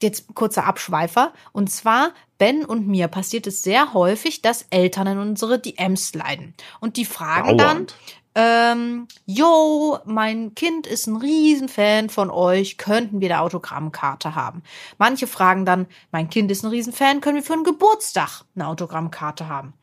jetzt 0.00 0.32
kurzer 0.34 0.64
Abschweifer. 0.64 1.32
Und 1.52 1.70
zwar, 1.72 2.12
Ben 2.38 2.64
und 2.64 2.86
mir 2.86 3.08
passiert 3.08 3.46
es 3.48 3.62
sehr 3.64 3.92
häufig, 3.92 4.40
dass 4.42 4.64
Eltern 4.70 5.08
in 5.08 5.18
unsere 5.18 5.58
DMs 5.58 6.14
leiden. 6.14 6.54
Und 6.80 6.96
die 6.96 7.04
fragen 7.04 7.58
dann, 7.58 7.58
Dauernd. 7.58 7.94
Ähm, 8.40 9.08
yo, 9.26 9.98
mein 10.04 10.54
Kind 10.54 10.86
ist 10.86 11.06
ein 11.06 11.16
Riesenfan 11.16 12.08
von 12.08 12.30
euch, 12.30 12.78
könnten 12.78 13.20
wir 13.20 13.28
da 13.28 13.40
Autogrammkarte 13.40 14.34
haben? 14.34 14.62
Manche 14.98 15.26
fragen 15.26 15.66
dann, 15.66 15.86
mein 16.10 16.30
Kind 16.30 16.50
ist 16.50 16.64
ein 16.64 16.70
Riesenfan, 16.70 17.20
können 17.20 17.36
wir 17.36 17.42
für 17.42 17.52
einen 17.52 17.64
Geburtstag 17.64 18.44
eine 18.54 18.66
Autogrammkarte 18.68 19.48
haben? 19.48 19.74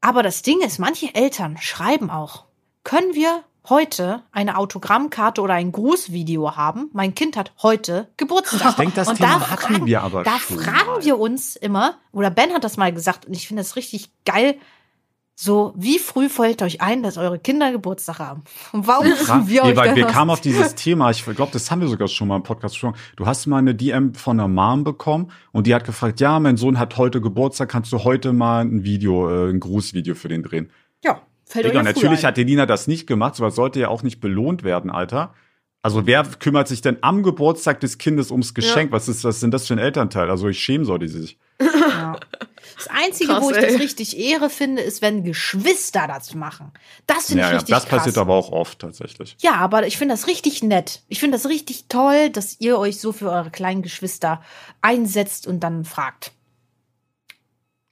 Aber 0.00 0.22
das 0.22 0.42
Ding 0.42 0.60
ist, 0.60 0.78
manche 0.78 1.14
Eltern 1.14 1.56
schreiben 1.58 2.10
auch, 2.10 2.44
können 2.82 3.14
wir 3.14 3.44
heute 3.68 4.22
eine 4.32 4.58
Autogrammkarte 4.58 5.40
oder 5.40 5.54
ein 5.54 5.72
Grußvideo 5.72 6.56
haben? 6.56 6.90
Mein 6.92 7.14
Kind 7.14 7.36
hat 7.36 7.52
heute 7.62 8.08
Geburtstag. 8.18 8.70
Ich 8.70 8.76
denke, 8.76 8.96
das 8.96 9.08
Und 9.08 9.16
Thema 9.16 9.38
da 9.38 9.50
hatten 9.50 9.62
fragen, 9.62 9.86
wir 9.86 10.02
aber 10.02 10.22
Da 10.22 10.36
fragen 10.38 10.86
mal. 10.86 11.04
wir 11.04 11.18
uns 11.18 11.56
immer, 11.56 11.94
oder 12.12 12.30
Ben 12.30 12.52
hat 12.52 12.64
das 12.64 12.76
mal 12.76 12.92
gesagt, 12.92 13.26
und 13.26 13.34
ich 13.34 13.48
finde 13.48 13.62
das 13.62 13.76
richtig 13.76 14.10
geil, 14.26 14.58
so, 15.36 15.74
wie 15.76 15.98
früh 15.98 16.28
fällt 16.28 16.62
euch 16.62 16.80
ein, 16.80 17.02
dass 17.02 17.18
eure 17.18 17.40
Kinder 17.40 17.72
Geburtstag 17.72 18.20
haben? 18.20 18.44
Und 18.72 18.86
warum 18.86 19.08
müssen 19.08 19.48
wir 19.48 19.64
euch 19.64 19.76
weil 19.76 19.96
wir 19.96 20.06
kamen 20.06 20.30
auf 20.30 20.40
dieses 20.40 20.76
Thema, 20.76 21.10
ich 21.10 21.24
glaube, 21.24 21.50
das 21.52 21.70
haben 21.70 21.80
wir 21.80 21.88
sogar 21.88 22.06
schon 22.06 22.28
mal 22.28 22.36
im 22.36 22.44
Podcast 22.44 22.74
besprochen. 22.74 22.96
Du 23.16 23.26
hast 23.26 23.46
mal 23.46 23.58
eine 23.58 23.74
DM 23.74 24.14
von 24.14 24.38
einer 24.38 24.48
Mom 24.48 24.84
bekommen 24.84 25.32
und 25.50 25.66
die 25.66 25.74
hat 25.74 25.84
gefragt, 25.84 26.20
ja, 26.20 26.38
mein 26.38 26.56
Sohn 26.56 26.78
hat 26.78 26.96
heute 26.98 27.20
Geburtstag, 27.20 27.68
kannst 27.68 27.92
du 27.92 28.04
heute 28.04 28.32
mal 28.32 28.64
ein 28.64 28.84
Video, 28.84 29.28
äh, 29.28 29.50
ein 29.50 29.58
Grußvideo 29.58 30.14
für 30.14 30.28
den 30.28 30.44
drehen? 30.44 30.70
Ja, 31.04 31.20
fällt 31.44 31.64
Digga, 31.64 31.80
euch 31.80 31.86
ja 31.86 31.92
natürlich 31.92 32.20
ein. 32.20 32.28
hat 32.28 32.38
Elina 32.38 32.64
das 32.66 32.86
nicht 32.86 33.08
gemacht, 33.08 33.34
sowas 33.34 33.56
sollte 33.56 33.80
ja 33.80 33.88
auch 33.88 34.04
nicht 34.04 34.20
belohnt 34.20 34.62
werden, 34.62 34.88
Alter. 34.88 35.34
Also 35.84 36.06
wer 36.06 36.24
kümmert 36.24 36.66
sich 36.66 36.80
denn 36.80 36.96
am 37.02 37.22
Geburtstag 37.22 37.78
des 37.80 37.98
Kindes 37.98 38.30
ums 38.30 38.54
Geschenk? 38.54 38.90
Was 38.90 39.06
ist 39.06 39.22
was 39.22 39.40
sind 39.40 39.52
das 39.52 39.66
für 39.66 39.74
ein 39.74 39.78
Elternteil? 39.78 40.30
Also 40.30 40.48
ich 40.48 40.58
schäme 40.58 40.86
sollte 40.86 41.04
die 41.04 41.12
sich. 41.12 41.38
Ja. 41.60 42.18
Das 42.76 42.88
Einzige, 42.88 43.28
Krass, 43.28 43.42
wo 43.44 43.50
ich 43.50 43.56
ey. 43.58 43.70
das 43.72 43.78
richtig 43.80 44.18
Ehre 44.18 44.48
finde, 44.50 44.82
ist, 44.82 45.00
wenn 45.02 45.22
Geschwister 45.22 46.08
das 46.08 46.34
machen. 46.34 46.72
Das 47.06 47.26
finde 47.26 47.42
Ja, 47.42 47.46
ich 47.48 47.52
ja, 47.52 47.56
richtig 47.58 47.74
das 47.74 47.84
krass. 47.84 47.98
passiert 47.98 48.18
aber 48.18 48.34
auch 48.34 48.50
oft 48.50 48.78
tatsächlich. 48.80 49.36
Ja, 49.40 49.56
aber 49.56 49.86
ich 49.86 49.96
finde 49.98 50.14
das 50.14 50.26
richtig 50.26 50.62
nett. 50.62 51.02
Ich 51.08 51.20
finde 51.20 51.36
das 51.36 51.46
richtig 51.46 51.84
toll, 51.88 52.30
dass 52.30 52.56
ihr 52.60 52.78
euch 52.78 52.98
so 52.98 53.12
für 53.12 53.30
eure 53.30 53.50
kleinen 53.50 53.82
Geschwister 53.82 54.42
einsetzt 54.80 55.46
und 55.46 55.60
dann 55.60 55.84
fragt. 55.84 56.32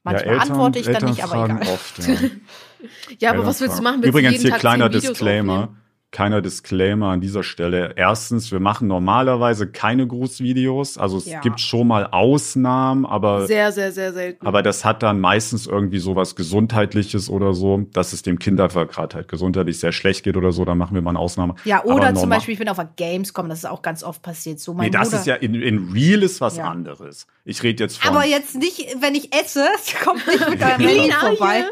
Manchmal 0.03 0.27
ja, 0.27 0.33
Eltern, 0.33 0.51
antworte 0.51 0.79
ich 0.81 0.87
dann 0.87 0.95
Eltern 0.95 1.11
nicht, 1.11 1.23
aber 1.23 1.33
fragen 1.33 1.59
egal. 1.63 1.75
Oft, 1.75 1.99
ja. 1.99 2.05
Ja, 3.21 3.29
aber 3.31 3.39
Eltern 3.39 3.47
was 3.47 3.61
willst 3.61 3.79
du 3.79 3.83
machen? 3.83 3.97
Willst 4.03 4.09
Übrigens 4.09 4.31
du 4.31 4.33
jeden 4.39 4.43
hier 4.43 4.51
Tag 4.53 4.61
kleiner 4.61 4.89
Disclaimer. 4.89 5.53
aufnehmen? 5.65 5.82
Kleiner 6.13 6.43
Disclaimer 6.43 7.09
an 7.09 7.23
dieser 7.23 7.43
Stelle. 7.43 7.95
Erstens, 7.97 8.53
wir 8.53 8.61
machen 8.61 8.87
normalerweise 8.87 9.67
keine 9.67 10.07
Grußvideos. 10.07 10.99
Also 10.99 11.17
es 11.17 11.25
Ja. 11.27 11.41
gibt 11.41 11.59
schon 11.59 11.89
mal 11.89 12.07
Ausnahmen, 12.07 13.07
aber 13.07 13.47
Sehr, 13.47 13.73
sehr, 13.73 13.93
sehr 13.93 14.13
selten. 14.13 14.47
Aber 14.47 14.63
das 14.63 14.85
hat 14.85 15.03
dann 15.03 15.21
meistens 15.21 15.67
irgendwie 15.67 15.99
sowas 15.99 16.37
Gesundheitliches 16.37 17.31
oder 17.31 17.55
so, 17.55 17.79
dass 17.95 18.13
es 18.13 18.21
dem 18.23 18.39
Kind 18.39 18.61
einfach 18.61 18.87
gerade 18.89 19.17
halt 19.17 19.29
gesundheitlich 19.29 19.81
sehr 19.81 19.93
schlecht 19.93 20.23
geht 20.25 20.37
oder 20.37 20.53
so, 20.53 20.67
dann 20.67 20.77
machen 20.77 20.95
wir 20.95 21.01
mal 21.01 21.11
eine 21.11 21.19
Ausnahme. 21.19 21.55
Ja, 21.65 21.79
Aber 21.81 21.95
oder 21.95 22.15
zum 22.15 22.29
Beispiel, 22.29 22.53
ich 22.53 22.59
bin 22.59 22.69
auf 22.69 22.77
der 22.77 22.91
Gamescom, 22.95 23.49
das 23.49 23.61
ist 23.61 23.65
auch 23.65 23.81
ganz 23.81 24.05
oft 24.05 24.21
passiert. 24.21 24.61
So, 24.61 24.75
mein 24.75 24.85
Nee, 24.85 24.91
das 24.91 25.09
Bruder, 25.09 25.21
ist 25.21 25.27
ja 25.27 25.35
in, 25.37 25.55
in 25.55 25.93
Real 25.95 26.23
ist 26.23 26.43
was 26.43 26.59
Ja. 26.59 26.65
anderes. 26.65 27.27
Ich 27.47 27.63
rede 27.63 27.83
jetzt 27.85 27.97
von. 27.99 28.15
Aber 28.15 28.27
jetzt 28.27 28.55
nicht, 28.55 28.97
wenn 29.01 29.15
ich 29.15 29.35
esse, 29.35 29.65
kommt 30.05 30.27
nicht 30.27 30.49
mit 30.51 30.61
deinem 30.61 30.81
Handy 30.87 31.11
vorbei. 31.11 31.65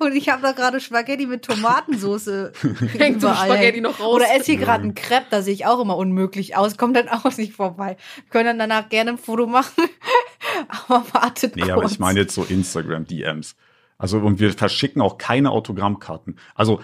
Und 0.00 0.14
ich 0.16 0.28
habe 0.28 0.42
da 0.42 0.50
gerade 0.52 0.80
Spaghetti 0.80 1.26
mit 1.26 1.42
Tomatensauce 1.44 2.26
Hängt 2.98 3.20
so 3.20 3.28
ein 3.28 3.32
überall 3.34 3.75
Hängen. 3.76 3.90
noch 3.90 4.00
raus. 4.00 4.14
Oder 4.14 4.34
esse 4.34 4.52
hier 4.52 4.56
gerade 4.56 4.82
einen 4.84 4.94
Crepe, 4.94 5.26
da 5.30 5.42
sehe 5.42 5.54
ich 5.54 5.66
auch 5.66 5.80
immer 5.80 5.96
unmöglich 5.96 6.56
aus. 6.56 6.76
Kommt 6.76 6.96
dann 6.96 7.08
auch 7.08 7.36
nicht 7.36 7.52
vorbei. 7.52 7.96
Wir 8.16 8.30
können 8.30 8.58
dann 8.58 8.58
danach 8.58 8.88
gerne 8.88 9.12
ein 9.12 9.18
Foto 9.18 9.46
machen. 9.46 9.84
Aber 10.88 11.04
wartet 11.12 11.56
nee, 11.56 11.62
kurz. 11.62 11.72
aber 11.72 11.84
ich 11.86 11.98
meine 11.98 12.20
jetzt 12.20 12.34
so 12.34 12.42
Instagram-DMs. 12.42 13.56
Also, 13.98 14.18
und 14.18 14.40
wir 14.40 14.52
verschicken 14.52 15.02
auch 15.02 15.18
keine 15.18 15.50
Autogrammkarten. 15.50 16.38
Also, 16.54 16.80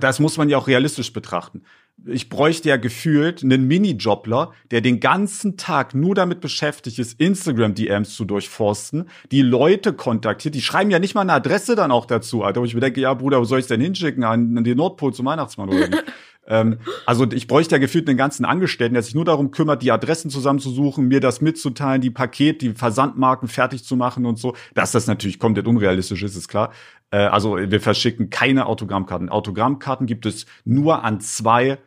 das 0.00 0.20
muss 0.20 0.36
man 0.38 0.48
ja 0.48 0.58
auch 0.58 0.68
realistisch 0.68 1.12
betrachten. 1.12 1.62
Ich 2.04 2.28
bräuchte 2.28 2.68
ja 2.68 2.76
gefühlt 2.76 3.42
einen 3.42 3.66
Minijobler, 3.66 4.52
der 4.70 4.82
den 4.82 5.00
ganzen 5.00 5.56
Tag 5.56 5.94
nur 5.94 6.14
damit 6.14 6.40
beschäftigt 6.40 6.98
ist, 6.98 7.18
Instagram-DMs 7.18 8.14
zu 8.14 8.26
durchforsten, 8.26 9.08
die 9.30 9.40
Leute 9.40 9.94
kontaktiert. 9.94 10.54
Die 10.54 10.60
schreiben 10.60 10.90
ja 10.90 10.98
nicht 10.98 11.14
mal 11.14 11.22
eine 11.22 11.32
Adresse 11.32 11.74
dann 11.74 11.90
auch 11.90 12.04
dazu, 12.04 12.44
Alter. 12.44 12.60
Wo 12.60 12.64
ich 12.66 12.74
mir 12.74 12.80
denke, 12.80 13.00
ja, 13.00 13.14
Bruder, 13.14 13.40
wo 13.40 13.44
soll 13.44 13.60
ich 13.60 13.66
denn 13.66 13.80
hinschicken? 13.80 14.24
An, 14.24 14.62
den 14.62 14.76
Nordpol 14.76 15.14
zum 15.14 15.24
Weihnachtsmann 15.26 15.70
oder? 15.70 15.88
ähm, 16.48 16.78
also 17.04 17.26
ich 17.30 17.46
bräuchte 17.46 17.74
ja 17.74 17.78
gefühlt 17.78 18.08
einen 18.08 18.18
ganzen 18.18 18.44
Angestellten, 18.44 18.94
der 18.94 19.02
sich 19.02 19.14
nur 19.14 19.24
darum 19.24 19.50
kümmert, 19.50 19.82
die 19.82 19.90
Adressen 19.92 20.30
zusammenzusuchen, 20.30 21.08
mir 21.08 21.20
das 21.20 21.40
mitzuteilen, 21.40 22.00
die 22.00 22.10
Paket, 22.10 22.62
die 22.62 22.70
Versandmarken 22.74 23.48
fertig 23.48 23.84
zu 23.84 23.96
machen 23.96 24.26
und 24.26 24.38
so. 24.38 24.54
Dass 24.74 24.92
das 24.92 25.06
natürlich 25.06 25.38
komplett 25.38 25.66
unrealistisch 25.66 26.22
ist, 26.22 26.36
ist 26.36 26.48
klar. 26.48 26.72
Äh, 27.10 27.18
also 27.18 27.56
wir 27.56 27.80
verschicken 27.80 28.30
keine 28.30 28.66
Autogrammkarten. 28.66 29.28
Autogrammkarten 29.28 30.06
gibt 30.06 30.26
es 30.26 30.46
nur 30.64 31.04
an 31.04 31.20
zwei 31.20 31.78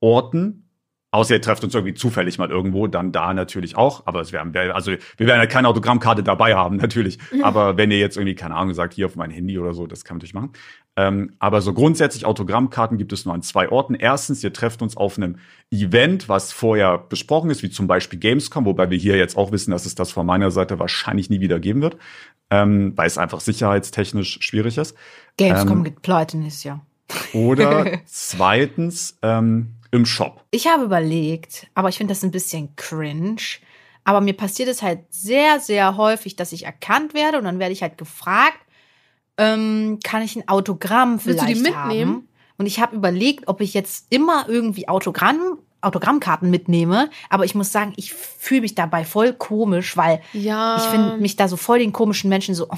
Orten. 0.00 0.66
Außer 1.12 1.34
ihr 1.34 1.42
trefft 1.42 1.64
uns 1.64 1.74
irgendwie 1.74 1.94
zufällig 1.94 2.38
mal 2.38 2.50
irgendwo, 2.50 2.86
dann 2.86 3.10
da 3.10 3.34
natürlich 3.34 3.76
auch. 3.76 4.06
Aber 4.06 4.20
es 4.20 4.32
wären, 4.32 4.56
also 4.56 4.92
wir 4.92 5.26
werden 5.26 5.40
ja 5.40 5.46
keine 5.46 5.66
Autogrammkarte 5.66 6.22
dabei 6.22 6.54
haben, 6.54 6.76
natürlich. 6.76 7.18
Aber 7.42 7.76
wenn 7.76 7.90
ihr 7.90 7.98
jetzt 7.98 8.16
irgendwie, 8.16 8.36
keine 8.36 8.54
Ahnung, 8.54 8.74
sagt, 8.74 8.94
hier 8.94 9.06
auf 9.06 9.16
mein 9.16 9.32
Handy 9.32 9.58
oder 9.58 9.74
so, 9.74 9.88
das 9.88 10.04
kann 10.04 10.14
man 10.14 10.18
natürlich 10.18 10.34
machen. 10.34 10.52
Ähm, 10.96 11.34
aber 11.38 11.60
so 11.60 11.72
grundsätzlich 11.72 12.26
Autogrammkarten 12.26 12.98
gibt 12.98 13.12
es 13.12 13.24
nur 13.24 13.34
an 13.34 13.42
zwei 13.42 13.68
Orten. 13.68 13.94
Erstens, 13.94 14.42
ihr 14.42 14.52
trefft 14.52 14.82
uns 14.82 14.96
auf 14.96 15.16
einem 15.16 15.36
Event, 15.70 16.28
was 16.28 16.52
vorher 16.52 16.98
besprochen 16.98 17.50
ist, 17.50 17.62
wie 17.62 17.70
zum 17.70 17.86
Beispiel 17.86 18.18
Gamescom, 18.18 18.64
wobei 18.64 18.90
wir 18.90 18.98
hier 18.98 19.16
jetzt 19.16 19.36
auch 19.36 19.52
wissen, 19.52 19.70
dass 19.70 19.86
es 19.86 19.94
das 19.94 20.10
von 20.10 20.26
meiner 20.26 20.50
Seite 20.50 20.78
wahrscheinlich 20.78 21.30
nie 21.30 21.40
wieder 21.40 21.60
geben 21.60 21.80
wird, 21.80 21.96
ähm, 22.50 22.92
weil 22.96 23.06
es 23.06 23.18
einfach 23.18 23.40
sicherheitstechnisch 23.40 24.38
schwierig 24.40 24.78
ist. 24.78 24.96
Gamescom 25.36 25.78
ähm, 25.78 25.84
geht 25.84 26.02
pleite 26.02 26.36
nächstes 26.36 26.64
Jahr. 26.64 26.84
Oder 27.32 28.00
zweitens 28.06 29.18
ähm, 29.22 29.76
im 29.90 30.06
Shop. 30.06 30.44
Ich 30.50 30.66
habe 30.66 30.84
überlegt, 30.84 31.68
aber 31.74 31.88
ich 31.88 31.98
finde 31.98 32.12
das 32.12 32.22
ein 32.24 32.30
bisschen 32.30 32.74
cringe. 32.76 33.40
Aber 34.04 34.20
mir 34.20 34.34
passiert 34.34 34.68
es 34.68 34.82
halt 34.82 35.00
sehr, 35.10 35.60
sehr 35.60 35.96
häufig, 35.96 36.34
dass 36.34 36.52
ich 36.52 36.64
erkannt 36.64 37.14
werde 37.14 37.38
und 37.38 37.44
dann 37.44 37.58
werde 37.58 37.72
ich 37.72 37.82
halt 37.82 37.98
gefragt, 37.98 38.58
ähm, 39.40 39.98
kann 40.04 40.22
ich 40.22 40.36
ein 40.36 40.46
Autogramm 40.48 41.12
Willst 41.24 41.26
du 41.40 41.44
vielleicht 41.44 41.66
die 41.66 41.70
mitnehmen? 41.70 42.10
haben? 42.14 42.28
Und 42.58 42.66
ich 42.66 42.78
habe 42.78 42.94
überlegt, 42.94 43.48
ob 43.48 43.60
ich 43.62 43.72
jetzt 43.72 44.06
immer 44.10 44.44
irgendwie 44.48 44.86
Autogramm, 44.86 45.58
Autogrammkarten 45.80 46.50
mitnehme. 46.50 47.08
Aber 47.30 47.46
ich 47.46 47.54
muss 47.54 47.72
sagen, 47.72 47.94
ich 47.96 48.12
fühle 48.12 48.60
mich 48.60 48.74
dabei 48.74 49.06
voll 49.06 49.32
komisch, 49.32 49.96
weil 49.96 50.20
Ja. 50.34 50.76
ich 50.76 50.82
finde 50.82 51.16
mich 51.22 51.36
da 51.36 51.48
so 51.48 51.56
voll 51.56 51.78
den 51.78 51.92
komischen 51.92 52.28
Menschen 52.28 52.54
so, 52.54 52.66
oh, 52.68 52.76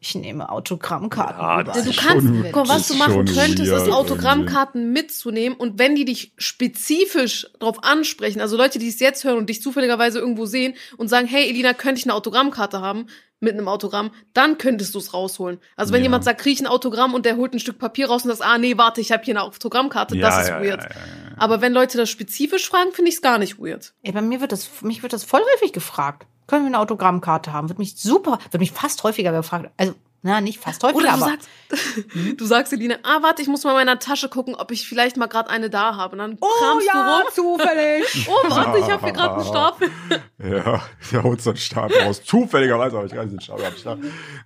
ich 0.00 0.14
nehme 0.14 0.48
Autogrammkarten. 0.48 1.38
Ja, 1.42 1.62
das 1.62 1.84
Du 1.84 1.92
kannst, 1.94 2.26
mal, 2.26 2.68
was 2.68 2.88
du 2.88 2.94
machen 2.94 3.26
könntest, 3.26 3.70
ist 3.70 3.90
Autogrammkarten 3.90 4.92
mitzunehmen 4.94 5.58
und 5.58 5.78
wenn 5.78 5.94
die 5.94 6.06
dich 6.06 6.32
spezifisch 6.38 7.46
darauf 7.60 7.84
ansprechen, 7.84 8.40
also 8.40 8.56
Leute, 8.56 8.78
die 8.78 8.88
es 8.88 8.98
jetzt 8.98 9.24
hören 9.24 9.36
und 9.36 9.50
dich 9.50 9.60
zufälligerweise 9.60 10.18
irgendwo 10.18 10.46
sehen 10.46 10.72
und 10.96 11.08
sagen, 11.08 11.26
hey 11.26 11.50
Elina, 11.50 11.74
könnte 11.74 11.98
ich 11.98 12.06
eine 12.06 12.14
Autogrammkarte 12.14 12.80
haben 12.80 13.06
mit 13.42 13.52
einem 13.54 13.68
Autogramm, 13.68 14.10
dann 14.34 14.56
könntest 14.58 14.94
du 14.94 14.98
es 14.98 15.12
rausholen. 15.12 15.58
Also 15.76 15.92
wenn 15.92 16.00
Ja. 16.00 16.04
jemand 16.04 16.24
sagt, 16.24 16.40
krieg 16.40 16.54
ich 16.54 16.60
ein 16.60 16.66
Autogramm 16.66 17.12
und 17.14 17.26
der 17.26 17.36
holt 17.36 17.52
ein 17.54 17.58
Stück 17.60 17.78
Papier 17.78 18.08
raus 18.08 18.24
und 18.24 18.30
sagt, 18.34 18.48
ah 18.48 18.56
nee, 18.58 18.78
warte, 18.78 19.00
ich 19.00 19.12
habe 19.12 19.22
hier 19.24 19.32
eine 19.34 19.42
Autogrammkarte, 19.42 20.16
Ja, 20.16 20.28
das 20.28 20.42
ist 20.44 20.48
ja, 20.48 20.60
weird. 20.62 20.82
ja, 20.82 20.88
ja, 20.90 20.96
ja. 20.96 21.36
Aber 21.38 21.60
wenn 21.60 21.72
Leute 21.72 21.98
das 21.98 22.08
spezifisch 22.08 22.68
fragen, 22.68 22.92
finde 22.92 23.08
ich 23.10 23.16
es 23.16 23.22
gar 23.22 23.38
nicht 23.38 23.58
weird. 23.58 23.92
Ey, 24.02 24.12
bei 24.12 24.22
mir 24.22 24.40
wird 24.40 24.52
das, 24.52 24.68
mich 24.82 25.02
wird 25.02 25.12
das 25.12 25.24
voll 25.24 25.42
häufig 25.54 25.72
gefragt. 25.72 26.26
Können 26.46 26.64
wir 26.64 26.68
eine 26.68 26.78
Autogrammkarte 26.78 27.52
haben? 27.52 27.68
Wird 27.68 27.78
mich 27.78 27.96
super, 27.96 28.38
wird 28.50 28.60
mich 28.60 28.72
fast 28.72 29.02
häufiger 29.04 29.32
gefragt. 29.32 29.70
Also, 29.76 29.94
na, 30.22 30.40
nicht 30.40 30.60
fast 30.60 30.82
häufiger, 30.84 30.98
Oder 30.98 31.08
du 31.08 31.22
aber. 31.24 31.30
sagst, 31.32 31.48
du 32.38 32.44
sagst 32.44 32.72
Elina, 32.72 32.96
ah 33.02 33.18
warte, 33.22 33.42
ich 33.42 33.48
muss 33.48 33.64
mal 33.64 33.70
in 33.70 33.76
meiner 33.76 33.98
Tasche 33.98 34.28
gucken, 34.28 34.54
ob 34.54 34.70
ich 34.70 34.86
vielleicht 34.88 35.16
mal 35.16 35.26
gerade 35.26 35.50
eine 35.50 35.68
da 35.68 35.96
habe. 35.96 36.12
Und 36.12 36.18
dann 36.18 36.38
kramst 36.38 36.88
du 37.34 37.42
rum. 37.42 37.58
zufällig. 37.58 38.28
Oh, 38.30 38.50
warte, 38.50 38.78
ich 38.78 38.90
habe 38.90 39.04
hier 39.04 39.12
gerade 39.12 39.34
einen 39.36 39.44
Stapel. 39.44 39.90
Ja, 40.38 40.82
der 41.10 41.22
holt 41.24 41.42
so 41.42 41.50
einen 41.50 41.56
Stab 41.56 41.90
raus. 42.04 42.22
Zufälligerweise 42.24 42.96
habe 42.96 43.06
ich 43.06 43.12
gar 43.14 43.24
nicht 43.24 43.32
den 43.32 43.40
Stab 43.40 43.58
gehabt. 43.58 43.84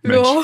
Mensch. 0.03 0.27
Ja. 0.29 0.43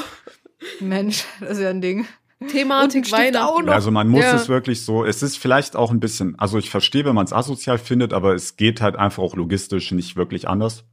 Mensch, 0.81 1.25
das 1.41 1.51
ist 1.53 1.61
ja 1.61 1.71
ein 1.71 1.81
Ding. 1.81 2.07
Thematik 2.51 3.11
Weihnachten. 3.13 3.37
auch 3.47 3.63
noch. 3.63 3.73
Also 3.73 3.91
man 3.91 4.09
muss 4.09 4.25
Ja. 4.25 4.35
es 4.35 4.49
wirklich 4.49 4.85
so, 4.85 5.05
es 5.05 5.23
ist 5.23 5.39
vielleicht 5.39 5.77
auch 5.77 5.91
ein 5.93 6.01
bisschen, 6.01 6.37
also 6.39 6.59
ich 6.59 6.71
verstehe, 6.71 7.05
wenn 7.05 7.15
man 7.15 7.25
es 7.25 7.33
asozial 7.33 7.79
findet, 7.79 8.13
aber 8.13 8.35
es 8.35 8.57
geht 8.57 8.81
halt 8.81 8.97
einfach 8.97 9.23
auch 9.23 9.37
logistisch 9.37 9.93
nicht 9.93 10.17
wirklich 10.17 10.49
anders. 10.49 10.85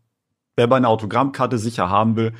Wer 0.56 0.68
bei 0.68 0.78
einer 0.78 0.90
Autogrammkarte 0.90 1.58
sicher 1.58 1.90
haben 1.90 2.16
will, 2.16 2.34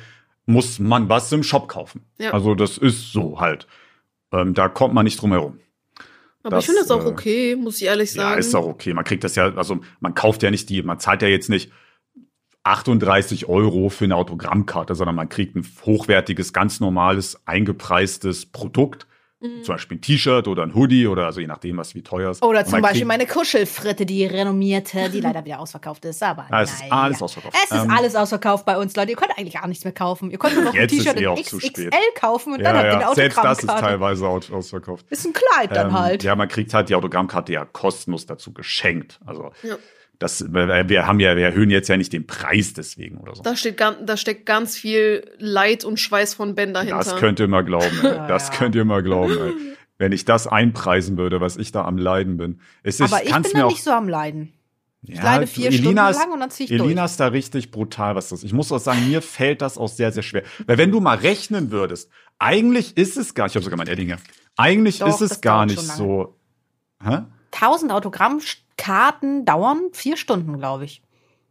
muss 0.50 0.78
man 0.78 1.08
was 1.08 1.30
im 1.32 1.42
Shop 1.42 1.68
kaufen. 1.68 2.04
Ja. 2.18 2.32
Also 2.32 2.54
das 2.54 2.78
ist 2.78 3.12
so 3.12 3.40
halt. 3.40 3.66
Ähm, 4.32 4.54
da 4.54 4.68
kommt 4.68 4.94
man 4.94 5.04
nicht 5.04 5.20
drum 5.20 5.32
herum. 5.32 5.60
Aber 6.42 6.56
das, 6.56 6.64
ich 6.64 6.66
finde 6.70 6.82
das 6.82 6.90
auch 6.90 7.04
äh, 7.04 7.08
okay, 7.08 7.56
muss 7.56 7.76
ich 7.76 7.84
ehrlich 7.84 8.12
sagen. 8.12 8.32
Ja, 8.32 8.38
ist 8.38 8.54
auch 8.54 8.66
okay. 8.66 8.94
Man 8.94 9.04
kriegt 9.04 9.24
das 9.24 9.36
ja, 9.36 9.54
also 9.54 9.80
man 10.00 10.14
kauft 10.14 10.42
ja 10.42 10.50
nicht 10.50 10.68
die, 10.68 10.82
man 10.82 10.98
zahlt 10.98 11.22
ja 11.22 11.28
jetzt 11.28 11.50
nicht 11.50 11.70
38 12.62 13.48
Euro 13.48 13.88
für 13.88 14.04
eine 14.04 14.16
Autogrammkarte, 14.16 14.94
sondern 14.94 15.16
man 15.16 15.28
kriegt 15.28 15.56
ein 15.56 15.66
hochwertiges, 15.84 16.52
ganz 16.52 16.80
normales, 16.80 17.46
eingepreistes 17.46 18.46
Produkt. 18.46 19.06
Mhm. 19.42 19.64
Zum 19.64 19.74
Beispiel 19.74 19.96
ein 19.96 20.00
T-Shirt 20.02 20.48
oder 20.48 20.62
ein 20.64 20.74
Hoodie 20.74 21.06
oder 21.06 21.24
also 21.24 21.40
je 21.40 21.46
nachdem, 21.46 21.78
was 21.78 21.94
wie 21.94 22.02
teuer 22.02 22.30
ist. 22.30 22.42
Oder 22.42 22.66
zum 22.66 22.82
Beispiel 22.82 23.06
meine 23.06 23.26
Kuschelfritte, 23.26 24.04
die 24.04 24.26
renommierte, 24.26 25.08
die 25.08 25.20
leider 25.22 25.42
wieder 25.46 25.60
ausverkauft 25.60 26.04
ist. 26.04 26.22
Aber 26.22 26.46
Ah, 26.50 26.60
es 26.62 26.70
ist 26.72 26.84
alles 26.92 27.22
ausverkauft. 27.22 27.56
Es 27.64 27.70
ist 27.70 27.84
Ähm, 27.84 27.90
alles 27.90 28.14
ausverkauft 28.16 28.66
bei 28.66 28.76
uns, 28.76 28.94
Leute. 28.96 29.10
Ihr 29.12 29.16
könnt 29.16 29.32
eigentlich 29.38 29.54
gar 29.54 29.66
nichts 29.66 29.84
mehr 29.84 29.94
kaufen. 29.94 30.30
Ihr 30.30 30.38
könnt 30.38 30.54
nur 30.56 30.64
noch 30.64 30.74
ein 30.74 30.88
T-Shirt 30.88 31.18
eh 31.18 31.42
XXL 31.42 31.90
kaufen 32.16 32.52
und 32.52 32.62
dann 32.62 32.74
Ja, 32.76 32.82
habt 32.82 32.86
ihr 32.86 32.92
eine 32.96 33.00
ja, 33.02 33.14
selbst 33.14 33.38
das 33.38 33.58
ist 33.60 33.64
Autogrammkarte. 33.64 33.86
teilweise 33.86 34.28
aus, 34.28 34.50
ausverkauft. 34.52 35.06
Ist 35.08 35.24
ein 35.26 35.32
Kleid 35.32 35.74
dann 35.74 35.88
Ähm, 35.88 35.98
halt. 35.98 36.22
Ja, 36.22 36.36
man 36.36 36.48
kriegt 36.48 36.74
halt 36.74 36.90
die 36.90 36.94
Autogrammkarte 36.94 37.52
ja 37.54 37.64
kostenlos 37.64 38.26
dazu 38.26 38.52
geschenkt. 38.52 39.20
Also 39.24 39.52
Ja. 39.62 39.76
Das, 40.20 40.52
wir 40.52 41.06
haben 41.06 41.18
ja, 41.18 41.34
wir 41.34 41.44
erhöhen 41.44 41.70
jetzt 41.70 41.88
ja 41.88 41.96
nicht 41.96 42.12
den 42.12 42.26
Preis 42.26 42.74
deswegen 42.74 43.16
oder 43.18 43.34
so. 43.34 43.42
Da, 43.42 43.56
steht, 43.56 43.80
da 43.80 44.16
steckt 44.18 44.44
ganz 44.46 44.76
viel 44.76 45.24
Leid 45.38 45.82
und 45.84 45.98
Schweiß 45.98 46.34
von 46.34 46.54
Ben 46.54 46.74
dahinter. 46.74 46.98
Das 46.98 47.16
könnt 47.16 47.40
ihr 47.40 47.48
mal 47.48 47.64
glauben. 47.64 47.98
Ey. 48.02 48.08
Ja, 48.10 48.28
Das 48.28 48.48
ja. 48.48 48.54
könnt 48.54 48.74
ihr 48.74 48.84
mal 48.84 49.02
glauben. 49.02 49.32
Ey. 49.36 49.52
Wenn 49.96 50.12
ich 50.12 50.26
das 50.26 50.46
einpreisen 50.46 51.16
würde, 51.16 51.40
was 51.40 51.56
ich 51.56 51.72
da 51.72 51.84
am 51.86 51.96
Leiden 51.98 52.36
bin. 52.36 52.60
Es 52.82 53.00
ist, 53.00 53.12
Aber 53.12 53.24
ich 53.24 53.30
kann's 53.30 53.48
bin 53.48 53.56
mir 53.56 53.62
da 53.62 53.66
auch, 53.66 53.70
nicht 53.70 53.82
so 53.82 53.92
am 53.92 54.08
Leiden. 54.10 54.52
ja, 55.02 55.14
Ich 55.14 55.22
leide 55.22 55.46
vier 55.46 55.68
Elina 55.68 55.78
Stunden 55.78 56.10
ist, 56.10 56.16
lang 56.18 56.32
und 56.34 56.40
dann 56.40 56.50
zieh 56.50 56.64
ich 56.64 56.70
Elina 56.70 56.86
durch. 57.02 57.10
ist 57.12 57.20
da 57.20 57.26
richtig 57.28 57.70
brutal, 57.70 58.14
was 58.14 58.28
das 58.28 58.40
ist. 58.40 58.44
Ich 58.44 58.52
muss 58.52 58.70
auch 58.72 58.78
sagen, 58.78 59.08
mir 59.08 59.22
fällt 59.22 59.62
das 59.62 59.78
auch 59.78 59.88
sehr, 59.88 60.12
sehr 60.12 60.22
schwer. 60.22 60.42
Weil 60.66 60.76
wenn 60.76 60.90
du 60.90 61.00
mal 61.00 61.16
rechnen 61.16 61.70
würdest, 61.70 62.10
eigentlich 62.38 62.96
ist 62.98 63.16
es 63.16 63.32
gar, 63.34 63.46
ich 63.46 63.54
habe 63.54 63.64
sogar 63.64 63.78
mein 63.78 63.88
Edding 63.88 64.06
hier, 64.08 64.18
eigentlich 64.56 64.98
Doch, 64.98 65.08
ist 65.08 65.22
es 65.22 65.40
gar 65.40 65.64
nicht 65.64 65.80
so. 65.80 66.36
Hä? 67.02 67.20
1000 67.52 67.92
Autogrammkarten 67.92 69.44
dauern 69.44 69.90
vier 69.92 70.16
Stunden, 70.16 70.58
glaube 70.58 70.84
ich. 70.84 71.02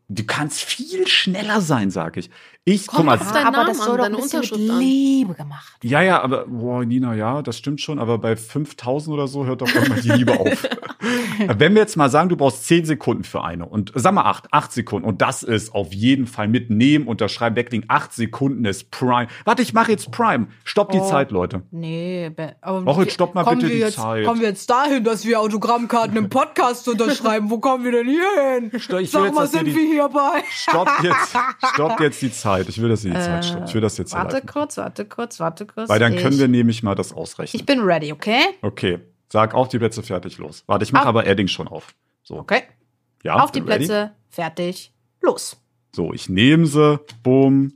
Du 0.07 0.23
kannst 0.23 0.61
viel 0.61 1.07
schneller 1.07 1.61
sein, 1.61 1.91
sag 1.91 2.17
ich. 2.17 2.31
Ich, 2.71 2.85
guck 2.87 2.97
Kommt 2.97 3.05
mal, 3.07 3.17
auf 3.17 3.31
deinen 3.31 3.45
aber 3.47 3.57
Namen 3.57 3.67
das 3.69 3.79
an, 3.79 3.85
soll 3.85 3.97
doch 3.97 4.05
ein 4.05 4.11
bisschen 4.15 4.39
mit 4.41 4.51
Unterschrift 4.51 4.71
an. 4.71 4.79
Liebe 4.79 5.33
gemacht. 5.33 5.73
Ja, 5.81 6.01
ja, 6.01 6.21
aber, 6.21 6.45
boah, 6.45 6.85
Nina, 6.85 7.15
ja, 7.15 7.41
das 7.41 7.57
stimmt 7.57 7.81
schon, 7.81 7.97
aber 7.99 8.17
bei 8.19 8.35
5000 8.35 9.13
oder 9.13 9.27
so 9.27 9.45
hört 9.45 9.61
doch 9.61 9.73
irgendwann 9.73 10.01
die 10.01 10.11
Liebe 10.11 10.39
auf. 10.39 10.67
Wenn 11.57 11.73
wir 11.73 11.81
jetzt 11.81 11.95
mal 11.95 12.09
sagen, 12.09 12.29
du 12.29 12.35
brauchst 12.35 12.65
10 12.65 12.85
Sekunden 12.85 13.23
für 13.23 13.43
eine 13.43 13.65
und 13.65 13.91
sag 13.95 14.13
mal 14.13 14.23
8, 14.25 14.53
8 14.53 14.71
Sekunden 14.71 15.07
und 15.07 15.21
das 15.21 15.41
ist 15.43 15.73
auf 15.73 15.93
jeden 15.93 16.27
Fall 16.27 16.47
mitnehmen, 16.49 17.07
unterschreiben, 17.07 17.55
weglegen. 17.55 17.85
8 17.89 18.13
Sekunden 18.13 18.65
ist 18.65 18.91
Prime. 18.91 19.27
Warte, 19.45 19.61
ich 19.61 19.73
mache 19.73 19.91
jetzt 19.91 20.11
Prime. 20.11 20.47
Stopp 20.65 20.91
die 20.91 20.99
Oh. 20.99 21.09
Zeit, 21.09 21.31
Leute. 21.31 21.63
Nee, 21.71 22.29
be- 22.35 22.55
aber 22.61 22.85
Och, 22.91 22.99
jetzt 22.99 23.13
stopp 23.13 23.33
mal 23.33 23.43
kommen 23.45 23.57
bitte 23.59 23.69
wir 23.69 23.75
die 23.77 23.81
jetzt, 23.81 23.95
Zeit. 23.95 24.25
Kommen 24.25 24.41
wir 24.41 24.49
jetzt 24.49 24.69
dahin, 24.69 25.03
dass 25.05 25.25
wir 25.25 25.39
Autogrammkarten 25.39 26.17
im 26.17 26.29
Podcast 26.29 26.87
unterschreiben? 26.89 27.49
Wo 27.49 27.59
kommen 27.59 27.85
wir 27.85 27.93
denn 27.93 28.07
hier 28.07 28.59
hin? 28.69 28.79
Stopp, 28.79 29.05
Sag 29.07 29.23
jetzt, 29.25 29.35
mal, 29.35 29.47
sind 29.47 29.65
die- 29.67 29.75
wir 29.75 29.85
hier 29.87 30.09
bei? 30.09 30.43
Stopp 30.51 30.89
jetzt, 31.01 31.37
stopp 31.73 31.99
jetzt 32.01 32.21
die 32.21 32.31
Zeit. 32.31 32.58
Ich 32.67 32.81
will, 32.81 32.89
dass 32.89 33.05
ihr 33.05 33.13
die 33.13 33.19
Zeit 33.19 33.45
stoppt. 33.45 33.69
Ich 33.69 33.75
will 33.75 33.81
das 33.81 33.97
jetzt 33.97 34.11
Äh, 34.11 34.15
Warte 34.15 34.27
erleiden. 34.37 34.49
kurz, 34.49 34.77
warte 34.77 35.05
kurz, 35.05 35.39
warte 35.39 35.65
kurz. 35.65 35.87
Weil 35.87 35.99
dann 35.99 36.15
können 36.15 36.33
ich, 36.33 36.39
wir 36.39 36.47
nämlich 36.47 36.83
mal 36.83 36.95
das 36.95 37.13
ausrechnen. 37.13 37.59
Ich 37.59 37.65
bin 37.65 37.79
ready, 37.81 38.11
okay? 38.11 38.41
Okay, 38.61 38.99
sag 39.29 39.53
auf 39.53 39.69
die 39.69 39.77
Plätze 39.79 40.03
fertig 40.03 40.37
los. 40.39 40.63
Warte, 40.67 40.83
ich 40.83 40.91
mache 40.91 41.07
aber 41.07 41.25
Edding 41.27 41.47
schon 41.47 41.67
auf. 41.67 41.93
So, 42.23 42.39
Okay. 42.39 42.63
ja, 43.23 43.35
Auf 43.35 43.51
die 43.51 43.59
ready? 43.59 43.85
Plätze, 43.85 44.11
fertig, 44.29 44.91
los. 45.21 45.57
So, 45.95 46.11
ich 46.13 46.27
nehme 46.29 46.65
sie, 46.65 46.99
bumm. 47.23 47.73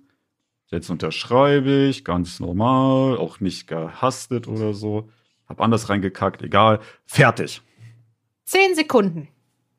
Jetzt 0.70 0.90
unterschreibe 0.90 1.86
ich, 1.86 2.04
ganz 2.04 2.40
normal, 2.40 3.18
auch 3.18 3.40
nicht 3.40 3.68
gehastet 3.68 4.48
oder 4.48 4.74
so. 4.74 5.10
Hab 5.48 5.62
anders 5.62 5.90
reingekackt, 5.90 6.42
egal. 6.42 6.80
Fertig. 7.06 7.62
Zehn 8.46 8.74
Sekunden. 8.76 9.28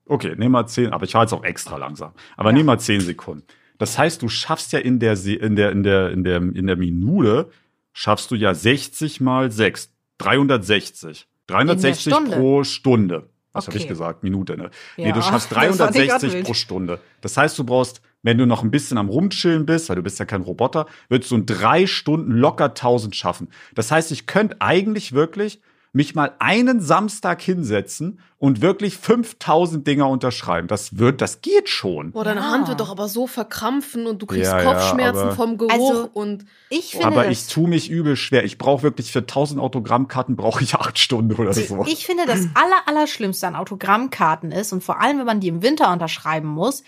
Okay, 0.07 0.35
nehm 0.37 0.53
mal 0.53 0.67
zehn, 0.67 0.93
aber 0.93 1.05
ich 1.05 1.15
war 1.15 1.23
jetzt 1.23 1.33
auch 1.33 1.43
extra 1.45 1.77
langsam. 1.79 2.13
Aber 2.37 2.51
Ja. 2.51 2.57
nehm 2.57 2.67
mal 2.67 2.79
zehn 2.79 3.01
Sekunden. 3.01 3.45
Das 3.79 3.99
heißt, 3.99 4.23
du 4.23 4.29
schaffst 4.29 4.73
ja 4.73 4.79
in 4.79 4.99
der, 5.01 5.13
in 5.25 5.57
der, 5.57 5.71
in 5.73 5.83
der, 5.83 6.11
in 6.11 6.25
der, 6.25 6.37
in 6.37 6.67
der 6.67 6.77
Minute, 6.77 7.51
schaffst 7.93 8.31
du 8.31 8.35
ja 8.37 8.55
60 8.55 9.21
mal 9.21 9.51
6. 9.51 9.91
360. 10.19 11.27
360 11.47 12.13
Stunde? 12.13 12.37
pro 12.37 12.65
Stunde. 12.65 13.29
Was 13.53 13.69
habe 13.69 13.77
ich 13.77 13.85
Okay. 13.85 13.91
gesagt? 13.93 14.23
Minute, 14.25 14.57
ne? 14.57 14.71
nee, 14.97 15.09
Ja, 15.09 15.13
du 15.13 15.23
schaffst 15.23 15.51
das 15.53 15.59
fand 15.59 15.71
ich 15.73 15.79
grad 15.79 16.23
360 16.23 16.33
wild. 16.33 16.45
pro 16.47 16.55
Stunde. 16.55 17.01
Das 17.21 17.37
heißt, 17.37 17.59
du 17.59 17.65
brauchst, 17.65 18.01
wenn 18.23 18.39
du 18.39 18.47
noch 18.47 18.63
ein 18.65 18.71
bisschen 18.71 18.99
am 18.99 19.09
Rumchillen 19.09 19.67
bist, 19.67 19.89
weil 19.89 19.97
du 19.97 20.03
bist 20.03 20.19
ja 20.19 20.25
kein 20.25 20.43
Roboter, 20.43 20.87
würdest 21.09 21.31
du 21.31 21.37
in 21.37 21.47
drei 21.47 21.87
Stunden 21.87 22.33
locker 22.33 22.67
1000 22.67 23.15
schaffen. 23.15 23.49
Das 23.75 23.91
heißt, 23.93 24.11
ich 24.13 24.27
könnte 24.27 24.57
eigentlich 24.61 25.13
wirklich 25.13 25.61
mich 25.95 26.15
mal 26.15 26.33
einen 26.41 26.81
Samstag 26.81 27.41
hinsetzen 27.41 28.19
und 28.39 28.61
wirklich 28.61 28.99
5000 28.99 29.87
Dinger 29.87 30.09
unterschreiben. 30.09 30.67
Das 30.69 30.99
wird, 30.99 31.21
das 31.21 31.41
geht 31.41 31.69
schon. 31.69 32.11
Boah, 32.11 32.25
deine 32.25 32.41
Ja. 32.41 32.51
Hand 32.51 32.69
wird 32.69 32.81
doch 32.81 32.91
aber 32.91 33.09
so 33.09 33.27
verkrampfen 33.27 34.07
und 34.07 34.21
du 34.21 34.27
kriegst 34.27 34.51
Ja, 34.51 34.61
ja, 34.61 34.73
Kopfschmerzen 34.73 35.23
aber- 35.23 35.35
vom 35.37 35.57
Geruch 35.57 35.73
Also- 35.73 36.11
und 36.13 36.45
Ich 36.69 36.91
finde 36.93 37.07
Aber 37.07 37.29
ich 37.29 37.47
tue 37.47 37.69
mich 37.69 37.89
übel 37.89 38.17
schwer. 38.17 38.45
Ich 38.45 38.59
brauche 38.59 38.83
wirklich 38.83 39.13
für 39.13 39.25
1000 39.25 39.61
Autogrammkarten 39.61 40.35
brauche 40.35 40.65
ich 40.65 40.75
acht 40.75 40.99
Stunden 40.99 41.33
oder 41.33 41.53
so. 41.55 41.85
Ich 41.87 42.05
finde, 42.05 42.25
das 42.27 42.41
aller, 42.55 42.83
Allerschlimmste 42.87 43.47
an 43.47 43.55
Autogrammkarten 43.55 44.51
ist, 44.51 44.73
und 44.73 44.83
vor 44.83 45.01
allem, 45.01 45.19
wenn 45.19 45.27
man 45.27 45.39
die 45.41 45.49
im 45.49 45.63
Winter 45.63 45.93
unterschreiben 45.93 46.49
muss, 46.49 46.83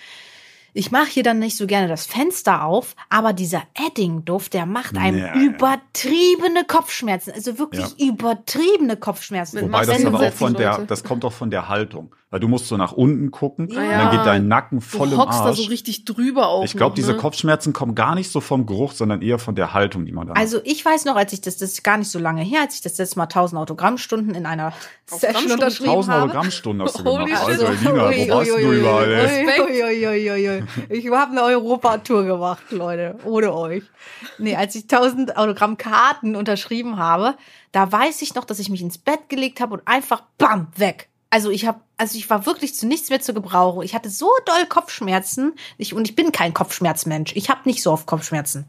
ich 0.76 0.90
mache 0.90 1.06
hier 1.08 1.22
dann 1.22 1.38
nicht 1.38 1.56
so 1.56 1.66
gerne 1.66 1.88
das 1.88 2.04
Fenster 2.06 2.62
auf, 2.64 2.94
aber 3.08 3.32
dieser 3.32 3.62
Edding-Duft, 3.74 4.52
der 4.54 4.66
macht 4.66 4.96
einem 4.96 5.18
Ja, 5.18 5.34
ja. 5.34 5.40
übertriebene 5.40 6.64
Kopfschmerzen. 6.66 7.32
Also 7.34 7.58
wirklich 7.58 7.98
übertriebene 7.98 8.96
Kopfschmerzen. 8.96 9.62
Wobei 9.62 9.84
das 9.86 10.04
aber 10.04 10.20
auch 10.20 10.32
von 10.32 10.54
der, 10.54 10.78
das 10.86 11.02
kommt 11.04 11.24
auch 11.24 11.32
von 11.32 11.50
der 11.50 11.68
Haltung. 11.68 12.14
Weil 12.28 12.40
du 12.40 12.48
musst 12.48 12.66
so 12.66 12.76
nach 12.76 12.90
unten 12.92 13.30
gucken 13.30 13.68
Ja. 13.70 13.78
und 13.80 13.88
dann 13.88 14.10
geht 14.10 14.26
dein 14.26 14.48
Nacken 14.48 14.80
voll 14.80 15.08
du 15.08 15.14
im 15.14 15.20
hockst 15.20 15.38
da 15.38 15.44
Arsch. 15.44 15.58
so 15.58 15.68
richtig 15.70 16.04
drüber 16.04 16.48
auch. 16.48 16.64
ich 16.64 16.76
glaube, 16.76 16.96
diese 16.96 17.12
ne? 17.12 17.18
Kopfschmerzen 17.18 17.72
kommen 17.72 17.94
gar 17.94 18.16
nicht 18.16 18.30
so 18.32 18.40
vom 18.40 18.66
Geruch, 18.66 18.92
sondern 18.92 19.22
eher 19.22 19.38
von 19.38 19.54
der 19.54 19.72
Haltung, 19.72 20.04
die 20.04 20.12
man 20.12 20.26
da 20.26 20.32
Also 20.34 20.60
ich 20.64 20.84
weiß 20.84 21.04
noch, 21.04 21.14
als 21.14 21.32
ich 21.32 21.40
das, 21.40 21.56
das 21.56 21.70
ist 21.70 21.84
gar 21.84 21.96
nicht 21.98 22.10
so 22.10 22.18
lange 22.18 22.42
her, 22.42 22.62
als 22.62 22.74
ich 22.74 22.82
das 22.82 22.98
letzte 22.98 23.16
Mal 23.18 23.24
1000 23.24 23.60
Autogrammstunden 23.60 24.34
in 24.34 24.44
einer 24.44 24.72
Session 25.06 25.52
unterschrieben 25.52 25.90
1000 25.90 26.12
habe. 26.14 26.24
Autogrammstunden 26.24 26.86
hast 26.86 26.98
du 26.98 27.04
Holy 27.10 27.24
gemacht. 27.26 27.42
shit. 27.44 27.48
Also, 27.48 27.66
Elina, 27.66 27.92
wo 28.10 28.28
warst 28.34 28.50
du 28.50 28.56
überall, 28.72 29.12
ey? 29.12 29.20
Respekt. 29.20 29.60
Ui, 29.60 29.82
ui, 29.84 30.06
ui, 30.08 30.30
ui, 30.32 30.48
ui. 30.50 30.62
Ich 30.88 31.10
habe 31.10 31.32
eine 31.32 31.42
Europatour 31.42 32.24
gemacht, 32.24 32.64
Leute, 32.70 33.18
ohne 33.24 33.52
euch. 33.52 33.82
Nee, 34.38 34.56
als 34.56 34.74
ich 34.74 34.84
1000 34.84 35.36
Autogrammkarten 35.36 36.36
unterschrieben 36.36 36.96
habe, 36.96 37.36
da 37.72 37.90
weiß 37.90 38.22
ich 38.22 38.34
noch, 38.34 38.44
dass 38.44 38.58
ich 38.58 38.70
mich 38.70 38.82
ins 38.82 38.98
Bett 38.98 39.28
gelegt 39.28 39.60
habe 39.60 39.74
und 39.74 39.82
einfach 39.86 40.22
bam 40.38 40.68
weg. 40.76 41.08
Also 41.30 41.50
ich 41.50 41.66
habe, 41.66 41.80
also 41.96 42.16
ich 42.16 42.30
war 42.30 42.46
wirklich 42.46 42.74
zu 42.74 42.86
nichts 42.86 43.10
mehr 43.10 43.20
zu 43.20 43.34
gebrauchen. 43.34 43.82
Ich 43.82 43.94
hatte 43.94 44.08
so 44.08 44.30
doll 44.46 44.66
Kopfschmerzen. 44.68 45.54
Ich, 45.76 45.92
und 45.92 46.08
ich 46.08 46.14
bin 46.14 46.32
kein 46.32 46.54
Kopfschmerzmensch. 46.54 47.34
Ich 47.34 47.50
habe 47.50 47.60
nicht 47.64 47.82
so 47.82 47.92
oft 47.92 48.06
Kopfschmerzen. 48.06 48.64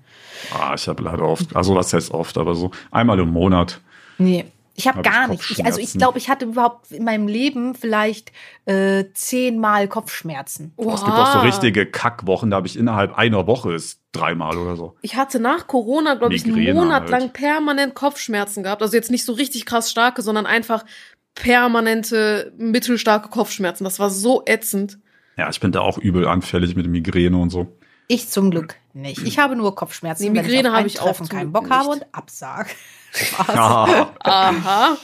Ah, 0.54 0.74
ich 0.76 0.88
habe 0.88 1.04
leider 1.04 1.24
oft, 1.24 1.56
also 1.56 1.76
was 1.76 1.94
heißt 1.94 2.12
oft, 2.12 2.38
aber 2.38 2.56
so 2.56 2.72
einmal 2.92 3.20
im 3.20 3.30
Monat. 3.30 3.80
Nee. 4.18 4.46
Ich 4.80 4.88
habe 4.88 5.00
Hab 5.00 5.04
gar 5.04 5.28
nicht. 5.28 5.50
Ich, 5.50 5.66
also 5.66 5.82
ich 5.82 5.94
glaube, 5.94 6.20
ich 6.20 6.30
hatte 6.30 6.46
überhaupt 6.46 6.92
in 6.92 7.04
meinem 7.04 7.28
Leben 7.28 7.74
vielleicht 7.74 8.32
äh, 8.66 9.06
zehnmal 9.16 9.88
Kopfschmerzen. 9.88 10.72
Oh, 10.78 10.94
Es 10.94 11.04
gibt 11.04 11.18
auch 11.18 11.34
so 11.34 11.40
richtige 11.40 11.88
Kackwochen, 11.88 12.52
da 12.52 12.58
habe 12.58 12.68
ich 12.68 12.78
innerhalb 12.78 13.18
einer 13.18 13.48
Woche 13.48 13.74
ist 13.74 14.02
dreimal 14.12 14.56
oder 14.56 14.76
so. 14.76 14.96
Ich 15.02 15.16
hatte 15.16 15.40
nach 15.40 15.66
Corona, 15.66 16.14
glaube 16.14 16.36
ich, 16.36 16.46
einen 16.46 16.76
Monat 16.76 17.02
halt. 17.02 17.10
lang 17.10 17.34
permanent 17.34 17.96
Kopfschmerzen 17.96 18.62
gehabt. 18.62 18.84
Also 18.84 18.96
jetzt 18.96 19.10
nicht 19.10 19.26
so 19.26 19.34
richtig 19.34 19.66
krass 19.66 19.90
starke, 19.90 20.22
sondern 20.22 20.46
einfach 20.46 20.86
permanente 21.34 22.54
mittelstarke 22.60 23.30
Kopfschmerzen. 23.30 23.84
Das 23.84 24.00
war 24.00 24.12
so 24.12 24.44
ätzend. 24.46 25.00
Ja, 25.38 25.50
ich 25.50 25.60
bin 25.60 25.72
da 25.72 25.82
auch 25.82 25.98
übel 25.98 26.28
anfällig 26.28 26.76
mit 26.76 26.86
Migräne 26.86 27.38
und 27.38 27.50
so. 27.50 27.78
Ich 28.08 28.30
zum 28.30 28.52
Glück 28.52 28.76
nicht. 28.94 29.22
Ich 29.24 29.38
habe 29.38 29.56
nur 29.56 29.76
Kopfschmerzen, 29.76 30.26
wenn 30.26 30.34
Migräne 30.34 30.60
ich 30.60 30.66
auf 30.68 30.72
habe 30.74 30.78
ein 30.78 30.86
ich 30.88 31.00
auch 31.00 31.06
Treffen 31.06 31.30
keinen 31.30 31.52
Bock 31.52 31.70
habe 31.70 31.90
nicht. 31.90 32.04
und 32.04 32.16
absag. 32.16 32.74
Spaß. 33.14 33.50
Aha. 34.20 34.98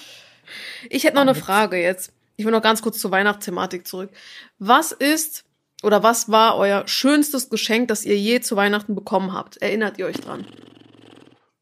Ich 0.89 1.03
hätte 1.03 1.15
noch 1.15 1.21
eine 1.21 1.35
Frage 1.35 1.77
jetzt. 1.77 2.13
Ich 2.35 2.45
will 2.45 2.51
noch 2.51 2.61
ganz 2.61 2.81
kurz 2.81 2.99
zur 2.99 3.11
Weihnachtsthematik 3.11 3.87
zurück. 3.87 4.09
Was 4.57 4.91
ist 4.91 5.43
oder 5.83 6.01
was 6.01 6.29
war 6.31 6.57
euer 6.57 6.87
schönstes 6.87 7.49
Geschenk, 7.49 7.89
das 7.89 8.05
ihr 8.05 8.17
je 8.17 8.39
zu 8.39 8.55
Weihnachten 8.55 8.95
bekommen 8.95 9.33
habt? 9.33 9.57
Erinnert 9.57 9.97
ihr 9.97 10.05
euch 10.05 10.19
dran? 10.19 10.45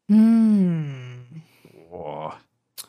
Hm. 0.08 1.42
Boah. 1.90 2.38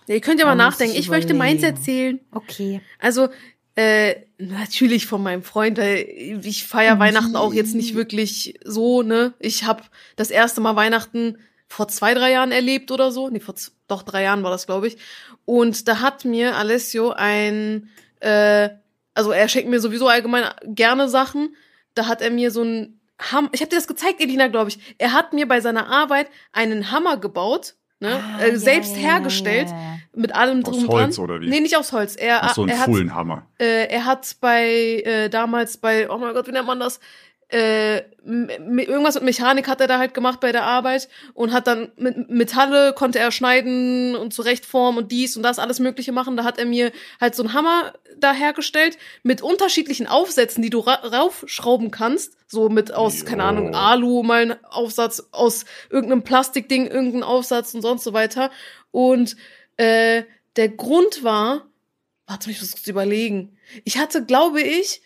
Ja, 0.07 0.15
ihr 0.15 0.21
könnt 0.21 0.39
ja 0.39 0.45
mal 0.45 0.55
nachdenken. 0.55 0.95
ich 0.95 1.09
möchte 1.09 1.33
meins 1.33 1.63
erzählen. 1.63 2.19
Okay. 2.31 2.81
Also, 2.99 3.29
äh, 3.75 4.15
natürlich 4.37 5.07
von 5.07 5.23
meinem 5.23 5.43
Freund, 5.43 5.77
weil 5.77 6.05
ich 6.43 6.65
feiere 6.65 6.99
Weihnachten 6.99 7.35
auch 7.35 7.53
jetzt 7.53 7.73
nicht 7.73 7.95
wirklich 7.95 8.59
so, 8.63 9.01
ne? 9.01 9.33
Ich 9.39 9.63
habe 9.63 9.83
das 10.15 10.29
erste 10.29 10.61
Mal 10.61 10.75
Weihnachten 10.75 11.37
vor 11.67 11.87
zwei, 11.87 12.13
drei 12.13 12.31
Jahren 12.31 12.51
erlebt 12.51 12.91
oder 12.91 13.11
so. 13.11 13.29
Nee, 13.29 13.39
vor 13.39 13.55
doch 13.87 14.03
drei 14.03 14.23
Jahren 14.23 14.43
war 14.43 14.51
das, 14.51 14.67
glaube 14.67 14.87
ich. 14.87 14.97
Und 15.45 15.87
da 15.87 16.01
hat 16.01 16.23
mir 16.23 16.55
Alessio 16.55 17.11
ein, 17.11 17.89
äh, 18.19 18.69
also 19.13 19.31
er 19.31 19.47
schenkt 19.47 19.69
mir 19.69 19.79
sowieso 19.79 20.07
allgemein 20.07 20.45
gerne 20.63 21.09
Sachen. 21.09 21.55
Da 21.95 22.07
hat 22.07 22.21
er 22.21 22.29
mir 22.29 22.51
so 22.51 22.63
ein 22.63 22.99
Hammer, 23.19 23.49
ich 23.53 23.61
habe 23.61 23.69
dir 23.69 23.77
das 23.77 23.87
gezeigt, 23.87 24.21
Elina, 24.21 24.47
glaube 24.47 24.69
ich. 24.69 24.95
Er 24.97 25.13
hat 25.13 25.33
mir 25.33 25.47
bei 25.47 25.61
seiner 25.61 25.87
Arbeit 25.87 26.27
einen 26.51 26.91
Hammer 26.91 27.17
gebaut, 27.17 27.75
ne, 28.03 28.19
Ah, 28.37 28.41
äh, 28.43 28.55
selbst 28.57 28.95
ja, 28.95 29.01
hergestellt, 29.01 29.69
ja, 29.69 29.75
ja. 29.75 29.97
mit 30.13 30.35
allem 30.35 30.59
Aus 30.63 30.71
drum 30.71 30.83
und 30.83 30.89
Holz 30.89 31.15
dran. 31.15 31.25
oder 31.25 31.41
wie? 31.41 31.49
Nee, 31.49 31.59
nicht 31.61 31.75
aus 31.77 31.91
Holz. 31.91 32.15
Er, 32.15 32.43
Ach 32.43 32.53
so, 32.53 32.63
ein 32.63 32.69
er 32.69 32.77
hat 32.79 32.85
Fuhlenhammer. 32.85 33.47
äh, 33.59 33.87
er 33.87 34.05
hat 34.05 34.35
bei 34.41 35.01
äh, 35.05 35.29
damals 35.29 35.77
bei 35.77 36.09
oh 36.09 36.17
mein 36.19 36.33
Gott, 36.33 36.47
wie 36.47 36.51
nennt 36.51 36.67
man 36.67 36.79
das? 36.79 36.99
Äh, 37.53 38.05
irgendwas 38.25 39.13
mit 39.13 39.25
Mechanik 39.25 39.67
hat 39.67 39.79
er 39.79 39.85
da 39.85 39.99
halt 39.99 40.15
gemacht 40.15 40.39
bei 40.39 40.51
der 40.51 40.63
Arbeit 40.63 41.07
und 41.35 41.53
hat 41.53 41.67
dann 41.67 41.91
mit 41.97 42.27
Metalle 42.27 42.93
konnte 42.93 43.19
er 43.19 43.31
schneiden 43.31 44.15
und 44.15 44.33
zurechtformen 44.33 45.03
und 45.03 45.11
dies 45.11 45.37
und 45.37 45.43
das 45.43 45.59
alles 45.59 45.79
Mögliche 45.79 46.11
machen. 46.11 46.35
Da 46.35 46.45
hat 46.45 46.57
er 46.57 46.65
mir 46.65 46.91
halt 47.21 47.35
so 47.35 47.43
einen 47.43 47.53
Hammer 47.53 47.93
da 48.17 48.33
hergestellt 48.33 48.97
mit 49.21 49.43
unterschiedlichen 49.43 50.07
Aufsätzen, 50.07 50.63
die 50.63 50.71
du 50.71 50.79
ra 50.79 50.95
raufschrauben 50.95 51.91
kannst. 51.91 52.37
So 52.47 52.69
mit 52.69 52.91
aus, 52.91 53.19
Jo. 53.19 53.25
keine 53.25 53.43
Ahnung, 53.43 53.75
Alu 53.75 54.23
mal 54.23 54.41
ein 54.41 54.65
Aufsatz, 54.65 55.27
aus 55.31 55.65
irgendeinem 55.91 56.23
Plastikding 56.23 56.87
irgendein 56.87 57.21
Aufsatz 57.21 57.75
und 57.75 57.83
sonst 57.83 58.03
so 58.03 58.13
weiter. 58.13 58.49
Und 58.89 59.35
äh, 59.77 60.23
der 60.55 60.69
Grund 60.69 61.23
war, 61.23 61.67
warte, 62.25 62.49
ich 62.49 62.59
muss 62.59 62.71
kurz 62.71 62.87
überlegen. 62.87 63.55
Ich 63.83 63.99
hatte, 63.99 64.25
glaube 64.25 64.63
ich, 64.63 65.02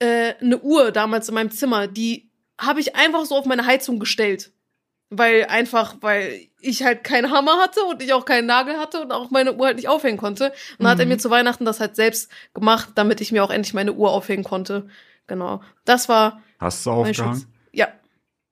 äh, 0.00 0.34
eine 0.40 0.58
Uhr 0.58 0.90
damals 0.92 1.28
in 1.28 1.34
meinem 1.36 1.50
Zimmer, 1.52 1.86
die 1.86 2.28
habe 2.58 2.80
ich 2.80 2.96
einfach 2.96 3.24
so 3.24 3.36
auf 3.36 3.46
meine 3.46 3.64
Heizung 3.66 3.98
gestellt. 4.00 4.52
Weil 5.12 5.46
einfach, 5.46 5.96
weil 6.02 6.46
ich 6.60 6.84
halt 6.84 7.02
keinen 7.02 7.32
Hammer 7.32 7.56
hatte 7.58 7.82
und 7.84 8.00
ich 8.00 8.12
auch 8.12 8.24
keinen 8.24 8.46
Nagel 8.46 8.76
hatte 8.78 9.00
und 9.00 9.10
auch 9.10 9.30
meine 9.30 9.54
Uhr 9.54 9.66
halt 9.66 9.76
nicht 9.76 9.88
aufhängen 9.88 10.18
konnte. 10.18 10.50
Und 10.78 10.84
dann 10.84 10.88
hat 10.88 11.00
er 11.00 11.06
Mhm. 11.06 11.12
mir 11.12 11.18
zu 11.18 11.30
Weihnachten 11.30 11.64
das 11.64 11.80
halt 11.80 11.96
selbst 11.96 12.30
gemacht, 12.54 12.90
damit 12.94 13.20
ich 13.20 13.32
mir 13.32 13.42
auch 13.42 13.50
endlich 13.50 13.74
meine 13.74 13.92
Uhr 13.92 14.10
aufhängen 14.12 14.44
konnte. 14.44 14.88
Genau. 15.26 15.62
Das 15.84 16.08
war 16.08 16.40
Hast 16.60 16.86
du 16.86 16.90
aufgehangen? 16.92 17.44
Ja. 17.72 17.88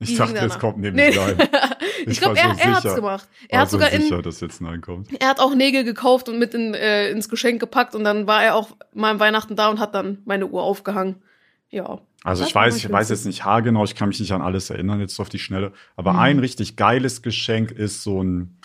Ich 0.01 0.17
dachte, 0.17 0.37
es 0.39 0.59
kommt 0.59 0.79
nämlich 0.79 1.15
Nee. 1.15 1.17
rein. 1.21 1.39
ich 2.07 2.21
war 2.23 2.35
glaube, 2.35 2.39
er, 2.49 2.55
so 2.57 2.61
er 2.61 2.75
hat's 2.77 2.95
gemacht. 2.95 3.29
Er 3.49 3.61
hat 3.61 3.71
sogar 3.71 3.91
so 3.91 3.97
in, 3.97 4.03
sicher, 4.03 4.23
dass 4.23 4.41
jetzt 4.41 4.61
Nein 4.61 4.81
kommt. 4.81 5.09
er 5.21 5.29
hat 5.29 5.39
auch 5.41 5.55
Nägel 5.55 5.85
gekauft 5.85 6.29
und 6.29 6.39
mit 6.41 6.55
in, 6.55 6.75
äh, 6.75 7.09
ins 7.11 7.29
Geschenk 7.29 7.61
gepackt 7.61 7.95
und 7.95 8.03
dann 8.03 8.27
war 8.27 8.43
er 8.43 8.57
auch 8.57 8.71
mal 8.93 9.13
im 9.13 9.21
Weihnachten 9.21 9.55
da 9.55 9.69
und 9.69 9.79
hat 9.79 9.95
dann 9.95 10.23
meine 10.25 10.47
Uhr 10.47 10.63
aufgehangen. 10.65 11.23
Ja. 11.71 11.99
Also 12.25 12.45
ich 12.45 12.55
weiß, 12.55 12.77
ich 12.77 12.91
weiß 12.91 13.11
jetzt 13.11 13.27
nicht 13.27 13.45
haargenau, 13.45 13.85
ich 13.85 13.95
kann 13.95 14.09
mich 14.09 14.19
nicht 14.21 14.33
an 14.33 14.43
alles 14.43 14.71
erinnern 14.71 15.01
jetzt 15.01 15.19
auf 15.21 15.29
die 15.29 15.39
Schnelle. 15.39 15.73
Aber 15.97 16.15
Mhm. 16.15 16.19
ein 16.19 16.39
richtig 16.39 16.77
geiles 16.77 17.23
Geschenk 17.23 17.71
ist 17.71 18.03
so 18.03 18.23
ein 18.23 18.57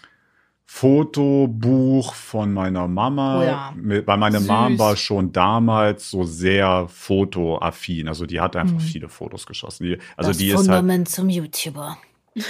Fotobuch 0.65 2.13
von 2.13 2.51
meiner 2.53 2.87
Mama. 2.87 3.39
Oh 3.39 3.43
ja. 3.43 3.73
Mit- 3.75 4.07
Weil 4.07 4.17
meine 4.17 4.39
Süß. 4.39 4.47
Mom 4.47 4.79
war 4.79 4.95
schon 4.95 5.31
damals 5.31 6.09
so 6.09 6.23
sehr 6.23 6.87
fotoaffin. 6.87 8.07
Also 8.07 8.25
die 8.25 8.39
hat 8.41 8.55
einfach 8.55 8.75
Mhm. 8.75 8.79
viele 8.79 9.09
Fotos 9.09 9.45
geschossen. 9.45 9.83
Die, 9.85 9.97
also 10.17 10.31
das 10.31 10.37
die 10.37 10.47
ist 10.47 10.55
halt, 10.55 10.65
Fundament 10.65 11.09
zum 11.09 11.29
YouTuber. 11.29 11.97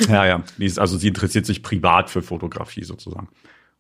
ja, 0.08 0.26
ja, 0.26 0.44
die 0.58 0.66
ist, 0.66 0.80
also 0.80 0.98
sie 0.98 1.10
interessiert 1.10 1.46
sich 1.46 1.62
privat 1.64 2.10
für 2.10 2.22
Fotografie 2.22 2.84
sozusagen. 2.84 3.28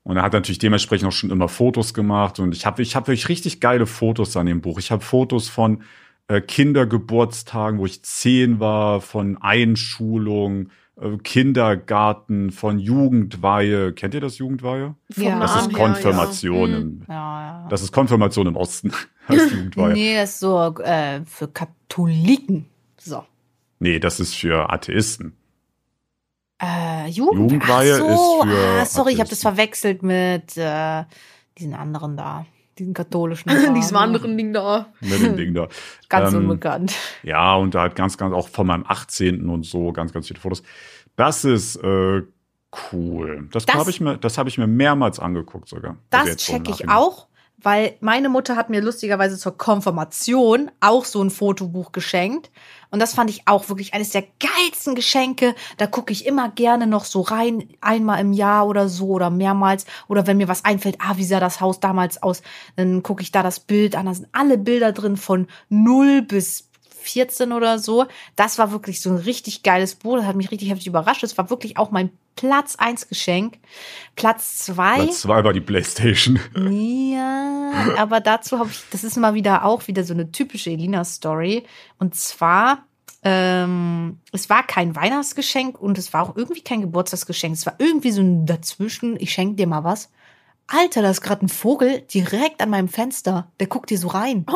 Und 0.04 0.18
er 0.18 0.24
hat 0.24 0.34
natürlich 0.34 0.60
dementsprechend 0.60 1.08
auch 1.08 1.14
schon 1.14 1.30
immer 1.30 1.48
Fotos 1.48 1.94
gemacht. 1.94 2.40
Und 2.40 2.54
ich 2.54 2.66
habe 2.66 2.82
ich 2.82 2.96
hab 2.96 3.08
wirklich 3.08 3.30
richtig 3.30 3.62
geile 3.62 3.86
Fotos 3.86 4.36
an 4.36 4.46
dem 4.46 4.60
Buch. 4.62 4.78
Ich 4.80 4.92
habe 4.92 5.02
Fotos 5.04 5.48
von 5.48 5.84
äh, 6.28 6.42
Kindergeburtstagen, 6.42 7.80
wo 7.80 7.86
ich 7.86 8.04
zehn 8.04 8.60
war, 8.60 9.02
von 9.02 9.38
Einschulung, 9.42 10.70
äh, 11.00 11.18
Kindergarten, 11.18 12.52
von 12.52 12.80
Jugendweihe. 12.80 13.94
Kennt 13.94 14.14
ihr 14.14 14.22
das 14.22 14.38
Jugendweihe? 14.38 14.96
Ja. 15.16 15.40
Das 15.40 15.56
ist 15.68 15.74
Konfirmation. 15.74 16.72
Ja. 16.72 16.80
Mhm. 16.80 16.84
Im, 16.84 17.06
Ja, 17.08 17.42
ja. 17.42 17.68
das 17.70 17.82
ist 17.82 17.92
Konfirmation 17.92 18.48
im 18.48 18.56
Osten. 18.56 18.92
Ist 19.30 19.52
Jugendweihe. 19.52 19.94
Nee, 19.94 20.16
das 20.16 20.32
ist 20.32 20.40
so 20.42 20.76
äh, 20.80 21.22
für 21.26 21.48
Katholiken. 21.48 22.66
So. 23.00 23.24
Nee, 23.80 24.00
das 24.00 24.20
ist 24.20 24.36
für 24.36 24.70
Atheisten. 24.70 25.38
Äh, 26.62 27.08
Jugend 27.08 27.40
Jugendweihe 27.54 27.96
so. 27.98 28.06
ist 28.44 28.52
für 28.52 28.80
ah, 28.82 28.86
sorry, 28.86 29.14
ich 29.14 29.20
habe 29.20 29.30
das 29.30 29.40
Atheisten. 29.46 29.56
verwechselt 29.56 30.04
mit 30.04 30.58
äh, 30.58 31.04
diesen 31.58 31.74
anderen 31.74 32.18
da, 32.18 32.46
diesen 32.80 32.94
katholischen. 32.94 33.52
Diesem 33.76 33.98
anderen 33.98 34.38
Ding 34.38 34.54
da. 34.54 34.88
Mit 35.02 35.22
dem 35.22 35.36
Ding 35.38 35.54
da. 35.54 35.68
Ganz 36.10 36.34
Ähm, 36.34 36.40
unbekannt. 36.42 36.94
Ja, 37.24 37.56
und 37.56 37.76
da 37.76 37.82
halt 37.82 37.96
ganz, 37.96 38.18
ganz 38.18 38.34
auch 38.34 38.48
von 38.50 38.68
meinem 38.68 38.84
18. 38.88 39.48
und 39.50 39.66
so 39.66 39.92
ganz, 39.92 40.12
ganz 40.14 40.28
viele 40.28 40.40
Fotos. 40.40 40.64
Das 41.16 41.46
ist 41.46 41.76
äh, 41.78 42.22
cool. 42.92 43.48
Das, 43.52 43.66
Das- 43.66 43.76
habe 43.76 43.90
ich 43.90 44.02
mir, 44.02 44.18
das 44.18 44.38
habe 44.38 44.50
ich 44.50 44.58
mir 44.58 44.68
mehrmals 44.68 45.20
angeguckt 45.20 45.70
sogar. 45.70 45.92
Also 45.92 46.00
Das 46.10 46.28
jetzt 46.28 46.46
so 46.46 46.54
im 46.56 46.64
check 46.64 46.74
ich 46.82 46.90
auch, 46.90 47.28
weil 47.58 47.96
meine 48.02 48.30
Mutter 48.30 48.56
hat 48.56 48.70
mir 48.70 48.82
lustigerweise 48.82 49.38
zur 49.38 49.58
Konfirmation 49.58 50.70
auch 50.82 51.06
so 51.06 51.24
ein 51.24 51.30
Fotobuch 51.30 51.92
geschenkt. 51.92 52.52
Und 52.92 53.00
das 53.00 53.14
fand 53.14 53.30
ich 53.30 53.48
auch 53.48 53.70
wirklich 53.70 53.94
eines 53.94 54.10
der 54.10 54.24
geilsten 54.40 54.96
Geschenke. 54.96 55.56
Da 55.78 55.88
gucke 55.88 56.12
ich 56.12 56.26
immer 56.26 56.50
gerne 56.50 56.88
noch 56.88 57.06
so 57.06 57.22
rein, 57.22 57.70
einmal 57.82 58.20
im 58.20 58.34
Jahr 58.34 58.68
oder 58.68 58.90
so 58.90 59.08
oder 59.08 59.30
mehrmals. 59.30 59.86
Oder 60.08 60.28
wenn 60.28 60.38
mir 60.38 60.48
was 60.48 60.66
einfällt, 60.66 60.98
ah, 61.00 61.14
wie 61.16 61.24
sah 61.24 61.40
das 61.40 61.62
Haus 61.62 61.80
damals 61.80 62.22
aus, 62.22 62.42
dann 62.76 63.02
gucke 63.02 63.24
ich 63.24 63.32
da 63.32 63.42
das 63.42 63.60
Bild 63.60 63.96
an. 63.96 64.06
Da 64.06 64.14
sind 64.14 64.28
alle 64.34 64.58
Bilder 64.58 64.92
drin 64.92 65.18
von 65.18 65.48
0 65.70 66.22
bis 66.24 66.70
14 67.04 67.52
oder 67.52 67.80
so. 67.80 68.06
Das 68.36 68.58
war 68.58 68.72
wirklich 68.72 69.02
so 69.02 69.10
ein 69.10 69.18
richtig 69.18 69.64
geiles 69.64 69.96
Buch. 69.96 70.18
Das 70.18 70.26
hat 70.26 70.36
mich 70.36 70.52
richtig 70.52 70.70
heftig 70.70 70.88
überrascht. 70.88 71.24
Das 71.24 71.38
war 71.38 71.50
wirklich 71.50 71.78
auch 71.78 71.92
mein 71.92 72.12
Platz 72.36 72.76
1 72.78 73.10
Geschenk. 73.10 73.60
Platz 74.16 74.60
2. 74.66 74.96
Platz 74.96 75.22
zwei 75.22 75.44
war 75.44 75.54
die 75.54 75.62
Playstation. 75.62 76.40
Ja, 77.14 77.72
aber 77.98 78.20
dazu 78.20 78.60
habe 78.60 78.70
ich, 78.70 78.82
das 78.92 79.04
ist 79.04 79.18
mal 79.18 79.34
wieder 79.34 79.66
auch 79.66 79.88
wieder 79.88 80.04
so 80.04 80.14
eine 80.14 80.32
typische 80.32 80.72
Elina-Story. 80.72 81.64
Und 82.00 82.16
zwar, 82.16 82.86
ähm, 83.24 84.20
es 84.32 84.50
war 84.50 84.66
kein 84.66 84.96
Weihnachtsgeschenk 84.96 85.80
und 85.80 85.98
es 85.98 86.14
war 86.14 86.24
auch 86.24 86.36
irgendwie 86.36 86.62
kein 86.62 86.82
Geburtstagsgeschenk. 86.82 87.54
Es 87.56 87.66
war 87.66 87.76
irgendwie 87.78 88.12
so 88.12 88.22
ein 88.22 88.46
dazwischen, 88.46 89.16
ich 89.20 89.32
schenke 89.32 89.56
dir 89.56 89.68
mal 89.68 89.84
was. 89.84 90.10
Alter, 90.68 91.02
da 91.02 91.10
ist 91.12 91.22
gerade 91.22 91.46
ein 91.46 91.50
Vogel 91.50 92.02
direkt 92.02 92.62
an 92.62 92.70
meinem 92.70 92.88
Fenster. 92.88 93.52
Der 93.60 93.68
guckt 93.68 93.90
dir 93.90 93.98
so 93.98 94.08
rein. 94.08 94.46
Oh, 94.50 94.54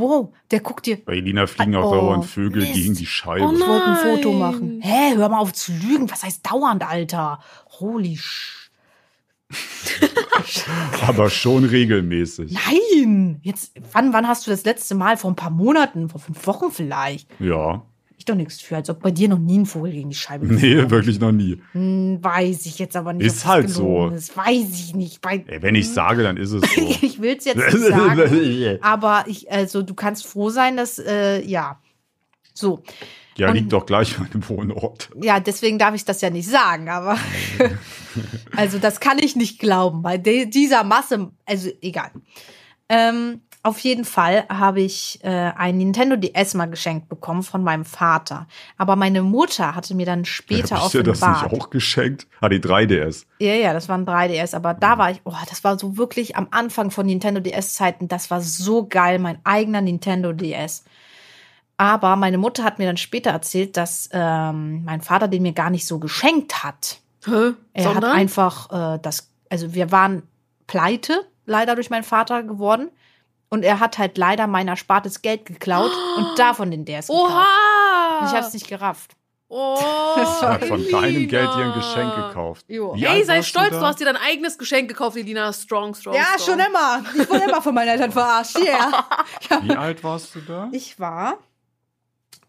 Wow, 0.00 0.34
der 0.50 0.60
guckt 0.60 0.86
dir. 0.86 1.02
Bei 1.04 1.14
Elina 1.14 1.46
fliegen 1.46 1.74
auch 1.76 1.90
Oh, 1.90 1.94
dauernd 1.94 2.24
Vögel 2.26 2.62
Mist. 2.62 2.74
gegen 2.74 2.94
die 2.94 3.06
Scheibe. 3.06 3.46
Oh 3.46 3.52
Ich 3.52 3.60
wollte 3.66 3.86
ein 3.86 3.96
Foto 3.96 4.32
machen. 4.32 4.80
Hä, 4.82 5.16
hör 5.16 5.28
mal 5.28 5.38
auf 5.38 5.52
zu 5.52 5.72
lügen. 5.72 6.10
Was 6.10 6.22
heißt 6.22 6.48
dauernd, 6.50 6.86
Alter? 6.88 7.40
Holy 7.80 8.16
sh. 8.16 8.70
aber 11.06 11.30
schon 11.30 11.64
regelmäßig. 11.64 12.52
Nein! 12.52 13.38
Jetzt, 13.42 13.72
wann, 13.92 14.12
wann 14.12 14.26
hast 14.28 14.46
du 14.46 14.50
das 14.50 14.64
letzte 14.64 14.94
Mal? 14.94 15.16
Vor 15.16 15.30
ein 15.30 15.36
paar 15.36 15.50
Monaten, 15.50 16.08
vor 16.08 16.20
fünf 16.20 16.46
Wochen 16.46 16.70
vielleicht. 16.70 17.28
Ja. 17.40 17.82
Doch 18.26 18.34
nichts 18.34 18.60
für, 18.60 18.76
als 18.76 18.90
ob 18.90 19.00
bei 19.00 19.10
dir 19.12 19.28
noch 19.28 19.38
nie 19.38 19.58
ein 19.60 19.66
Vogel 19.66 19.92
gegen 19.92 20.10
die 20.10 20.16
Scheibe 20.16 20.46
Nee, 20.46 20.54
geflogen 20.60 20.90
wirklich 20.90 21.20
noch 21.20 21.32
nie. 21.32 21.62
Hm, 21.72 22.18
weiß 22.22 22.66
ich 22.66 22.78
jetzt 22.78 22.96
aber 22.96 23.12
nicht. 23.12 23.24
Ist 23.26 23.36
das 23.38 23.46
halt 23.46 23.70
so. 23.70 24.08
Ist. 24.08 24.36
Weiß 24.36 24.68
ich 24.72 24.94
nicht. 24.94 25.20
Bei, 25.20 25.44
Ey, 25.46 25.62
wenn 25.62 25.74
ich 25.76 25.88
sage, 25.90 26.22
dann 26.24 26.36
ist 26.36 26.50
es 26.50 26.62
so. 26.74 26.88
ich 27.02 27.20
will 27.22 27.36
es 27.38 27.44
jetzt 27.44 27.56
nicht 27.72 27.86
sagen. 27.86 28.78
aber 28.82 29.24
ich, 29.28 29.50
also 29.50 29.82
du 29.82 29.94
kannst 29.94 30.26
froh 30.26 30.50
sein, 30.50 30.76
dass, 30.76 30.98
äh, 30.98 31.40
ja. 31.46 31.80
So. 32.52 32.82
ja, 33.36 33.48
Und- 33.48 33.54
liegt 33.54 33.72
doch 33.72 33.86
gleich 33.86 34.18
an 34.18 34.28
dem 34.34 34.48
Wohnort. 34.48 35.08
Ja, 35.22 35.38
deswegen 35.40 35.78
darf 35.78 35.94
ich 35.94 36.04
das 36.04 36.20
ja 36.20 36.30
nicht 36.30 36.48
sagen, 36.48 36.88
aber 36.88 37.16
also 38.56 38.78
das 38.78 38.98
kann 39.00 39.18
ich 39.18 39.36
nicht 39.36 39.58
glauben. 39.58 40.02
Bei 40.02 40.18
dieser 40.18 40.84
Masse, 40.84 41.30
also 41.44 41.70
egal. 41.80 42.10
Ähm, 42.88 43.42
auf 43.66 43.80
jeden 43.80 44.04
Fall 44.04 44.44
habe 44.48 44.80
ich 44.80 45.18
äh, 45.24 45.28
ein 45.28 45.78
Nintendo 45.78 46.14
DS 46.14 46.54
mal 46.54 46.66
geschenkt 46.66 47.08
bekommen 47.08 47.42
von 47.42 47.64
meinem 47.64 47.84
Vater. 47.84 48.46
Aber 48.78 48.94
meine 48.94 49.22
Mutter 49.22 49.74
hatte 49.74 49.96
mir 49.96 50.06
dann 50.06 50.24
später 50.24 50.76
Hab 50.76 50.86
ich 50.86 50.92
dir 50.92 51.02
das 51.02 51.20
nicht 51.20 51.28
offenbart. 51.28 51.52
auch 51.52 51.70
geschenkt? 51.70 52.28
Ah, 52.40 52.48
die 52.48 52.60
3DS. 52.60 53.26
Ja, 53.40 53.54
ja, 53.54 53.72
das 53.72 53.88
waren 53.88 54.06
3DS, 54.06 54.54
aber 54.54 54.72
da 54.72 54.98
war 54.98 55.10
ich, 55.10 55.20
oh, 55.24 55.34
das 55.48 55.64
war 55.64 55.78
so 55.78 55.96
wirklich 55.96 56.36
am 56.36 56.46
Anfang 56.52 56.92
von 56.92 57.06
Nintendo 57.06 57.40
DS-Zeiten, 57.40 58.06
das 58.06 58.30
war 58.30 58.40
so 58.40 58.86
geil, 58.86 59.18
mein 59.18 59.38
eigener 59.42 59.80
Nintendo 59.80 60.32
DS. 60.32 60.84
Aber 61.76 62.14
meine 62.14 62.38
Mutter 62.38 62.62
hat 62.62 62.78
mir 62.78 62.86
dann 62.86 62.96
später 62.96 63.30
erzählt, 63.30 63.76
dass 63.76 64.08
ähm, 64.12 64.84
mein 64.84 65.00
Vater 65.02 65.26
den 65.26 65.42
mir 65.42 65.52
gar 65.52 65.70
nicht 65.70 65.86
so 65.86 65.98
geschenkt 65.98 66.62
hat. 66.62 67.00
Hä? 67.24 67.54
Er 67.72 67.82
Sondern? 67.82 68.10
hat 68.12 68.16
einfach 68.16 68.94
äh, 68.94 68.98
das, 69.02 69.28
also 69.50 69.74
wir 69.74 69.90
waren 69.90 70.22
pleite, 70.68 71.26
leider 71.46 71.74
durch 71.74 71.90
meinen 71.90 72.04
Vater 72.04 72.44
geworden. 72.44 72.90
Und 73.48 73.62
er 73.62 73.78
hat 73.80 73.98
halt 73.98 74.18
leider 74.18 74.46
mein 74.46 74.68
erspartes 74.68 75.22
Geld 75.22 75.46
geklaut 75.46 75.92
und 76.16 76.26
davon 76.38 76.70
den 76.70 76.84
DS 76.84 77.06
gekauft. 77.08 77.30
Oha! 77.30 78.18
Und 78.20 78.26
ich 78.28 78.32
hab's 78.34 78.52
nicht 78.52 78.68
gerafft. 78.68 79.12
Oh, 79.48 79.78
Er 80.16 80.48
hat 80.54 80.64
von 80.64 80.80
Elina. 80.80 81.00
deinem 81.02 81.28
Geld 81.28 81.48
dir 81.54 81.64
ein 81.66 81.72
Geschenk 81.74 82.16
gekauft. 82.16 82.64
Jo. 82.68 82.96
Ey, 83.00 83.22
sei 83.24 83.42
stolz, 83.42 83.70
da? 83.70 83.78
du, 83.78 83.86
hast 83.86 84.00
dir 84.00 84.06
dein 84.06 84.16
eigenes 84.16 84.58
Geschenk 84.58 84.88
gekauft, 84.88 85.16
Elina. 85.16 85.52
Strong, 85.52 85.94
strong, 85.94 86.16
Ja, 86.16 86.24
strong. 86.36 86.58
schon 86.58 86.66
immer. 86.66 87.04
Ich 87.14 87.30
wurde 87.30 87.44
immer 87.44 87.62
von 87.62 87.72
meinen 87.72 87.88
Eltern 87.90 88.10
verarscht. 88.10 88.58
Yeah. 88.58 89.04
Wie 89.62 89.76
alt 89.76 90.02
warst 90.02 90.34
du 90.34 90.40
da? 90.40 90.68
Ich 90.72 90.98
war 90.98 91.34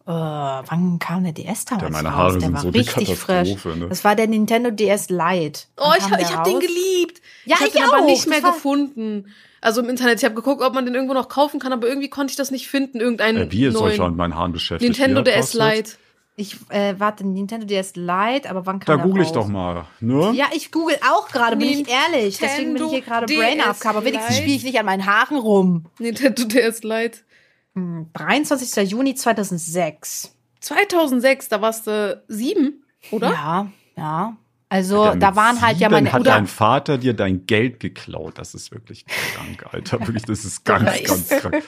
äh, 0.07 0.11
wann 0.11 0.99
kam 0.99 1.23
der 1.25 1.33
DS 1.33 1.65
damals 1.65 1.83
Ja, 1.83 1.89
meine 1.89 2.07
raus? 2.09 2.17
Haare 2.17 2.31
der 2.33 2.41
sind 2.41 2.53
war 2.53 2.61
so 2.61 2.69
richtig 2.69 3.15
frisch. 3.17 3.65
Ne? 3.65 3.89
Das 3.89 4.03
war 4.05 4.15
der 4.15 4.27
Nintendo 4.27 4.71
DS 4.71 5.09
Lite. 5.09 5.63
Oh, 5.77 5.91
ich, 5.97 6.05
ich 6.05 6.11
habe 6.33 6.49
den 6.49 6.55
raus? 6.55 6.61
geliebt. 6.65 7.21
Ja, 7.45 7.55
ich 7.55 7.59
habe 7.59 7.67
ich 7.67 7.73
den 7.73 7.83
aber 7.83 7.97
auch. 8.01 8.05
nicht 8.05 8.25
mehr 8.27 8.41
Das 8.41 8.55
gefunden. 8.55 9.33
Also 9.61 9.81
im 9.81 9.89
Internet. 9.89 10.19
Ich 10.19 10.25
habe 10.25 10.35
geguckt, 10.35 10.61
ob 10.61 10.73
man 10.73 10.85
den 10.85 10.95
irgendwo 10.95 11.13
noch 11.13 11.29
kaufen 11.29 11.59
kann, 11.59 11.73
aber 11.73 11.87
irgendwie 11.87 12.09
konnte 12.09 12.31
ich 12.31 12.37
das 12.37 12.51
nicht 12.51 12.67
finden. 12.67 12.99
Irgendeinen 12.99 13.37
Äh, 13.37 13.51
wie 13.51 13.65
ist 13.65 13.75
euch 13.77 13.99
an 13.99 14.15
meinen 14.15 14.35
Haaren 14.35 14.51
beschäftigt? 14.51 14.97
Nintendo 14.97 15.21
DS? 15.21 15.53
Lite. 15.53 15.91
Ich 16.39 16.55
äh, 16.69 16.93
warte, 16.99 17.25
Nintendo 17.25 17.65
DS 17.65 17.95
Lite, 17.95 18.47
aber 18.47 18.67
wann 18.67 18.79
kam 18.79 18.97
Da 18.97 19.03
google 19.03 19.23
ich 19.23 19.29
raus? 19.29 19.33
doch 19.33 19.47
mal. 19.47 19.85
Ne? 19.99 20.33
Ja, 20.35 20.45
ich 20.53 20.71
google 20.71 20.95
auch 21.11 21.29
gerade, 21.29 21.55
bin 21.55 21.67
ich 21.67 21.89
ehrlich. 21.89 22.37
Deswegen 22.37 22.75
bin 22.75 22.85
ich 22.85 22.89
hier 22.91 23.01
gerade 23.01 23.25
Brain 23.25 23.59
AFK, 23.59 23.87
aber 23.87 24.05
wenigstens 24.05 24.37
spiele 24.37 24.55
ich 24.55 24.63
nicht 24.63 24.77
an 24.77 24.85
meinen 24.85 25.07
Haaren 25.07 25.37
rum. 25.37 25.85
Nintendo 25.97 26.43
DS 26.43 26.83
Lite. 26.83 27.19
23. 28.13 28.89
Juni 28.89 29.15
2006. 29.15 30.33
2006, 30.59 31.49
da 31.49 31.61
warst 31.61 31.87
du 31.87 32.21
sieben, 32.27 32.83
oder? 33.11 33.29
Ja, 33.31 33.67
ja. 33.95 34.37
Also 34.69 35.05
Ja, 35.05 35.15
da 35.15 35.35
waren 35.35 35.61
halt 35.61 35.77
ja 35.77 35.89
meine 35.89 36.11
hat 36.11 36.21
oder 36.21 36.31
dein 36.31 36.47
Vater 36.47 36.97
dir 36.97 37.13
dein 37.13 37.45
Geld 37.45 37.79
geklaut. 37.79 38.37
Das 38.37 38.53
ist 38.53 38.71
wirklich 38.71 39.05
krank, 39.05 39.65
Alter. 39.71 39.99
Wirklich, 40.01 40.23
das 40.23 40.43
ist 40.43 40.65
ganz, 40.65 41.03
ganz 41.03 41.29
krank. 41.29 41.63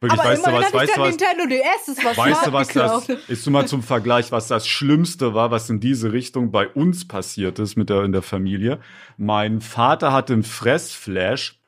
Wirklich, 0.00 0.20
aber 0.20 0.30
weißt 0.30 0.46
du 0.46 0.52
was, 0.52 0.72
weißt 0.74 0.96
du 0.96 1.00
was? 1.00 1.08
Nintendo 1.16 1.46
DS, 1.46 1.86
das 1.86 2.04
war 2.04 2.16
Weißt 2.16 2.46
du, 2.46 2.52
was 2.52 2.68
das 2.68 3.06
geklaut. 3.06 3.28
ist? 3.28 3.46
Du 3.46 3.50
mal 3.50 3.66
zum 3.66 3.82
Vergleich, 3.82 4.30
was 4.30 4.46
das 4.46 4.68
Schlimmste 4.68 5.32
war, 5.34 5.50
was 5.50 5.68
in 5.70 5.80
diese 5.80 6.12
Richtung 6.12 6.52
bei 6.52 6.68
uns 6.68 7.08
passiert 7.08 7.58
ist 7.58 7.76
mit 7.76 7.88
der 7.90 8.04
in 8.04 8.12
der 8.12 8.22
Familie. 8.22 8.78
Mein 9.16 9.60
Vater 9.60 10.12
hatte 10.12 10.34
einen 10.34 10.42
Fressflash 10.42 11.58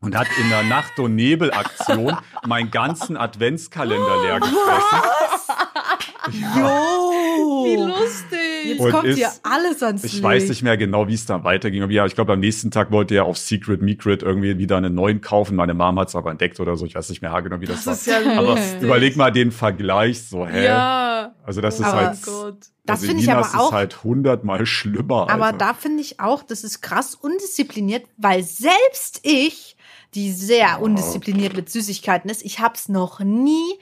und 0.00 0.16
hat 0.16 0.28
in 0.38 0.48
der 0.50 0.62
Nacht- 0.64 0.98
und 1.00 1.16
Nebelaktion 1.16 2.16
meinen 2.46 2.70
ganzen 2.70 3.16
Adventskalender 3.16 4.22
leer 4.22 4.38
gefressen. 4.40 4.98
Wie 6.30 7.74
Jo! 7.74 7.86
lustig. 7.86 8.38
Jetzt 8.66 8.80
Und 8.80 8.90
kommt 8.90 9.04
ist- 9.06 9.16
hier 9.16 9.30
alles 9.42 9.82
ans 9.82 10.04
Ich 10.04 10.12
Licht. 10.14 10.22
weiß 10.24 10.48
nicht 10.48 10.62
mehr 10.62 10.76
genau, 10.76 11.08
wie 11.08 11.14
es 11.14 11.26
dann 11.26 11.44
weiterging. 11.44 11.82
Aber 11.82 11.92
ja, 11.92 12.06
ich 12.06 12.14
glaube, 12.14 12.32
am 12.32 12.40
nächsten 12.40 12.70
Tag 12.70 12.90
wollte 12.90 13.14
er 13.14 13.24
auf 13.24 13.38
Secret 13.38 13.82
Micret 13.82 14.22
irgendwie 14.22 14.58
wieder 14.58 14.76
einen 14.76 14.94
neuen 14.94 15.20
kaufen. 15.20 15.56
Meine 15.56 15.74
Mom 15.74 15.98
hat 15.98 16.08
es 16.08 16.16
aber 16.16 16.30
entdeckt 16.30 16.58
oder 16.60 16.76
so. 16.76 16.86
Ich 16.86 16.94
weiß 16.94 17.08
nicht 17.10 17.22
mehr 17.22 17.40
genau, 17.42 17.60
wie 17.60 17.66
das, 17.66 17.84
Das 17.84 18.06
ist 18.06 18.08
war. 18.12 18.22
ja 18.22 18.38
aber 18.38 18.54
lustig. 18.54 18.82
überleg 18.82 19.16
mal 19.16 19.30
den 19.30 19.50
Vergleich 19.52 20.22
so, 20.26 20.46
hä? 20.46 20.64
Ja. 20.64 21.34
Also 21.44 21.60
das 21.60 21.78
ist 21.80 21.86
Aber- 21.86 21.96
halt, 22.06 22.18
Oh 22.26 22.30
Gott. 22.30 22.56
Das 22.84 23.00
also 23.00 23.06
finde 23.08 23.22
ich 23.22 23.30
aber 23.30 23.46
auch- 23.60 23.68
ist 23.68 23.72
halt 23.72 24.02
hundertmal 24.04 24.64
schlimmer. 24.64 25.28
Aber 25.30 25.46
Alter. 25.46 25.58
da 25.58 25.74
finde 25.74 26.00
ich 26.00 26.20
auch, 26.20 26.42
das 26.42 26.64
ist 26.64 26.80
krass 26.80 27.14
undiszipliniert, 27.14 28.06
weil 28.16 28.42
selbst 28.42 29.20
ich, 29.24 29.76
die 30.14 30.32
sehr 30.32 30.80
undiszipliniert 30.80 31.54
mit 31.54 31.68
Süßigkeiten 31.68 32.30
ist, 32.30 32.42
ich 32.42 32.60
habe 32.60 32.74
es 32.76 32.88
noch 32.88 33.20
nie, 33.20 33.78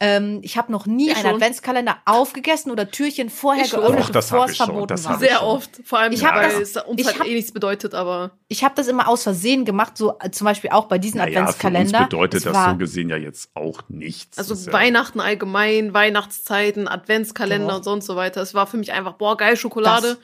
ähm, 0.00 0.40
ich 0.42 0.56
habe 0.58 0.72
noch 0.72 0.86
nie 0.86 1.08
Ich 1.10 1.14
einen 1.16 1.24
schon. 1.26 1.34
Adventskalender 1.36 1.96
aufgegessen 2.04 2.70
oder 2.72 2.90
Türchen 2.90 3.30
vorher 3.30 3.64
Ich 3.64 3.70
schon. 3.70 3.80
geöffnet, 3.80 4.14
das 4.14 4.28
bevor 4.30 4.46
es 4.46 4.56
schon, 4.56 4.66
verboten 4.66 4.88
das 4.88 5.04
war. 5.08 5.18
Sehr 5.18 5.36
schon. 5.38 5.46
oft. 5.46 5.70
Vor 5.84 5.98
allem, 6.00 6.12
Ich 6.12 6.24
hab 6.24 6.34
weil 6.34 6.50
das- 6.60 6.76
es 6.76 6.82
uns 6.84 7.00
ich 7.00 7.06
halt 7.06 7.20
hab- 7.20 7.26
eh 7.26 7.34
nichts 7.34 7.52
bedeutet, 7.52 7.94
aber 7.94 8.32
Ich 8.48 8.64
habe 8.64 8.74
das 8.74 8.88
immer 8.88 9.08
aus 9.08 9.22
Versehen 9.22 9.64
gemacht, 9.64 9.96
so 9.96 10.18
äh, 10.20 10.30
zum 10.30 10.44
Beispiel 10.46 10.70
auch 10.70 10.86
bei 10.86 10.98
diesem 10.98 11.18
naja, 11.18 11.32
für 11.32 11.38
uns 11.40 11.48
Adventskalender. 11.56 12.00
bedeutet 12.04 12.46
das 12.46 12.70
so 12.70 12.76
gesehen 12.76 13.08
ja 13.08 13.16
jetzt 13.16 13.50
auch 13.54 13.82
nichts. 13.88 14.36
also 14.36 14.54
Das 14.54 14.66
ja, 14.66 14.72
Weihnachten 14.72 15.20
allgemein, 15.20 15.94
Weihnachtszeiten, 15.94 16.88
Adventskalender 16.88 17.68
Doch. 17.68 17.76
und 17.76 17.84
sonst 17.84 18.06
so 18.06 18.16
weiter. 18.16 18.42
Es 18.42 18.52
war 18.54 18.66
für 18.66 18.76
mich 18.76 18.92
einfach, 18.92 19.14
boah, 19.14 19.36
geil, 19.36 19.56
Schokolade. 19.56 20.18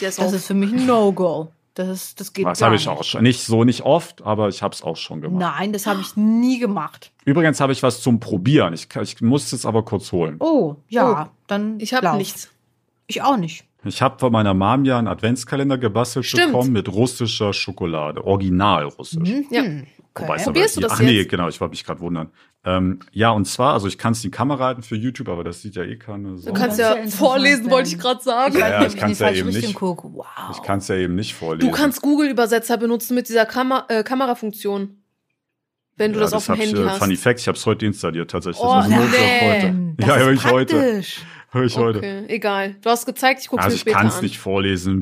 Das 0.00 0.18
auf. 0.18 0.32
ist 0.32 0.46
für 0.46 0.54
mich 0.54 0.72
ein 0.72 0.86
No-Go. 0.86 1.52
Das, 1.74 1.88
ist, 1.88 2.20
das 2.20 2.32
geht 2.32 2.46
Das 2.46 2.58
gar 2.60 2.68
habe 2.68 2.76
ich 2.76 2.88
auch 2.88 3.04
schon. 3.04 3.22
Nicht 3.22 3.44
so, 3.44 3.62
nicht 3.62 3.82
oft, 3.82 4.22
aber 4.22 4.48
ich 4.48 4.62
habe 4.62 4.74
es 4.74 4.82
auch 4.82 4.96
schon 4.96 5.20
gemacht. 5.20 5.38
Nein, 5.58 5.72
das 5.74 5.86
habe 5.86 6.00
ich 6.00 6.16
nie 6.16 6.58
gemacht. 6.58 7.12
Übrigens 7.26 7.60
habe 7.60 7.72
ich 7.72 7.82
was 7.82 8.00
zum 8.00 8.20
Probieren. 8.20 8.72
Ich, 8.72 8.88
kann- 8.88 9.02
ich 9.02 9.20
muss 9.20 9.52
es 9.52 9.66
aber 9.66 9.84
kurz 9.84 10.12
holen. 10.12 10.36
Oh, 10.38 10.76
ja, 10.88 11.30
dann 11.48 11.78
Ich 11.80 11.92
habe 11.92 12.16
nichts. 12.16 12.50
Ich 13.08 13.20
auch 13.20 13.36
nicht. 13.36 13.64
Ich 13.84 14.00
habe 14.02 14.18
von 14.18 14.32
meiner 14.32 14.54
Mom 14.54 14.84
ja 14.84 14.98
einen 14.98 15.06
Adventskalender 15.08 15.76
gebastelt 15.78 16.24
Stimmt. 16.24 16.46
bekommen 16.52 16.72
mit 16.72 16.88
russischer 16.88 17.52
Schokolade. 17.52 18.24
Original 18.24 18.84
russisch. 18.84 19.28
Ja. 19.50 19.62
Mhm. 19.62 19.86
Wobei 20.18 20.36
es 20.36 20.40
Okay. 20.40 20.42
aber 20.42 20.44
Probierst 20.44 20.76
du 20.76 20.80
das 20.80 20.92
Ach 20.92 21.00
nee, 21.00 21.10
jetzt? 21.18 21.28
genau, 21.28 21.48
ich 21.48 21.60
wollte 21.60 21.72
mich 21.72 21.84
gerade 21.84 22.00
wundern. 22.00 22.30
Ähm, 22.64 23.00
ja, 23.12 23.30
und 23.30 23.44
zwar, 23.44 23.74
also 23.74 23.86
ich 23.86 23.98
kann 23.98 24.12
es 24.12 24.22
die 24.22 24.30
Kamera 24.30 24.64
halten 24.64 24.82
für 24.82 24.96
YouTube, 24.96 25.28
aber 25.28 25.44
das 25.44 25.62
sieht 25.62 25.76
ja 25.76 25.82
eh 25.84 25.96
keine 25.96 26.36
Sau. 26.38 26.52
Du 26.52 26.58
kannst 26.58 26.78
ja 26.78 26.96
ja 26.96 27.06
vorlesen, 27.08 27.70
wollte 27.70 27.90
ich 27.90 27.98
gerade 27.98 28.22
sagen. 28.22 28.54
Ich 28.54 28.60
Ja, 28.60 28.78
ich 28.80 28.86
in 28.86 28.92
die 28.92 28.96
kann's 28.98 29.18
ja 29.20 29.30
eben 29.30 29.48
nicht. 29.50 29.80
Wow. 29.80 30.24
Ich 30.52 30.62
kann 30.62 30.78
es 30.78 30.88
ja 30.88 30.96
eben 30.96 31.14
nicht 31.14 31.34
vorlesen. 31.34 31.68
Du 31.70 31.76
kannst 31.76 32.02
Google-Übersetzer 32.02 32.76
benutzen 32.78 33.14
mit 33.14 33.28
dieser 33.28 33.46
Kamer 33.46 33.84
äh, 33.88 34.02
Kamerafunktion. 34.02 34.96
Wenn 35.96 36.12
du 36.12 36.18
ja, 36.18 36.24
das 36.24 36.32
auf 36.34 36.46
dem 36.46 36.54
ich, 36.56 36.60
Handy 36.62 36.82
äh, 36.82 36.88
hast. 36.88 36.98
Funny 36.98 37.16
Fact, 37.16 37.40
ich 37.40 37.48
habe 37.48 37.56
es 37.56 37.64
heute 37.66 37.86
installiert 37.86 38.30
tatsächlich. 38.30 38.62
Oh, 38.62 38.68
also 38.70 38.90
nee. 38.90 38.96
für 38.96 39.46
heute. 39.46 39.94
Das 39.96 40.06
Ja, 40.08 40.14
ist 40.16 40.22
höre 40.22 40.32
ich 40.32 40.44
heute. 40.44 41.02
Höre 41.50 41.64
ich 41.64 41.76
heute. 41.76 41.98
Okay, 41.98 42.24
egal. 42.28 42.76
Du 42.82 42.90
hast 42.90 43.06
gezeigt, 43.06 43.40
ich 43.40 43.48
gucke 43.48 43.62
Also 43.62 43.72
mir 43.72 43.76
ich 43.76 43.80
später 43.80 43.96
kann 43.96 44.06
es 44.08 44.16
an. 44.16 44.22
nicht 44.22 44.38
vorlesen. 44.38 45.00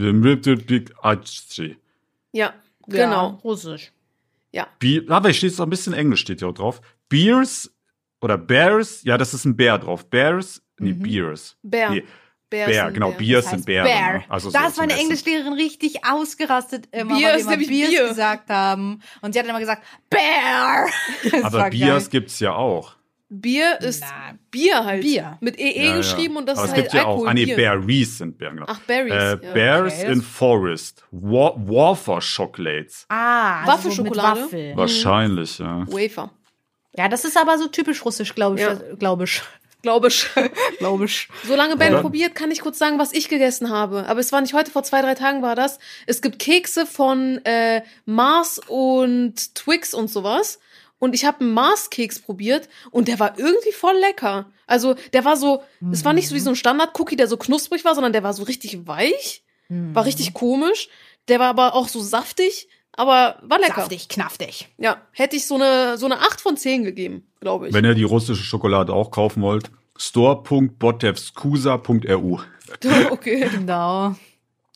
Ja, 2.33 2.47
Ja, 2.47 2.55
genau. 2.87 3.41
Russisch. 3.43 3.93
Be 4.79 5.05
aber 5.09 5.31
es 5.31 5.37
steht 5.37 5.53
so 5.53 5.63
ein 5.65 5.71
bisschen 5.71 5.95
Englisch 5.95 6.21
steht 6.21 6.39
hier 6.41 6.49
auch 6.49 6.55
drauf. 6.55 6.81
Beers 7.09 7.73
oder 8.21 8.39
Bears, 8.39 9.03
ja, 9.03 9.19
das 9.19 9.35
ist 9.35 9.45
ein 9.45 9.57
Bär 9.57 9.79
drauf. 9.79 10.09
Bears, 10.09 10.63
nee, 10.79 10.93
Mhm. 10.93 11.03
Beers. 11.03 11.57
Bär. 11.63 11.91
Nee, 11.91 12.05
Bär, 12.55 12.67
Bär, 12.67 12.91
genau, 12.93 13.09
Bär. 13.11 13.19
Biers 13.19 13.45
Das 13.45 13.51
sind 13.53 13.67
Bären. 13.67 13.87
Bear. 13.87 14.13
ne? 14.15 14.25
Also 14.29 14.51
da 14.51 14.63
so 14.63 14.69
ist 14.69 14.77
meine 14.79 14.93
Essen. 14.93 15.03
Englischlehrerin 15.03 15.53
richtig 15.55 16.05
ausgerastet, 16.05 16.89
immer, 16.93 17.17
Bier 17.17 17.29
weil 17.29 17.35
wir 17.35 17.41
immer 17.41 17.51
nämlich 17.51 17.69
Biers 17.69 17.91
Bier. 17.91 18.09
gesagt 18.09 18.49
haben. 18.51 19.01
Und 19.21 19.33
sie 19.33 19.39
hat 19.41 19.47
immer 19.47 19.61
gesagt, 19.61 19.83
Bear. 20.11 20.87
Das 21.31 21.45
Aber 21.45 21.59
war 21.59 21.71
Biers 21.71 22.05
geil. 22.05 22.21
gibt's 22.21 22.41
ja 22.41 22.55
auch. 22.55 22.97
Bier 23.31 23.81
ist 23.81 24.01
Na, 24.03 24.35
Bier 24.53 24.85
halt. 24.85 25.03
Bier. 25.03 25.39
Mit 25.41 25.59
EE 25.59 25.87
Ja, 25.89 25.97
geschrieben 25.97 26.35
ja. 26.35 26.41
und 26.41 26.47
das 26.49 26.59
Aber 26.59 26.67
ist 26.67 26.71
es 26.71 26.77
halt 26.77 26.83
gibt 26.85 26.95
ja 26.95 27.01
Alkohol. 27.09 27.27
auch, 27.27 27.31
ah 27.31 27.35
nee, 27.35 27.47
Bier. 27.47 27.57
Berries 27.57 28.19
sind 28.19 28.39
Bären, 28.39 28.55
genau. 28.57 28.67
Ach, 28.69 28.79
Berries. 28.81 29.13
Äh, 29.13 29.31
ja. 29.45 29.53
Bears 29.55 29.95
okay. 30.01 30.13
in 30.13 30.23
Forest. 30.23 31.05
Wa 31.11 31.53
Wafer 31.57 32.21
Chocolates. 32.21 33.07
Ah, 33.09 33.61
also 33.63 33.73
Waffelschokolade? 33.73 34.37
So 34.41 34.45
mit 34.45 34.53
Waffel. 34.53 34.77
Wahrscheinlich, 34.77 35.59
ja. 35.59 35.85
Wafer. 35.89 36.31
Ja, 36.97 37.09
das 37.09 37.25
ist 37.25 37.37
aber 37.37 37.59
so 37.59 37.67
typisch 37.67 38.05
russisch, 38.05 38.37
glaube 38.37 38.55
ich. 38.57 38.61
Ja. 38.63 38.75
Glaube 38.99 39.25
ich. 39.25 39.43
Glaube 39.85 40.09
ich. 40.09 40.27
Glaube 40.79 41.05
ich. 41.05 41.29
Solange 41.47 41.77
Ben 41.77 41.93
Oder? 41.93 42.01
probiert, 42.01 42.35
kann 42.35 42.51
ich 42.51 42.63
kurz 42.63 42.79
sagen, 42.79 42.99
was 42.99 43.13
ich 43.13 43.29
gegessen 43.29 43.69
habe. 43.69 44.07
Aber 44.07 44.19
es 44.19 44.33
war 44.33 44.41
nicht 44.41 44.55
heute, 44.55 44.71
vor 44.71 44.83
zwei, 44.83 45.03
drei 45.03 45.15
Tagen 45.15 45.43
war 45.43 45.55
das. 45.55 45.79
Es 46.07 46.23
gibt 46.23 46.39
Kekse 46.39 46.87
von 46.87 47.45
äh, 47.45 47.83
Mars 48.07 48.59
und 48.67 49.55
Twix 49.55 49.93
und 49.93 50.09
sowas. 50.09 50.59
Und 50.99 51.15
ich 51.15 51.27
habe 51.27 51.41
einen 51.41 51.53
Mars-Keks 51.53 52.21
probiert 52.21 52.71
und 52.91 53.09
der 53.09 53.21
war 53.21 53.39
irgendwie 53.39 53.73
voll 53.73 53.97
lecker. 53.99 54.47
Also 54.67 54.95
der 55.13 55.27
war 55.27 55.37
so, 55.37 55.63
es 55.93 56.03
war 56.03 56.15
nicht 56.15 56.29
so 56.29 56.35
wie 56.35 56.41
so 56.41 56.49
ein 56.49 56.57
Standard-Cookie, 56.57 57.17
der 57.17 57.29
so 57.29 57.37
knusprig 57.37 57.85
war, 57.85 57.95
sondern 57.95 58.15
der 58.15 58.23
war 58.23 58.33
so 58.33 58.45
richtig 58.45 58.87
weich. 58.87 59.45
Mhm. 59.69 59.95
War 59.95 60.07
richtig 60.07 60.33
komisch. 60.33 60.89
Der 61.29 61.41
war 61.41 61.49
aber 61.49 61.75
auch 61.75 61.89
so 61.89 62.01
saftig, 62.01 62.69
aber 62.97 63.37
war 63.43 63.59
lecker. 63.59 63.81
Saftig, 63.83 64.09
knaftig. 64.09 64.69
Ja, 64.79 64.97
hätte 65.13 65.37
ich 65.37 65.47
so 65.47 65.57
eine, 65.57 65.99
so 65.99 66.07
eine 66.07 66.21
8 66.21 66.41
von 66.41 66.57
10 66.57 66.85
gegeben, 66.85 67.27
glaube 67.41 67.69
ich. 67.69 67.75
Wenn 67.75 67.85
ihr 67.85 67.95
die 67.95 68.05
russische 68.05 68.43
Schokolade 68.43 68.93
auch 68.93 69.11
kaufen 69.11 69.43
wollt, 69.43 69.71
store.botevskusa.ru. 69.97 72.39
okay. 73.11 73.49
Genau. 73.53 74.15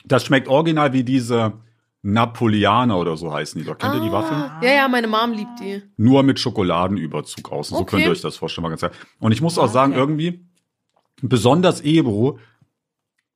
Das 0.05 0.25
schmeckt 0.25 0.49
original 0.49 0.93
wie 0.93 1.05
diese 1.05 1.53
Napoleaner 2.03 2.97
oder 2.99 3.17
so 3.17 3.33
heißen 3.33 3.61
die 3.61 3.67
doch. 3.67 3.77
Kennt 3.77 3.95
ihr 3.95 4.01
die 4.01 4.13
Waffeln? 4.13 4.41
Ah, 4.41 4.61
Ja, 4.63 4.71
ja, 4.71 4.89
meine 4.89 5.09
Mom 5.09 5.33
liebt 5.33 5.59
die. 5.61 5.83
Nur 5.97 6.23
mit 6.23 6.39
Schokoladenüberzug 6.39 7.51
außen. 7.51 7.77
So 7.77 7.83
Okay. 7.83 7.91
könnt 7.97 8.05
ihr 8.05 8.11
euch 8.13 8.21
das 8.21 8.37
vorstellen. 8.37 8.63
Mal 8.63 8.69
ganz 8.71 8.83
ehrlich. 8.83 8.99
Und 9.19 9.33
ich 9.33 9.41
muss 9.43 9.59
auch 9.59 9.69
sagen, 9.69 9.93
Okay. 9.93 10.01
irgendwie, 10.01 10.45
besonders 11.21 11.81
Ebro 11.81 12.39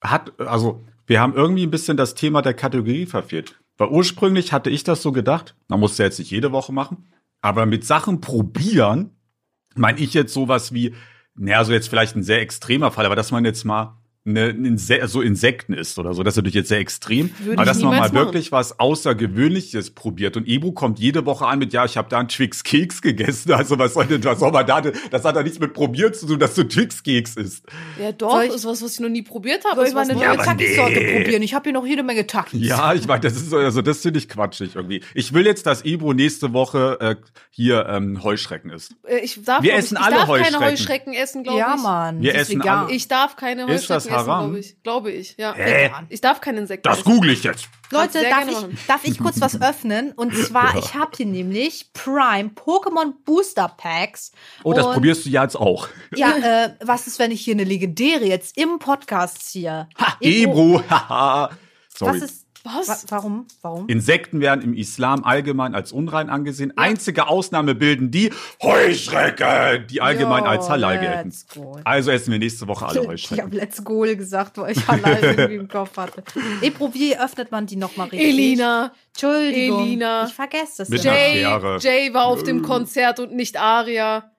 hat, 0.01 0.33
also, 0.41 0.85
wir 1.07 1.21
haben 1.21 1.35
irgendwie 1.35 1.65
ein 1.67 1.71
bisschen 1.71 1.97
das 1.97 2.15
Thema 2.15 2.43
der 2.43 2.55
Kategorie 2.55 3.07
verfehlt. 3.07 3.59
Weil 3.83 3.91
ursprünglich 3.91 4.53
hatte 4.53 4.71
ich 4.71 4.85
das 4.85 5.03
so 5.03 5.11
gedacht, 5.11 5.57
man 5.67 5.81
muss 5.81 5.99
ja 5.99 6.05
jetzt 6.05 6.21
nicht 6.21 6.31
jede 6.31 6.53
Woche 6.53 6.73
machen, 6.73 7.09
aber 7.41 7.67
mit 7.67 7.85
Sachen 7.85 8.21
probieren, 8.21 9.11
meine 9.75 9.99
ich 9.99 10.15
jetzt 10.15 10.33
sowas 10.33 10.73
wie, 10.73 10.95
naja, 11.35 11.65
so 11.65 11.73
jetzt 11.73 11.89
vielleicht 11.89 12.15
ein 12.15 12.23
sehr 12.23 12.41
extremer 12.41 12.93
Fall, 12.93 13.07
aber 13.07 13.17
dass 13.17 13.33
man 13.33 13.45
jetzt 13.45 13.65
mal 13.65 14.01
eine, 14.25 14.51
Inse 14.51 15.01
so 15.09 15.21
Insekten 15.21 15.73
isst 15.75 15.99
oder 15.99 16.15
so, 16.15 16.23
das 16.23 16.35
ist 16.35 16.37
natürlich 16.37 16.55
jetzt 16.55 16.69
sehr 16.69 16.79
extrem, 16.79 17.31
Würde 17.41 17.59
aber 17.59 17.65
dass 17.65 17.79
man 17.81 17.91
mal 17.91 18.01
machen. 18.03 18.15
wirklich 18.15 18.53
was 18.53 18.79
Außergewöhnliches 18.79 19.91
probiert 19.91 20.37
und 20.37 20.47
Ebro 20.47 20.73
kommt 20.73 20.99
jede 20.99 21.27
Woche 21.27 21.47
an 21.47 21.59
mit, 21.59 21.73
ja, 21.73 21.85
ich 21.85 21.97
habe 21.97 22.09
da 22.09 22.19
einen 22.19 22.29
Twix 22.29 22.63
Keks 22.63 23.03
gegessen, 23.03 23.53
also 23.53 23.79
was 23.79 23.95
soll 23.95 24.07
denn, 24.07 24.23
was 24.25 24.39
soll 24.39 24.53
man 24.53 24.67
da, 24.67 24.81
das 24.81 25.25
hat 25.25 25.37
doch 25.37 25.43
nichts 25.43 25.59
mit 25.59 25.75
probiert 25.75 26.17
zu 26.17 26.27
tun, 26.27 26.39
dass 26.39 26.55
du 26.55 26.65
Twix 26.65 27.03
Keks 27.03 27.37
isst. 27.37 27.67
Ja, 28.01 28.13
doch, 28.13 28.43
ich- 28.43 28.51
ist 28.55 28.65
was, 28.65 28.83
was 28.83 28.95
ich 28.95 29.01
noch 29.01 29.09
nie 29.09 29.23
probiert 29.23 29.65
habe. 29.65 29.77
Soll 29.77 29.85
ist 29.85 29.91
ich 29.91 29.95
mal 29.95 30.03
eine 30.03 30.15
neue 30.15 30.37
Takis-Sorte 30.37 30.95
nee. 31.01 31.21
probieren? 31.23 31.43
Ich 31.43 31.55
habe 31.55 31.65
hier 31.65 31.73
noch 31.73 31.87
jede 31.87 32.03
Menge 32.03 32.27
Takis. 32.27 32.65
Ja, 32.67 32.95
ich 32.95 33.07
meine, 33.07 33.21
das 33.21 33.35
ist 33.35 33.51
so- 33.51 33.57
also 33.57 33.83
das 33.83 34.01
finde 34.03 34.19
ich 34.19 34.29
quatschig 34.29 34.77
irgendwie. 34.77 35.03
Ich 35.15 35.33
will 35.33 35.47
jetzt, 35.47 35.67
dass 35.67 35.85
Ebro 35.85 36.13
nächste 36.13 36.53
Woche 36.53 36.97
äh, 37.01 37.17
hier 37.51 37.87
ähm, 37.89 38.23
Heuschrecken 38.23 38.71
isst. 38.71 38.95
Äh, 39.07 39.19
Ich 39.25 39.43
darf, 39.45 39.63
Wir 39.63 39.75
essen 39.75 39.97
ich, 39.97 40.01
ich 40.01 40.07
alle 40.07 40.17
darf 40.17 40.29
keine 40.29 40.43
Heuschrecken. 40.59 40.63
Heuschrecken 40.65 41.13
essen, 41.15 41.43
glaube 41.43 41.59
Ja, 41.59 41.75
ich. 41.77 41.83
Mann. 41.83 42.23
Wir 42.23 42.35
ist 42.35 42.41
essen 42.51 42.63
alle. 42.63 42.93
Ich 42.93 43.09
darf 43.09 43.37
keine 43.37 43.63
Ist 43.63 43.69
Heuschrecken 43.91 43.97
essen, 43.97 44.12
haram? 44.13 44.41
glaube 44.45 44.59
ich. 44.59 44.83
Glaube 44.83 45.11
ich, 45.13 45.37
ja. 45.39 45.55
Hä? 45.55 45.91
Ich 46.09 46.21
darf 46.21 46.41
keinen 46.41 46.59
Insekten 46.59 46.89
Das 46.89 47.01
essen. 47.01 47.11
google 47.13 47.31
ich 47.33 47.43
jetzt. 47.45 47.69
Leute, 47.91 48.13
sehr 48.21 48.31
darf 48.31 48.47
gerne 48.47 48.73
ich, 48.73 48.87
darf 48.87 49.05
ich 49.05 49.19
kurz 49.19 49.41
was 49.41 49.61
öffnen? 49.63 50.13
Und 50.13 50.35
zwar, 50.37 50.77
ich 50.79 50.95
habe 50.95 51.11
hier 51.17 51.27
nämlich 51.27 51.93
Prime 51.93 52.51
Pokémon 52.55 53.13
Booster 53.25 53.69
Packs. 53.77 54.33
Oh, 54.65 54.73
das 54.73 54.87
Und- 54.87 54.95
probierst 54.95 55.27
du 55.27 55.31
ja 55.31 55.43
jetzt 55.43 55.57
auch. 55.57 55.89
Ja, 56.15 56.37
äh, 56.65 56.75
was 56.83 57.07
ist, 57.07 57.19
wenn 57.19 57.31
ich 57.31 57.43
hier 57.43 57.55
eine 57.55 57.65
legendäre 57.65 58.25
jetzt 58.25 58.57
im 58.57 58.79
Podcast 58.79 59.45
ziehe? 59.45 59.89
Ha, 59.99 60.17
Ebro, 60.21 60.77
Ebro, 60.81 60.83
haha. 60.91 61.51
Sorry. 61.95 62.15
Was 62.15 62.23
ist. 62.23 62.42
Was? 62.65 62.89
Wa 62.89 63.17
warum? 63.17 63.47
Warum? 63.63 63.89
Insekten 63.89 64.41
werden 64.41 64.63
im 64.63 64.75
Islam 64.75 65.25
allgemein 65.25 65.75
als 65.75 65.91
unrein 65.93 66.31
angesehen. 66.31 66.73
Einzige 66.77 67.27
Ausnahme 67.27 67.75
bilden 67.75 68.11
die 68.11 68.31
Heuschrecken, 68.63 69.87
die 69.89 70.01
allgemein 70.01 70.45
Jo, 70.45 70.51
als 70.51 70.69
halal 70.69 70.99
gelten. 71.01 71.33
go. 71.55 71.79
Also 71.85 72.11
essen 72.11 72.33
wir 72.33 72.39
nächste 72.39 72.69
Woche 72.69 72.87
alle 72.87 73.01
Ich 73.03 73.09
Heuschrecken. 73.09 73.45
habe 73.45 73.57
Let's 73.57 73.83
Go 73.85 74.01
gesagt, 74.03 74.59
weil 74.59 74.73
ich 74.73 74.87
Halal 74.87 75.19
irgendwie 75.23 75.55
im 75.57 75.69
Kopf 75.69 75.97
hatte. 75.97 76.23
Ebro, 76.61 76.93
wie 76.95 77.17
öffnet 77.17 77.51
man 77.51 77.67
die 77.67 77.77
nochmal 77.77 78.09
richtig? 78.09 78.29
Elina, 78.29 78.93
Entschuldigung. 79.13 79.83
Elina. 79.85 80.27
Ich 80.27 80.35
vergesse 80.35 80.73
das. 80.79 80.89
Mit 80.89 81.05
Jay. 81.05 81.43
Jay 81.81 82.15
war 82.15 82.27
auf 82.27 82.43
dem 82.43 82.63
Konzert 82.63 83.21
und 83.21 83.33
nicht 83.35 83.57
Aria. 83.59 84.32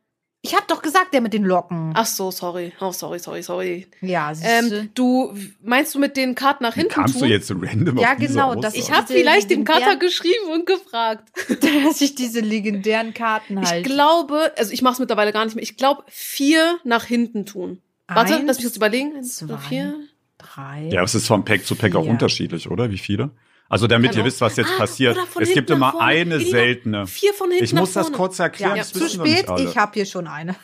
Ich 0.46 0.54
habe 0.54 0.66
doch 0.68 0.82
gesagt, 0.82 1.14
der 1.14 1.22
mit 1.22 1.32
den 1.32 1.46
Locken. 1.46 1.94
Ach 1.96 2.06
so, 2.06 2.30
sorry. 2.30 2.74
Oh, 2.82 2.92
sorry, 2.92 3.18
sorry, 3.18 3.42
sorry. 3.42 3.88
Ja, 4.02 4.36
siehste. 4.36 4.76
Ähm, 4.76 4.90
du, 4.94 5.34
meinst 5.62 5.96
du 5.96 6.00
mit 6.00 6.18
den 6.18 6.36
Karten 6.36 6.64
nach 6.64 6.76
Wie 6.76 6.82
hinten 6.82 6.94
kamst 6.94 7.14
tun? 7.14 7.22
du 7.24 7.28
jetzt 7.30 7.48
so 7.48 7.56
random 7.58 7.98
Ja, 7.98 8.12
auf 8.12 8.18
diese 8.18 8.34
genau, 8.34 8.56
das-? 8.56 8.76
Ich 8.76 8.92
habe 8.92 9.08
vielleicht 9.08 9.50
dem 9.50 9.64
Cutter 9.64 9.80
legendären- 9.94 10.00
geschrieben 10.00 10.52
und 10.52 10.66
gefragt. 10.66 11.30
dass 11.86 12.02
ich 12.02 12.16
diese 12.16 12.42
legendären 12.42 13.14
Karten 13.14 13.58
Ich 13.64 13.70
halt. 13.70 13.86
glaube, 13.86 14.52
also 14.58 14.74
ich 14.74 14.82
mache 14.82 14.94
es 14.96 15.00
mittlerweile 15.00 15.32
gar 15.32 15.46
nicht 15.46 15.56
mehr. 15.56 15.64
Ich 15.64 15.78
glaube, 15.78 16.04
vier 16.08 16.78
nach 16.84 17.06
hinten 17.06 17.46
tun. 17.46 17.82
Warte, 18.10 18.36
Eins, 18.36 18.44
lass 18.46 18.58
mich 18.58 18.66
kurz 18.66 18.76
überlegen. 18.76 19.16
Eins, 19.16 19.38
zwei, 19.38 19.58
vier. 19.58 19.96
drei. 20.38 20.90
Ja, 20.92 21.04
es 21.04 21.16
ist 21.16 21.26
von 21.26 21.46
Pack 21.46 21.66
zu 21.66 21.76
Pack 21.76 21.96
auch 21.96 22.04
Vier. 22.04 22.12
unterschiedlich, 22.12 22.70
oder? 22.70 22.92
Wie 22.92 22.98
viele? 22.98 23.32
Also 23.70 23.88
damit 23.88 24.12
Kann 24.12 24.20
ihr 24.20 24.26
wisst, 24.26 24.42
was 24.42 24.56
jetzt 24.56 24.72
Ah, 24.76 24.80
passiert. 24.80 25.18
Es 25.18 25.48
gibt 25.50 25.54
hinten 25.54 25.74
immer 25.74 25.92
vorne. 25.92 26.06
eine 26.06 26.40
seltene. 26.40 27.08
Vier 27.08 27.34
von 27.34 27.50
hinten 27.50 27.64
Ich 27.64 27.74
muss 27.74 27.96
nach 27.96 28.04
das 28.04 28.12
kurz 28.12 28.40
erklären, 28.40 28.76
ja, 28.76 28.84
das 28.84 28.94
zu 28.94 29.10
spät. 29.10 29.46
Ich 29.58 29.78
habe 29.78 29.94
hier 29.94 30.06
schon 30.06 30.28
eine. 30.28 30.56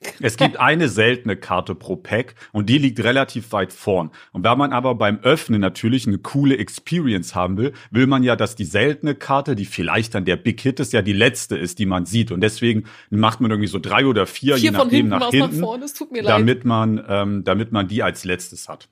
Es 0.20 0.36
gibt 0.36 0.58
eine 0.60 0.88
seltene 0.88 1.36
Karte 1.36 1.74
pro 1.74 1.96
Pack 1.96 2.34
und 2.52 2.68
die 2.68 2.78
liegt 2.78 3.02
relativ 3.02 3.50
weit 3.50 3.72
vorn. 3.72 4.10
Und 4.32 4.44
wenn 4.44 4.56
man 4.56 4.72
aber 4.72 4.94
beim 4.94 5.18
Öffnen 5.20 5.60
natürlich 5.60 6.06
eine 6.06 6.18
coole 6.18 6.56
Experience 6.56 7.34
haben 7.34 7.56
will, 7.56 7.72
will 7.90 8.06
man 8.06 8.22
ja, 8.22 8.36
dass 8.36 8.54
die 8.54 8.64
seltene 8.64 9.16
Karte, 9.16 9.56
die 9.56 9.64
vielleicht 9.64 10.14
dann 10.14 10.24
der 10.24 10.36
Big 10.36 10.60
Hit 10.60 10.78
ist, 10.78 10.92
ja 10.92 11.02
die 11.02 11.12
letzte 11.12 11.56
ist, 11.56 11.80
die 11.80 11.86
man 11.86 12.06
sieht. 12.06 12.30
Und 12.30 12.42
deswegen 12.42 12.84
macht 13.10 13.40
man 13.40 13.50
irgendwie 13.50 13.68
so 13.68 13.80
drei 13.80 14.06
oder 14.06 14.26
vier, 14.26 14.54
je 14.56 14.70
Vier 14.70 14.72
von 14.72 14.86
nachdem 14.86 14.96
hinten 14.96 15.10
nach 15.10 15.20
aus 15.22 15.32
nach 15.34 15.40
hinten, 15.48 15.60
vorne. 15.60 15.84
Es 15.84 15.94
tut 15.94 16.12
mir 16.12 16.22
leid. 16.22 16.32
damit 16.32 16.64
man, 16.64 17.04
ähm, 17.08 17.44
damit 17.44 17.72
man 17.72 17.88
die 17.88 18.02
als 18.02 18.24
letztes 18.24 18.68
hat. 18.68 18.88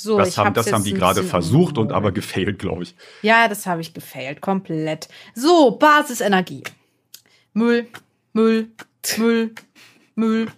So, 0.00 0.18
das 0.18 0.28
ich 0.30 0.38
haben, 0.38 0.54
das 0.54 0.72
haben 0.72 0.84
die 0.84 0.94
gerade 0.94 1.22
versucht 1.22 1.76
und 1.78 1.84
umgeholt. 1.84 1.92
aber 1.96 2.12
gefailt, 2.12 2.58
glaube 2.58 2.82
ich. 2.84 2.94
Ja, 3.22 3.48
das 3.48 3.66
habe 3.66 3.80
ich 3.82 3.92
gefailt, 3.94 4.40
komplett. 4.40 5.08
So, 5.34 5.72
Basisenergie. 5.72 6.62
Müll, 7.52 7.86
Müll, 8.32 8.68
Müll, 9.18 9.52
Müll, 10.14 10.48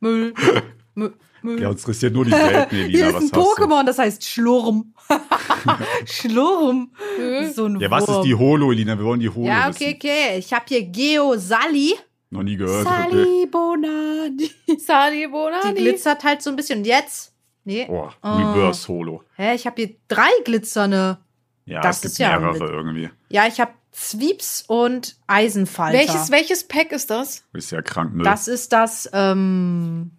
Müll, 0.00 0.34
Müll, 0.38 0.62
Müll. 0.94 1.12
Ja, 1.60 1.68
uns 1.68 1.80
interessiert 1.82 2.14
nur 2.14 2.24
die 2.24 2.32
Welten, 2.32 2.70
Hier 2.78 2.84
Elina. 2.86 3.06
ist 3.08 3.14
Was 3.16 3.22
ein 3.22 3.22
hast 3.24 3.36
du? 3.36 3.40
Pokémon, 3.62 3.84
das 3.84 3.98
heißt 3.98 4.24
Schlurm. 4.24 4.94
Schlurm. 6.06 6.90
Nö. 7.18 7.52
So 7.52 7.66
ein 7.66 7.78
Ja, 7.80 7.90
was 7.90 8.08
ist 8.08 8.22
die 8.22 8.34
Holo, 8.34 8.72
Elina? 8.72 8.96
Wir 8.98 9.04
wollen 9.04 9.20
die 9.20 9.28
Holo 9.28 9.46
Ja, 9.46 9.68
wissen. 9.68 9.76
okay, 9.84 9.94
okay. 9.96 10.38
Ich 10.38 10.54
habe 10.54 10.64
hier 10.66 10.82
Geo 10.84 11.36
Sally. 11.36 11.96
Noch 12.30 12.42
nie 12.42 12.56
gehört. 12.56 12.86
Okay. 12.86 13.10
Sally 13.10 13.46
Bonani. 13.46 14.50
Sali 14.78 15.20
Die 15.20 15.26
Bonani. 15.28 15.74
glitzert 15.74 16.24
halt 16.24 16.40
so 16.40 16.48
ein 16.48 16.56
bisschen. 16.56 16.78
Und 16.78 16.86
jetzt? 16.86 17.33
Nee. 17.64 17.86
Boah, 17.86 18.12
Oh. 18.22 18.28
Reverse 18.36 18.88
Holo. 18.88 19.22
Hä, 19.36 19.54
ich 19.54 19.66
habe 19.66 19.76
hier 19.82 19.94
drei 20.08 20.28
glitzernde. 20.44 21.18
Ja, 21.66 21.80
Das 21.80 21.96
es 21.96 22.02
gibt 22.02 22.12
ist 22.12 22.18
ja 22.18 22.38
mehrere 22.38 22.52
mit- 22.52 22.62
irgendwie. 22.62 23.10
Ja, 23.30 23.46
ich 23.46 23.58
habe 23.60 23.72
Zwiebs 23.90 24.64
und 24.66 25.16
Eisenfalter. 25.26 25.96
Welches, 25.98 26.30
welches 26.30 26.64
Pack 26.68 26.92
ist 26.92 27.10
das? 27.10 27.44
Ist 27.54 27.70
ja 27.70 27.80
krank, 27.80 28.12
Müll. 28.12 28.24
Das 28.24 28.48
ist 28.48 28.72
das 28.72 29.08
ähm, 29.12 30.10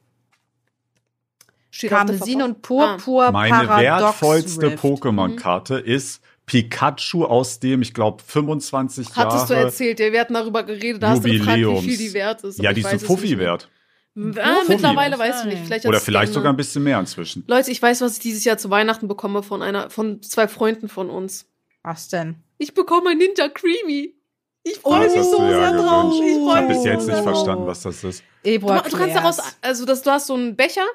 Karmesin 1.87 2.41
und 2.41 2.61
Purpur 2.61 3.31
Meine 3.31 3.67
Paradox 3.67 3.81
wertvollste. 3.81 4.75
Pokémon-Karte 4.77 5.75
ist 5.75 6.21
Pikachu 6.45 7.25
aus 7.25 7.59
dem, 7.59 7.81
ich 7.81 7.93
glaube, 7.93 8.23
25 8.25 9.07
Ah. 9.09 9.15
Hattest 9.17 9.49
du 9.49 9.53
Jahre. 9.53 9.65
erzählt, 9.65 9.99
wir 9.99 10.19
hatten 10.19 10.33
darüber 10.35 10.63
geredet, 10.63 11.03
da 11.03 11.09
hast 11.09 11.25
du 11.25 11.29
gefragt, 11.31 11.57
wie 11.59 11.81
viel 11.81 11.97
die 11.97 12.13
wert 12.13 12.43
ist. 12.43 12.59
Ja, 12.59 12.71
die 12.71 12.81
ist 12.81 12.89
so 12.91 12.99
Fuffi 12.99 13.37
wert. 13.37 13.69
Ah, 14.17 14.55
Fuffi. 14.61 14.71
mittlerweile 14.73 15.19
weiß 15.19 15.41
ich 15.41 15.45
nicht. 15.45 15.65
Vielleicht 15.65 15.85
Oder 15.85 15.99
vielleicht 15.99 16.33
sogar 16.33 16.53
ein 16.53 16.57
bisschen 16.57 16.83
mehr 16.83 16.99
inzwischen. 16.99 17.43
Leute, 17.47 17.69
ich 17.71 17.81
weiß, 17.81 18.01
was 18.01 18.13
ich 18.13 18.19
dieses 18.19 18.45
Jahr 18.45 18.57
zu 18.57 18.69
Weihnachten 18.69 19.07
bekomme 19.07 19.43
von 19.43 19.61
einer, 19.61 19.89
von 19.89 20.21
zwei 20.21 20.47
Freunden 20.47 20.87
von 20.87 21.09
uns. 21.09 21.47
Was 21.83 22.07
denn? 22.07 22.35
Ich 22.57 22.73
bekomme 22.73 23.09
ein 23.11 23.17
Ninja 23.17 23.49
Creamy. 23.49 24.15
Ich 24.63 24.77
freue 24.79 25.01
mich 25.09 25.21
so 25.21 25.37
sehr 25.37 25.71
drauf. 25.73 26.13
Ich 26.15 26.37
Ich 26.37 26.47
habe 26.47 26.67
bis 26.67 26.83
jetzt 26.85 27.05
nicht 27.07 27.15
drauf. 27.17 27.23
verstanden, 27.23 27.67
was 27.67 27.81
das 27.81 28.03
ist. 28.03 28.23
Ebro 28.43 28.73
Du, 28.75 28.89
du 28.89 28.97
kannst 28.97 29.15
daraus, 29.15 29.37
also 29.61 29.85
das, 29.85 30.01
du 30.01 30.09
hast 30.11 30.27
so 30.27 30.33
einen 30.33 30.55
Becher, 30.55 30.85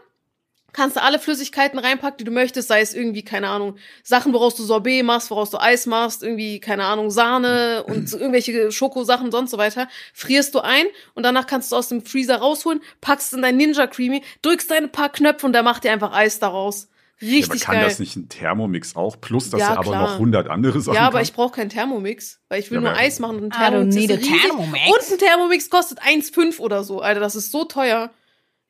kannst 0.73 0.97
du 0.97 1.03
alle 1.03 1.19
Flüssigkeiten 1.19 1.79
reinpacken, 1.79 2.19
die 2.19 2.25
du 2.25 2.31
möchtest, 2.31 2.69
sei 2.69 2.81
es 2.81 2.95
irgendwie, 2.95 3.23
keine 3.23 3.49
Ahnung, 3.49 3.77
Sachen, 4.03 4.33
woraus 4.33 4.55
du 4.55 4.63
Sorbet 4.63 5.05
machst, 5.05 5.31
woraus 5.31 5.51
du 5.51 5.59
Eis 5.59 5.87
machst, 5.87 6.23
irgendwie, 6.23 6.61
keine 6.61 6.85
Ahnung, 6.85 7.11
Sahne 7.11 7.85
und 7.85 8.09
so 8.09 8.19
irgendwelche 8.19 8.71
Schokosachen 8.73 9.27
und 9.27 9.33
sonst 9.33 9.51
so 9.51 9.59
weiter, 9.59 9.89
frierst 10.15 10.55
du 10.55 10.61
ein 10.61 10.87
und 11.15 11.23
danach 11.25 11.47
kannst 11.47 11.73
du 11.73 11.77
aus 11.77 11.89
dem 11.89 12.05
Freezer 12.05 12.37
rausholen, 12.37 12.81
packst 13.01 13.33
in 13.33 13.43
dein 13.43 13.57
Ninja 13.57 13.87
Creamy, 13.87 14.23
drückst 14.43 14.71
ein 14.73 14.91
paar 14.93 15.09
Knöpfe 15.11 15.47
und 15.47 15.53
der 15.53 15.63
macht 15.63 15.85
dir 15.85 15.93
einfach 15.93 16.13
Eis 16.13 16.39
daraus. 16.39 16.89
Ja, 17.23 17.27
aber 17.27 17.37
Richtig 17.37 17.61
kann 17.61 17.75
geil. 17.75 17.85
das 17.85 17.99
nicht 17.99 18.17
ein 18.17 18.31
Thermomix 18.31 18.97
auch? 18.97 19.21
Plus, 19.21 19.51
dass 19.51 19.61
Ja, 19.61 19.73
er 19.73 19.79
aber 19.79 19.91
klar. 19.91 20.03
noch 20.05 20.13
100 20.15 20.49
andere 20.49 20.81
Sachen 20.81 20.95
ja, 20.95 21.03
aber 21.03 21.19
kann? 21.19 21.23
ich 21.25 21.35
brauche 21.35 21.53
keinen 21.53 21.69
Thermomix, 21.69 22.41
weil 22.49 22.61
ich 22.61 22.71
will 22.71 22.77
Ja, 22.77 22.81
nur 22.81 22.97
Eis 22.97 23.19
machen 23.19 23.37
und 23.41 23.45
ein 23.45 23.51
Thermomix. 23.51 24.07
Thermomix. 24.27 24.87
Und 24.89 25.13
ein 25.13 25.19
Thermomix 25.19 25.69
kostet 25.69 26.01
1,5 26.01 26.59
oder 26.61 26.83
so, 26.83 27.01
Alter, 27.03 27.21
das 27.21 27.35
ist 27.37 27.53
so 27.53 27.65
teuer. 27.65 28.11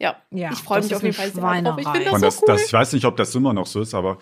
Ja, 0.00 0.16
Ja, 0.30 0.50
ich 0.52 0.58
freue 0.58 0.78
das 0.78 0.86
mich 0.86 0.94
auf 0.96 1.02
jeden 1.02 1.14
Fall 1.14 1.30
sehr 1.30 1.42
drauf. 1.62 1.78
Ich 1.78 1.88
finde 1.88 2.04
das 2.04 2.14
Und 2.14 2.20
so 2.20 2.26
das, 2.26 2.38
cool. 2.38 2.44
das, 2.46 2.66
ich 2.66 2.72
weiß 2.72 2.92
nicht, 2.94 3.04
ob 3.04 3.16
das 3.16 3.34
immer 3.34 3.52
noch 3.52 3.66
so 3.66 3.80
ist, 3.80 3.94
aber 3.94 4.18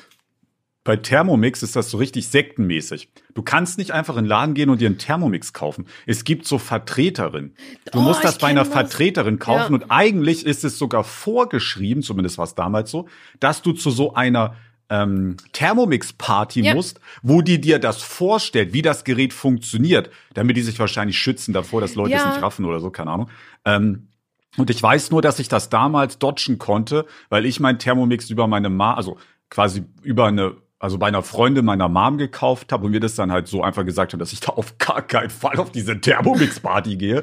bei 0.84 0.96
Thermomix 0.96 1.62
ist 1.62 1.76
das 1.76 1.90
so 1.90 1.98
richtig 1.98 2.28
sektenmäßig. 2.28 3.10
Du 3.34 3.42
kannst 3.42 3.76
nicht 3.78 3.90
einfach 3.90 4.16
in 4.16 4.24
den 4.24 4.28
Laden 4.28 4.54
gehen 4.54 4.70
und 4.70 4.80
dir 4.80 4.86
einen 4.86 4.96
Thermomix 4.98 5.52
kaufen. 5.52 5.86
Es 6.06 6.24
gibt 6.24 6.46
so 6.46 6.58
Vertreterinnen. 6.58 7.54
Du 7.92 7.98
Oh, 7.98 8.02
musst 8.02 8.24
das 8.24 8.38
bei 8.38 8.46
einer 8.48 8.64
das. 8.64 8.72
Vertreterin 8.72 9.38
kaufen 9.38 9.74
Ja. 9.74 9.80
und 9.80 9.90
eigentlich 9.90 10.46
ist 10.46 10.64
es 10.64 10.78
sogar 10.78 11.04
vorgeschrieben, 11.04 12.02
zumindest 12.02 12.38
war 12.38 12.44
es 12.46 12.54
damals 12.54 12.90
so, 12.90 13.06
dass 13.38 13.60
du 13.62 13.72
zu 13.72 13.90
so 13.90 14.14
einer 14.14 14.56
ähm, 14.90 15.36
Thermomix-Party 15.52 16.62
Ja. 16.62 16.74
musst, 16.74 17.00
wo 17.22 17.42
die 17.42 17.60
dir 17.60 17.78
das 17.78 18.02
vorstellt, 18.02 18.72
wie 18.72 18.80
das 18.80 19.04
Gerät 19.04 19.34
funktioniert, 19.34 20.08
damit 20.32 20.56
die 20.56 20.62
sich 20.62 20.78
wahrscheinlich 20.78 21.18
schützen 21.18 21.52
davor, 21.52 21.82
dass 21.82 21.94
Leute 21.94 22.14
es 22.16 22.22
Ja. 22.22 22.30
nicht 22.30 22.40
raffen 22.42 22.64
oder 22.64 22.80
so, 22.80 22.90
keine 22.90 23.10
Ahnung. 23.10 23.28
Ähm, 23.66 24.08
und 24.56 24.70
ich 24.70 24.82
weiß 24.82 25.10
nur, 25.10 25.22
dass 25.22 25.38
ich 25.38 25.48
das 25.48 25.68
damals 25.70 26.18
dodgen 26.18 26.58
konnte, 26.58 27.06
weil 27.28 27.46
ich 27.46 27.60
mein 27.60 27.78
Thermomix 27.78 28.30
über 28.30 28.46
meine 28.46 28.70
Ma, 28.70 28.94
also 28.94 29.18
quasi 29.50 29.84
über 30.02 30.26
eine, 30.26 30.56
also 30.78 30.98
bei 30.98 31.06
einer 31.08 31.22
Freundin 31.22 31.64
meiner 31.64 31.88
Mom 31.88 32.18
gekauft 32.18 32.72
habe 32.72 32.86
und 32.86 32.92
mir 32.92 33.00
das 33.00 33.14
dann 33.14 33.30
halt 33.32 33.48
so 33.48 33.62
einfach 33.62 33.84
gesagt 33.84 34.12
haben, 34.12 34.20
dass 34.20 34.32
ich 34.32 34.40
da 34.40 34.52
auf 34.52 34.78
gar 34.78 35.02
keinen 35.02 35.30
Fall 35.30 35.58
auf 35.58 35.70
diese 35.72 36.00
Thermomix-Party 36.00 36.96
gehe. 36.96 37.22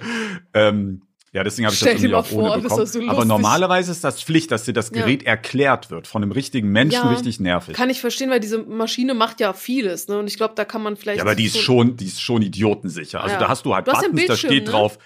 Ähm, 0.54 1.02
ja, 1.32 1.44
deswegen 1.44 1.66
habe 1.66 1.74
ich 1.74 1.80
Stell 1.80 1.96
das 1.96 2.02
irgendwie 2.02 2.16
auch 2.16 2.32
ohne 2.32 2.48
vor, 2.48 2.56
das 2.56 2.64
bekommen. 2.64 2.84
ist 2.84 2.94
so 2.94 3.10
Aber 3.10 3.26
normalerweise 3.26 3.92
ist 3.92 4.06
das 4.06 4.24
Pflicht, 4.24 4.52
dass 4.52 4.64
dir 4.64 4.72
das 4.72 4.90
Ja. 4.92 5.02
Gerät 5.02 5.24
erklärt 5.24 5.92
wird 5.92 6.08
von 6.08 6.24
einem 6.24 6.32
richtigen 6.32 6.70
Menschen, 6.70 7.04
Ja. 7.04 7.10
richtig 7.10 7.42
nervig. 7.42 7.76
Kann 7.76 7.90
ich 7.90 8.00
verstehen, 8.00 8.30
weil 8.30 8.40
diese 8.40 8.60
Maschine 8.60 9.14
macht 9.14 9.42
ja 9.42 9.52
vieles, 9.52 10.08
ne? 10.08 10.18
Und 10.18 10.28
ich 10.28 10.38
glaube, 10.38 10.54
da 10.56 10.64
kann 10.64 10.82
man 10.82 10.96
vielleicht. 10.96 11.18
Ja, 11.18 11.24
aber 11.24 11.36
die 11.36 11.46
ist 11.46 11.58
schon, 11.60 11.98
die 11.98 12.06
ist 12.06 12.22
schon 12.22 12.42
idiotensicher. 12.42 13.22
Also 13.22 13.34
Ja. 13.34 13.40
da 13.40 13.48
hast 13.50 13.66
du 13.66 13.76
halt 13.76 13.86
Du 13.88 13.92
ja 13.92 14.00
Buttons, 14.00 14.26
da 14.28 14.36
steht 14.38 14.66
ne? 14.66 14.72
drauf. 14.72 14.98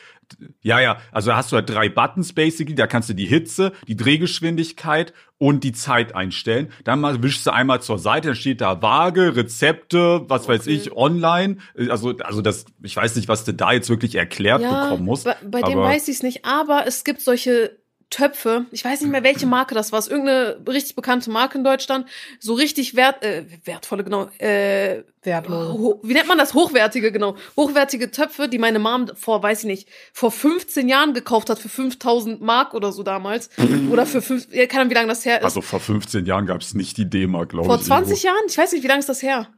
Ja, 0.62 0.80
ja, 0.80 0.98
also 1.12 1.32
da 1.32 1.38
hast 1.38 1.52
du 1.52 1.56
halt 1.56 1.70
drei 1.70 1.90
Buttons 1.90 2.34
basically, 2.34 2.76
da 2.76 2.88
kannst 2.88 3.10
du 3.10 3.14
die 3.14 3.26
Hitze, 3.26 3.72
die 3.88 3.96
Drehgeschwindigkeit 3.96 5.14
und 5.38 5.64
die 5.64 5.72
Zeit 5.72 6.16
einstellen. 6.16 6.72
Dann 6.84 7.00
mal 7.00 7.24
wischst 7.24 7.46
du 7.46 7.52
einmal 7.52 7.82
zur 7.82 7.98
Seite, 7.98 8.30
dann 8.30 8.36
steht 8.36 8.62
da 8.62 8.82
Waage, 8.82 9.36
Rezepte, 9.36 10.26
was 10.28 10.48
weiß 10.48 10.62
Okay. 10.62 10.72
ich, 10.72 10.92
online. 10.92 11.58
Also, 11.90 12.18
also 12.18 12.42
das, 12.42 12.66
ich 12.84 12.96
weiß 12.96 13.16
nicht, 13.16 13.28
was 13.28 13.46
du 13.46 13.54
da 13.54 13.72
jetzt 13.72 13.90
wirklich 13.90 14.16
erklärt 14.16 14.62
ja, 14.62 14.84
bekommen 14.84 15.06
musst. 15.06 15.24
Bei, 15.24 15.36
bei 15.44 15.62
dem 15.62 15.80
weiß 15.80 16.08
ich 16.10 16.18
es 16.18 16.24
nicht, 16.24 16.46
aber 16.46 16.86
es 16.86 17.04
gibt 17.04 17.22
solche 17.22 17.79
Töpfe, 18.10 18.66
ich 18.72 18.84
weiß 18.84 19.02
nicht 19.02 19.12
mehr, 19.12 19.24
welche 19.24 19.46
Marke 19.46 19.76
das 19.76 19.92
war, 19.92 20.00
es 20.00 20.08
ist 20.08 20.12
irgendeine 20.12 20.58
richtig 20.68 20.96
bekannte 20.96 21.30
Marke 21.30 21.58
in 21.60 21.64
Deutschland, 21.64 22.08
so 22.40 22.54
richtig 22.56 22.96
wert, 22.96 23.24
äh, 23.24 23.46
wertvolle, 23.66 24.04
genau, 24.04 24.30
äh, 24.40 25.04
Wertlos. 25.22 25.78
ho- 25.78 26.00
wie 26.04 26.14
nennt 26.14 26.28
man 26.28 26.38
das? 26.40 26.54
Hochwertige, 26.56 27.12
genau. 27.12 27.36
Hochwertige 27.56 28.10
Töpfe, 28.10 28.48
die 28.48 28.58
meine 28.58 28.80
Mom 28.80 29.08
vor, 29.16 29.44
weiß 29.44 29.60
ich 29.60 29.66
nicht, 29.66 29.90
vor 30.12 30.32
15 30.32 30.90
Jahren 30.90 31.14
gekauft 31.14 31.50
hat, 31.52 31.60
für 31.60 31.70
5000 31.70 32.42
Mark 32.42 32.74
oder 32.74 32.92
so 32.92 33.04
damals. 33.04 33.50
oder 33.92 34.06
für 34.08 34.22
fünf, 34.24 34.48
ja, 34.52 34.66
keine 34.66 34.82
Ahnung, 34.82 34.90
wie 34.92 34.96
lange 34.96 35.08
das 35.10 35.24
her 35.26 35.38
ist. 35.40 35.44
Also 35.46 35.62
vor 35.62 35.80
15 35.80 36.26
Jahren 36.26 36.46
gab 36.48 36.62
es 36.62 36.74
nicht 36.74 36.98
die 36.98 37.08
D-Mark, 37.10 37.50
glaube 37.50 37.68
ich. 37.68 37.74
vor 37.74 37.80
20 37.80 38.24
Jahren? 38.24 38.38
Ich 38.48 38.58
weiß 38.58 38.72
nicht, 38.72 38.84
wie 38.84 38.88
lange 38.88 39.02
ist 39.02 39.10
das 39.10 39.22
her? 39.22 39.50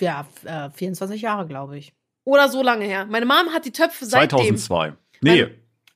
Ja, 0.00 0.26
äh, 0.44 0.68
24 0.70 1.22
Jahre, 1.22 1.46
glaube 1.46 1.78
ich. 1.78 1.94
Oder 2.24 2.48
so 2.50 2.62
lange 2.62 2.84
her. 2.84 3.06
Meine 3.06 3.24
Mom 3.24 3.54
hat 3.54 3.64
die 3.64 3.72
Töpfe 3.72 4.04
seitdem. 4.04 4.38
2002. 4.58 4.92
Nee, 5.22 5.46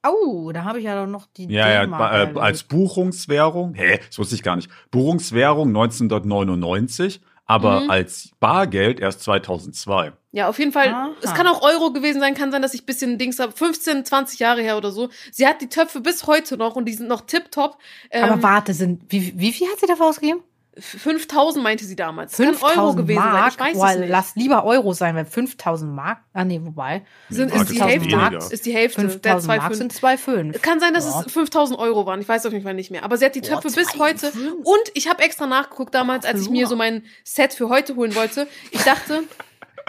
Oh, 0.07 0.51
da 0.53 0.64
habe 0.64 0.78
ich 0.78 0.84
ja 0.84 0.94
doch 1.05 1.11
noch 1.11 1.26
die 1.36 1.46
Ja, 1.46 1.68
ja, 1.84 2.24
äh, 2.32 2.38
als 2.38 2.62
Buchungswährung, 2.62 3.74
hä, 3.74 4.01
das 4.07 4.18
wusste 4.18 4.34
ich 4.34 4.42
gar 4.42 4.57
nicht. 4.57 4.70
Buchungswährung 4.90 5.68
1999, 5.72 7.20
aber 7.46 7.80
Mhm. 7.80 7.90
als 7.90 8.30
Bargeld 8.40 9.01
erst 9.01 9.22
2002. 9.22 10.12
Ja, 10.32 10.48
auf 10.48 10.59
jeden 10.59 10.70
Fall. 10.72 10.88
Aha. 10.88 11.11
Es 11.20 11.34
kann 11.34 11.46
auch 11.48 11.62
Euro 11.62 11.92
gewesen 11.92 12.20
sein, 12.20 12.34
kann 12.34 12.53
sein, 12.53 12.62
dass 12.62 12.72
ich 12.72 12.82
ein 12.82 12.86
bisschen 12.86 13.18
Dings 13.18 13.40
habe. 13.40 13.53
15, 13.53 14.05
20 14.05 14.38
Jahre 14.38 14.62
her 14.62 14.76
oder 14.76 14.92
so. 14.92 15.09
Sie 15.32 15.46
hat 15.46 15.61
die 15.61 15.68
Töpfe 15.68 16.01
bis 16.01 16.26
heute 16.26 16.57
noch 16.57 16.76
und 16.76 16.84
die 16.84 16.92
sind 16.92 17.09
noch 17.09 17.22
tipptopp. 17.22 17.76
Ähm, 18.12 18.24
Aber 18.24 18.42
warte, 18.42 18.72
sind 18.72 19.03
wie, 19.09 19.32
wie 19.36 19.53
viel 19.53 19.66
hat 19.68 19.80
sie 19.80 19.86
dafür 19.86 20.07
ausgegeben? 20.07 20.40
5000 20.79 21.62
meinte 21.62 21.85
sie 21.85 21.97
damals. 21.97 22.33
Es 22.33 22.39
kann 22.39 22.55
5000 22.55 22.79
Euro 22.79 22.95
gewesen 22.95 23.16
Mark? 23.18 23.53
sein. 23.59 23.68
Ich 23.73 23.79
weiß 23.81 23.97
Boah. 23.99 24.07
Lass 24.07 24.37
lieber 24.37 24.64
Euro 24.64 24.93
sein, 24.93 25.16
weil 25.16 25.27
5000 25.27 25.93
Mark. 25.93 26.21
Ah, 26.33 26.45
nee, 26.45 26.61
wobei. 26.62 27.03
Sind, 27.29 27.53
Mark 27.55 27.62
ist, 27.68 27.73
die 27.77 27.83
Hälfte, 27.83 28.11
weniger. 28.11 28.53
ist 28.53 28.66
die 28.66 28.75
Hälfte 28.75 29.01
der 29.03 29.11
5000 29.41 29.47
Mark 29.49 29.73
2,5. 29.73 29.75
sind 29.75 29.93
2,5. 29.93 30.59
Kann 30.62 30.81
sein, 30.81 30.95
dass 30.95 31.07
Ja. 31.11 31.25
es 31.27 31.33
5000 31.33 31.79
Euro 31.79 32.07
waren. 32.07 32.21
Ich 32.21 32.29
weiß 32.29 32.47
auf 32.47 32.53
jeden 32.53 32.64
Fall 32.64 32.75
nicht 32.75 32.91
mehr. 32.91 33.03
Aber 33.05 33.16
sie 33.16 33.25
hat 33.25 33.35
die 33.35 33.41
Boah, 33.41 33.61
Töpfe 33.61 33.71
bis 33.73 33.89
2,5. 33.89 33.99
heute. 33.99 34.33
Und 34.62 34.91
ich 34.95 35.09
habe 35.09 35.23
extra 35.23 35.47
nachgeguckt 35.47 35.95
damals, 35.95 36.25
als 36.25 36.43
ich 36.43 36.51
mir 36.51 36.66
so 36.66 36.77
mein 36.77 37.05
Set 37.25 37.53
für 37.53 37.68
heute 37.68 37.97
holen 37.97 38.14
wollte. 38.14 38.47
Ich 38.71 38.83
dachte, 38.83 39.25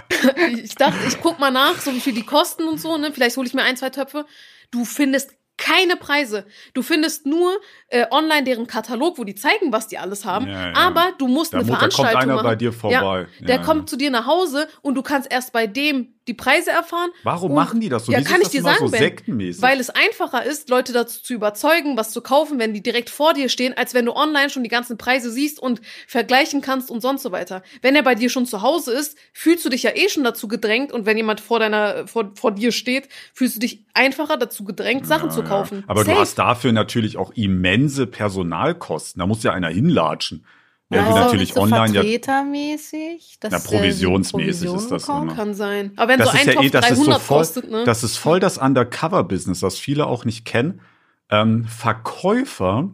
ich 0.63 0.75
dachte, 0.75 0.97
ich 1.07 1.21
guck 1.21 1.39
mal 1.39 1.51
nach, 1.51 1.79
so 1.79 1.93
wie 1.93 1.99
viel 1.99 2.13
die 2.13 2.25
kosten 2.25 2.63
und 2.67 2.81
so. 2.81 2.97
Ne? 2.97 3.11
Vielleicht 3.13 3.37
hole 3.37 3.47
ich 3.47 3.53
mir 3.53 3.63
ein, 3.63 3.77
zwei 3.77 3.89
Töpfe. 3.91 4.25
Du 4.71 4.83
findest 4.85 5.31
keine 5.61 5.95
Preise. 5.95 6.45
Du 6.73 6.81
findest 6.81 7.25
nur 7.27 7.51
äh, 7.89 8.05
online 8.09 8.43
deren 8.43 8.65
Katalog, 8.67 9.17
wo 9.19 9.23
die 9.23 9.35
zeigen, 9.35 9.71
was 9.71 9.87
die 9.87 9.97
alles 9.99 10.25
haben. 10.25 10.47
Ja, 10.47 10.69
ja. 10.69 10.73
Aber 10.75 11.13
du 11.19 11.27
musst 11.27 11.53
Da, 11.53 11.59
eine 11.59 11.67
mu- 11.67 11.73
da 11.73 11.77
kommt 11.79 11.93
Veranstaltung 11.93 12.21
einer 12.23 12.33
machen. 12.35 12.43
bei 12.47 12.55
dir 12.55 12.73
vorbei. 12.73 13.27
Ja, 13.39 13.45
der 13.45 13.59
kommt 13.61 13.89
zu 13.89 13.95
dir 13.95 14.09
nach 14.09 14.25
Hause 14.25 14.67
und 14.81 14.95
du 14.95 15.03
kannst 15.03 15.31
erst 15.31 15.53
bei 15.53 15.67
dem 15.67 16.15
die 16.27 16.33
Preise 16.35 16.69
erfahren. 16.69 17.09
Warum 17.23 17.49
Und- 17.51 17.55
machen 17.55 17.79
die 17.79 17.89
das 17.89 18.05
so? 18.05 18.11
Ja, 18.11 18.19
Wieso 18.19 18.29
kann 18.29 18.41
ist 18.41 18.47
ich 18.47 18.51
dir 18.51 18.61
sagen, 18.61 18.77
so 18.79 18.87
sektenmäßig? 18.87 19.61
Weil 19.61 19.79
es 19.79 19.89
einfacher 19.89 20.45
ist, 20.45 20.69
Leute 20.69 20.93
dazu 20.93 21.21
zu 21.23 21.33
überzeugen, 21.33 21.97
was 21.97 22.11
zu 22.11 22.21
kaufen, 22.21 22.59
wenn 22.59 22.73
die 22.73 22.81
direkt 22.83 23.09
vor 23.09 23.33
dir 23.33 23.49
stehen, 23.49 23.75
als 23.75 23.93
wenn 23.93 24.05
du 24.05 24.13
online 24.15 24.49
schon 24.51 24.61
die 24.63 24.69
ganzen 24.69 24.97
Preise 24.97 25.31
siehst 25.31 25.59
und 25.59 25.81
vergleichen 26.07 26.61
kannst 26.61 26.91
und 26.91 27.01
sonst 27.01 27.23
so 27.23 27.31
weiter. 27.31 27.63
Wenn 27.81 27.95
er 27.95 28.03
bei 28.03 28.13
dir 28.15 28.29
schon 28.29 28.45
zu 28.45 28.61
Hause 28.61 28.93
ist, 28.93 29.17
fühlst 29.33 29.65
du 29.65 29.69
dich 29.69 29.83
ja 29.83 29.91
eh 29.95 30.09
schon 30.09 30.23
dazu 30.23 30.47
gedrängt 30.47 30.91
und 30.91 31.05
wenn 31.07 31.17
jemand 31.17 31.41
vor 31.41 31.59
deiner, 31.59 32.07
vor, 32.07 32.31
vor 32.35 32.51
dir 32.51 32.71
steht, 32.71 33.09
fühlst 33.33 33.55
du 33.55 33.59
dich 33.59 33.83
einfacher 33.93 34.37
dazu 34.37 34.63
gedrängt, 34.63 35.07
Sachen 35.07 35.29
Ja, 35.29 35.35
zu 35.35 35.41
ja. 35.41 35.47
kaufen. 35.47 35.83
Aber 35.87 36.03
Safe. 36.03 36.13
du 36.15 36.19
hast 36.21 36.35
dafür 36.37 36.71
natürlich 36.71 37.17
auch 37.17 37.31
immense 37.33 38.05
Personalkosten. 38.05 39.19
Da 39.19 39.25
muss 39.27 39.43
ja 39.43 39.53
einer 39.53 39.69
hinlatschen. 39.69 40.45
Du 40.91 40.99
Also 40.99 41.17
natürlich 41.17 41.53
so 41.53 41.61
online 41.61 41.93
ja. 41.93 42.01
vertretermäßig, 42.01 43.37
dass 43.39 43.51
Na, 43.51 43.59
provisionsmäßig 43.59 44.67
Provision 44.67 44.77
ist 44.77 44.91
das 44.91 45.05
bekommen? 45.05 45.29
immer. 45.29 45.35
Kann 45.35 45.53
sein. 45.53 45.91
Aber 45.95 46.11
wenn 46.11 46.19
Das 46.19 46.31
so 46.31 46.35
ist 46.35 46.41
ein 46.41 46.47
ja 46.47 46.53
Topf 46.53 46.65
eh, 46.65 46.69
das 46.69 46.91
ist 46.91 46.97
so 46.97 47.03
300 47.05 47.21
voll, 47.21 47.37
kostet, 47.37 47.71
ne? 47.71 47.83
das 47.85 48.03
ist 48.03 48.17
voll 48.17 48.39
das 48.41 48.57
Undercover-Business, 48.57 49.61
das 49.61 49.77
viele 49.77 50.05
auch 50.07 50.25
nicht 50.25 50.43
kennen. 50.43 50.81
Ähm, 51.29 51.63
Verkäufer 51.65 52.89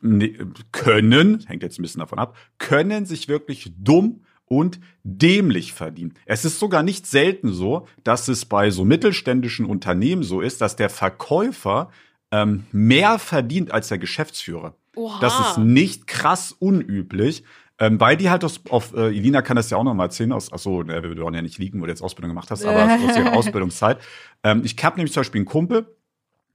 ne, 0.00 0.32
können, 0.70 1.44
hängt 1.48 1.64
jetzt 1.64 1.78
ein 1.78 1.82
bisschen 1.82 1.98
davon 2.00 2.20
ab, 2.20 2.36
können 2.58 3.04
sich 3.04 3.26
wirklich 3.26 3.72
dumm 3.76 4.24
und 4.44 4.78
dämlich 5.02 5.72
verdienen. 5.72 6.14
Es 6.24 6.44
ist 6.44 6.60
sogar 6.60 6.84
nicht 6.84 7.06
selten 7.06 7.52
so, 7.52 7.88
dass 8.04 8.28
es 8.28 8.44
bei 8.44 8.70
so 8.70 8.84
mittelständischen 8.84 9.66
Unternehmen 9.66 10.22
so 10.22 10.40
ist, 10.40 10.60
dass 10.60 10.76
der 10.76 10.90
Verkäufer 10.90 11.90
ähm, 12.30 12.64
mehr 12.70 13.18
verdient 13.18 13.72
als 13.72 13.88
der 13.88 13.98
Geschäftsführer. 13.98 14.76
Oha. 14.96 15.18
Das 15.20 15.38
ist 15.40 15.58
nicht 15.58 16.06
krass 16.06 16.52
unüblich. 16.58 17.44
Ähm, 17.78 17.98
weil 17.98 18.16
die 18.16 18.30
halt 18.30 18.44
aus, 18.44 18.60
auf, 18.68 18.94
äh, 18.94 19.08
Elina 19.08 19.42
kann 19.42 19.56
das 19.56 19.70
ja 19.70 19.76
auch 19.76 19.82
noch 19.82 19.94
mal 19.94 20.04
erzählen, 20.04 20.30
aus, 20.32 20.52
achso, 20.52 20.82
äh, 20.82 21.02
wir 21.02 21.16
wollen 21.18 21.34
ja 21.34 21.42
nicht 21.42 21.58
liegen, 21.58 21.80
wo 21.80 21.86
du 21.86 21.90
jetzt 21.90 22.02
Ausbildung 22.02 22.28
gemacht 22.30 22.50
hast, 22.50 22.64
aber 22.64 22.84
aus 22.84 23.16
ihrer 23.16 23.32
Ausbildungszeit. 23.36 23.98
Ähm, 24.44 24.62
ich 24.64 24.76
habe 24.84 24.96
nämlich 24.96 25.12
zum 25.12 25.22
Beispiel 25.22 25.40
einen 25.40 25.46
Kumpel, 25.46 25.86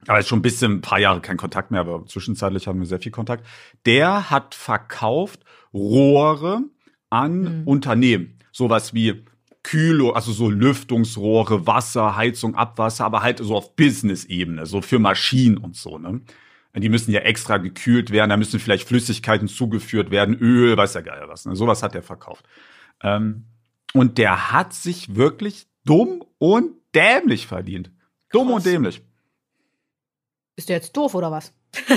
aber 0.06 0.18
jetzt 0.18 0.28
schon 0.28 0.38
ein 0.38 0.42
bisschen, 0.42 0.74
ein 0.74 0.80
paar 0.80 1.00
Jahre 1.00 1.20
kein 1.20 1.36
Kontakt 1.36 1.70
mehr, 1.70 1.80
aber 1.80 2.06
zwischenzeitlich 2.06 2.66
haben 2.66 2.78
wir 2.78 2.86
sehr 2.86 3.00
viel 3.00 3.12
Kontakt. 3.12 3.44
Der 3.84 4.30
hat 4.30 4.54
verkauft 4.54 5.40
Rohre 5.74 6.60
an 7.10 7.60
Mhm. 7.60 7.62
Unternehmen. 7.66 8.38
Sowas 8.52 8.94
wie 8.94 9.24
Kühl, 9.64 10.10
also 10.12 10.32
so 10.32 10.48
Lüftungsrohre, 10.48 11.66
Wasser, 11.66 12.16
Heizung, 12.16 12.54
Abwasser, 12.54 13.04
aber 13.04 13.22
halt 13.22 13.38
so 13.40 13.54
auf 13.54 13.76
Business-Ebene, 13.76 14.64
so 14.64 14.80
für 14.80 14.98
Maschinen 14.98 15.58
und 15.58 15.76
so, 15.76 15.98
ne? 15.98 16.20
Die 16.80 16.88
müssen 16.88 17.10
ja 17.12 17.20
extra 17.20 17.58
gekühlt 17.58 18.10
werden, 18.10 18.30
da 18.30 18.36
müssen 18.36 18.60
vielleicht 18.60 18.86
Flüssigkeiten 18.88 19.48
zugeführt 19.48 20.10
werden, 20.10 20.36
Öl, 20.38 20.76
weiß 20.76 20.94
ja 20.94 21.00
geil 21.00 21.22
was. 21.26 21.44
Ne? 21.46 21.56
Sowas 21.56 21.82
hat 21.82 21.94
er 21.94 22.02
verkauft. 22.02 22.44
Ähm, 23.02 23.44
und 23.94 24.18
der 24.18 24.52
hat 24.52 24.72
sich 24.74 25.14
wirklich 25.16 25.66
dumm 25.84 26.22
und 26.38 26.72
dämlich 26.94 27.46
verdient. 27.46 27.90
Dumm 28.30 28.48
und 28.48 28.62
Krass. 28.62 28.64
dämlich. 28.64 29.02
Ist 30.56 30.68
der 30.68 30.76
jetzt 30.76 30.96
doof 30.96 31.14
oder 31.14 31.30
was? 31.30 31.52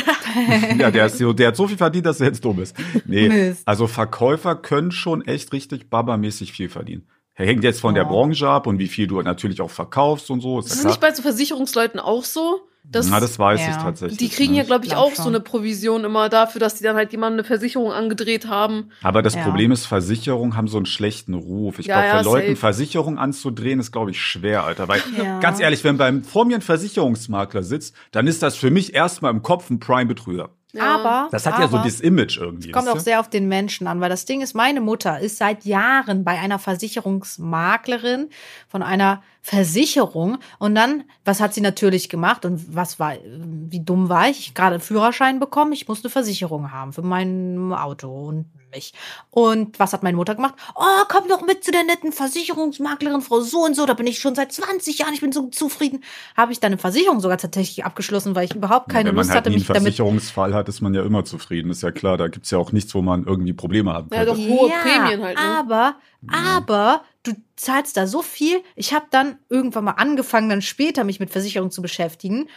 Ja, 0.77 0.91
der, 0.91 1.07
ist 1.07 1.17
so, 1.17 1.33
der 1.33 1.49
hat 1.49 1.57
so 1.57 1.67
viel 1.67 1.75
verdient, 1.77 2.05
dass 2.05 2.21
er 2.21 2.27
jetzt 2.27 2.45
dumm 2.45 2.61
ist. 2.61 2.75
Nee, 3.05 3.27
Mist. 3.27 3.67
also 3.67 3.87
Verkäufer 3.87 4.55
können 4.55 4.91
schon 4.91 5.21
echt 5.25 5.51
richtig 5.51 5.89
babamäßig 5.89 6.53
viel 6.53 6.69
verdienen. 6.69 7.09
Hängt 7.33 7.63
jetzt 7.65 7.81
von 7.81 7.93
der 7.95 8.03
Ja. 8.03 8.09
Branche 8.09 8.47
ab 8.47 8.65
und 8.67 8.79
wie 8.79 8.87
viel 8.87 9.07
du 9.07 9.21
natürlich 9.21 9.59
auch 9.59 9.69
verkaufst 9.71 10.29
und 10.29 10.39
so. 10.39 10.59
Ist 10.59 10.67
ist 10.67 10.79
klar. 10.81 10.87
nicht 10.91 11.01
bei 11.01 11.13
so 11.13 11.21
Versicherungsleuten 11.21 11.99
auch 11.99 12.23
so? 12.23 12.61
Dass 12.83 13.09
Na, 13.09 13.19
das 13.19 13.37
weiß 13.39 13.59
ich 13.61 13.67
Ja. 13.67 13.77
tatsächlich. 13.83 14.17
die 14.17 14.29
kriegen 14.29 14.53
ja, 14.53 14.61
nicht. 14.61 14.67
glaube 14.67 14.85
ich, 14.85 14.91
glaub 14.91 15.11
auch 15.11 15.15
so 15.15 15.29
eine 15.29 15.39
Provision 15.39 16.03
immer 16.03 16.27
dafür, 16.29 16.59
dass 16.59 16.75
die 16.75 16.83
dann 16.83 16.95
halt 16.95 17.11
jemandem 17.11 17.39
eine 17.39 17.47
Versicherung 17.47 17.91
angedreht 17.91 18.47
haben. 18.47 18.89
Aber 19.03 19.21
das 19.21 19.35
Ja. 19.35 19.43
Problem 19.43 19.71
ist, 19.71 19.85
Versicherungen 19.85 20.57
haben 20.57 20.67
so 20.67 20.77
einen 20.77 20.85
schlechten 20.87 21.33
Ruf. 21.35 21.79
Ich 21.79 21.85
Ja, 21.85 21.95
glaube, 22.01 22.09
für 22.09 22.15
ja, 22.17 22.21
Leuten 22.33 22.47
safe. 22.47 22.55
Versicherungen 22.59 23.19
anzudrehen, 23.19 23.79
ist, 23.79 23.91
glaube 23.91 24.11
ich, 24.11 24.19
schwer, 24.19 24.63
Alter. 24.65 24.87
Weil, 24.87 25.01
Ja. 25.17 25.39
ganz 25.39 25.59
ehrlich, 25.59 25.83
wenn 25.83 25.97
beim 25.97 26.23
vor 26.23 26.43
mir 26.45 26.55
ein 26.55 26.61
Versicherungsmakler 26.61 27.63
sitzt, 27.63 27.95
dann 28.11 28.27
ist 28.27 28.41
das 28.43 28.55
für 28.57 28.71
mich 28.71 28.93
erstmal 28.93 29.31
im 29.31 29.41
Kopf 29.43 29.69
ein 29.69 29.79
Prime-Betrüger. 29.79 30.49
Ja. 30.73 30.83
Aber 30.95 31.27
Das 31.31 31.45
hat 31.45 31.59
ja 31.59 31.67
so 31.67 31.75
aber, 31.75 31.83
dieses 31.83 31.99
Image 31.99 32.37
irgendwie. 32.37 32.71
Kommt 32.71 32.85
wisst 32.85 32.95
auch 32.95 32.99
sehr 32.99 33.19
auf 33.19 33.29
den 33.29 33.49
Menschen 33.49 33.87
an, 33.87 33.99
weil 33.99 34.09
das 34.09 34.23
Ding 34.23 34.39
ist, 34.41 34.55
meine 34.55 34.79
Mutter 34.79 35.19
ist 35.19 35.37
seit 35.37 35.65
Jahren 35.65 36.23
bei 36.23 36.39
einer 36.39 36.59
Versicherungsmaklerin 36.59 38.29
von 38.69 38.81
einer 38.83 39.21
Versicherung 39.41 40.37
und 40.59 40.75
dann, 40.75 41.03
was 41.25 41.39
hat 41.41 41.53
sie 41.53 41.61
natürlich 41.61 42.09
gemacht 42.09 42.45
und 42.45 42.75
was 42.75 42.99
war, 42.99 43.13
wie 43.23 43.79
dumm 43.79 44.07
war 44.07 44.29
ich? 44.29 44.39
Ich 44.39 44.53
gerade 44.53 44.75
einen 44.75 44.81
Führerschein 44.81 45.39
bekommen, 45.39 45.73
ich 45.73 45.87
musste 45.87 46.05
eine 46.05 46.11
Versicherung 46.11 46.71
haben 46.71 46.93
für 46.93 47.01
mein 47.01 47.73
Auto 47.73 48.09
und 48.27 48.45
mich. 48.71 48.93
Und 49.29 49.79
was 49.79 49.93
hat 49.93 50.03
meine 50.03 50.17
Mutter 50.17 50.35
gemacht? 50.35 50.55
Oh, 50.75 51.03
komm 51.09 51.27
doch 51.27 51.45
mit 51.45 51.63
zu 51.63 51.71
der 51.71 51.83
netten 51.83 52.11
Versicherungsmaklerin, 52.11 53.21
Frau 53.21 53.41
so 53.41 53.65
und 53.65 53.75
so, 53.75 53.85
da 53.85 53.93
bin 53.93 54.07
ich 54.07 54.19
schon 54.19 54.35
seit 54.35 54.51
20 54.51 54.99
Jahren, 54.99 55.13
ich 55.13 55.21
bin 55.21 55.31
so 55.31 55.47
zufrieden. 55.47 56.03
Habe 56.35 56.51
ich 56.51 56.59
dann 56.59 56.71
eine 56.71 56.77
Versicherung 56.77 57.19
sogar 57.19 57.37
tatsächlich 57.37 57.85
abgeschlossen, 57.85 58.35
weil 58.35 58.45
ich 58.45 58.55
überhaupt 58.55 58.89
keine 58.89 59.09
Wenn 59.09 59.15
man 59.15 59.23
Lust 59.25 59.31
halt 59.31 59.39
hatte, 59.39 59.49
nie 59.49 59.55
einen 59.55 59.59
mich 59.61 59.67
damit 59.67 59.81
Versicherungsfall 59.83 60.53
hat, 60.53 60.69
ist 60.69 60.81
man 60.81 60.93
ja 60.93 61.03
immer 61.03 61.25
zufrieden. 61.25 61.69
Ist 61.71 61.83
ja 61.83 61.91
klar, 61.91 62.17
da 62.17 62.27
gibt's 62.27 62.51
ja 62.51 62.57
auch 62.57 62.71
nichts, 62.71 62.95
wo 62.95 63.01
man 63.01 63.25
irgendwie 63.25 63.53
Probleme 63.53 63.93
haben 63.93 64.07
Ja, 64.11 64.23
könnte. 64.23 64.41
doch. 64.41 64.47
hohe 64.47 64.69
Prämien 64.69 65.21
halt, 65.23 65.37
ne? 65.37 65.43
Aber, 65.43 65.95
aber 66.27 67.03
du 67.23 67.33
zahlst 67.55 67.97
da 67.97 68.07
so 68.07 68.21
viel. 68.21 68.61
Ich 68.75 68.93
habe 68.93 69.05
dann 69.11 69.37
irgendwann 69.49 69.85
mal 69.85 69.91
angefangen, 69.91 70.49
dann 70.49 70.61
später 70.61 71.03
mich 71.03 71.19
mit 71.19 71.31
Versicherung 71.31 71.71
zu 71.71 71.81
beschäftigen 71.81 72.47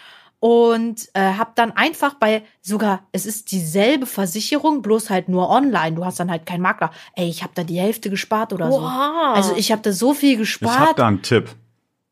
und 0.40 1.08
äh, 1.14 1.20
habe 1.20 1.52
dann 1.54 1.72
einfach 1.72 2.14
bei 2.14 2.42
sogar, 2.60 3.06
es 3.12 3.24
ist 3.24 3.50
dieselbe 3.50 4.04
Versicherung, 4.06 4.82
bloß 4.82 5.08
halt 5.08 5.28
nur 5.28 5.48
online. 5.48 5.96
Du 5.96 6.04
hast 6.04 6.20
dann 6.20 6.30
halt 6.30 6.44
keinen 6.44 6.60
Makler. 6.60 6.90
Ey, 7.14 7.28
ich 7.28 7.42
habe 7.42 7.52
da 7.54 7.64
die 7.64 7.78
Hälfte 7.78 8.10
gespart 8.10 8.52
oder 8.52 8.70
so. 8.70 8.78
Oha. 8.78 9.32
Also 9.34 9.54
ich 9.56 9.72
habe 9.72 9.80
da 9.82 9.92
so 9.92 10.12
viel 10.12 10.32
ich 10.32 10.36
habe 10.36 10.42
gespart. 10.42 10.98
da 10.98 11.06
einen 11.06 11.22
Tipp 11.22 11.54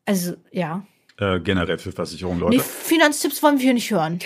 also 0.05 0.34
ja. 0.50 0.82
äh, 1.18 1.40
generell 1.40 1.78
für 1.78 1.92
Versicherungen, 1.92 2.38
Nee, 2.48 2.57
Leute. 2.57 2.68
Finanztipps 2.68 3.42
wollen 3.42 3.59
wir 3.59 3.64
hier 3.64 3.74
nicht 3.74 3.90
hören. 3.90 4.18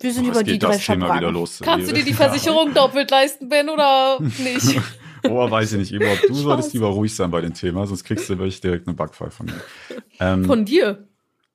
Wir 0.00 0.12
sind 0.12 0.26
Oh, 0.26 0.30
über 0.30 0.42
die 0.42 0.52
geht 0.52 0.62
drei 0.62 0.72
das 0.72 0.84
Thema 0.84 1.16
wieder 1.16 1.30
los. 1.30 1.60
Kannst 1.62 1.90
du 1.90 1.94
dir 1.94 2.04
die 2.04 2.14
Versicherung 2.14 2.74
doppelt 2.74 3.10
leisten, 3.10 3.48
Ben, 3.48 3.68
oder 3.68 4.18
nicht? 4.20 4.80
Oh, 5.28 5.50
weiß 5.50 5.72
ich 5.72 5.78
nicht. 5.78 5.92
Überhaupt, 5.92 6.24
du 6.28 6.34
solltest 6.34 6.72
lieber 6.72 6.86
ruhig 6.88 7.14
sein 7.14 7.30
bei 7.30 7.40
dem 7.40 7.54
Thema, 7.54 7.86
sonst 7.86 8.04
kriegst 8.04 8.28
du 8.28 8.38
wirklich 8.38 8.60
direkt 8.60 8.86
eine 8.86 8.96
Backpfeife 8.96 9.30
von 9.30 9.46
mir. 9.46 9.60
Ähm, 10.18 10.44
Von 10.44 10.64
dir. 10.64 11.06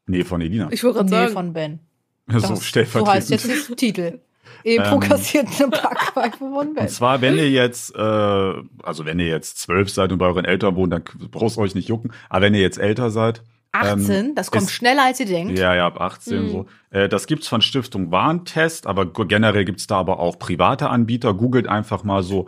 nee, 0.08 0.24
von 0.24 0.42
Elina. 0.42 0.68
Ich 0.72 0.84
wollte 0.84 0.98
gerade 1.00 1.10
Nee, 1.10 1.16
sagen. 1.18 1.34
von 1.34 1.54
Ben. 1.54 1.80
so 2.28 2.34
Das- 2.34 2.42
So 2.44 2.50
heißt 2.56 2.64
stellvertretend. 2.66 3.30
jetzt 3.30 3.50
das 3.70 3.76
Titel. 3.76 4.20
Ebro 4.64 4.96
Ähm, 4.96 5.00
kassiert 5.00 5.48
eine 5.60 5.68
Backpfeife 5.70 6.38
von 6.38 6.74
Ben. 6.74 6.84
Und 6.84 6.90
zwar, 6.90 7.22
wenn 7.22 7.36
ihr 7.38 7.50
jetzt, 7.50 7.94
äh, 7.96 8.00
also 8.00 9.06
wenn 9.06 9.20
ihr 9.20 9.28
jetzt 9.28 9.60
zwölf 9.60 9.90
seid 9.90 10.12
und 10.12 10.18
bei 10.18 10.26
euren 10.26 10.46
Eltern 10.46 10.76
wohnt, 10.76 10.92
dann 10.94 11.04
brauchst 11.32 11.58
ihr 11.58 11.62
euch 11.62 11.76
nicht 11.76 11.88
jucken. 11.90 12.12
Aber 12.30 12.42
wenn 12.46 12.54
ihr 12.56 12.62
jetzt 12.62 12.78
älter 12.80 13.10
seid, 13.12 13.44
18, 13.74 14.36
das 14.36 14.52
kommt 14.52 14.64
ist- 14.64 14.72
schneller 14.72 15.04
als 15.04 15.20
ihr 15.20 15.26
denkt. 15.26 15.60
ja, 15.60 15.76
ja, 15.76 15.86
ab 15.86 16.00
18 16.00 16.44
Mhm. 16.44 16.50
so. 16.50 16.66
Äh, 16.92 17.10
das 17.10 17.28
gibt's 17.28 17.48
von 17.48 17.62
Stiftung 17.62 18.10
Warntest, 18.10 18.88
aber 18.88 19.06
generell 19.06 19.66
gibt's 19.66 19.86
da 19.86 19.98
aber 19.98 20.20
auch 20.20 20.40
private 20.40 20.90
Anbieter. 20.90 21.34
Googelt 21.34 21.68
einfach 21.68 22.04
mal 22.04 22.24
so, 22.24 22.48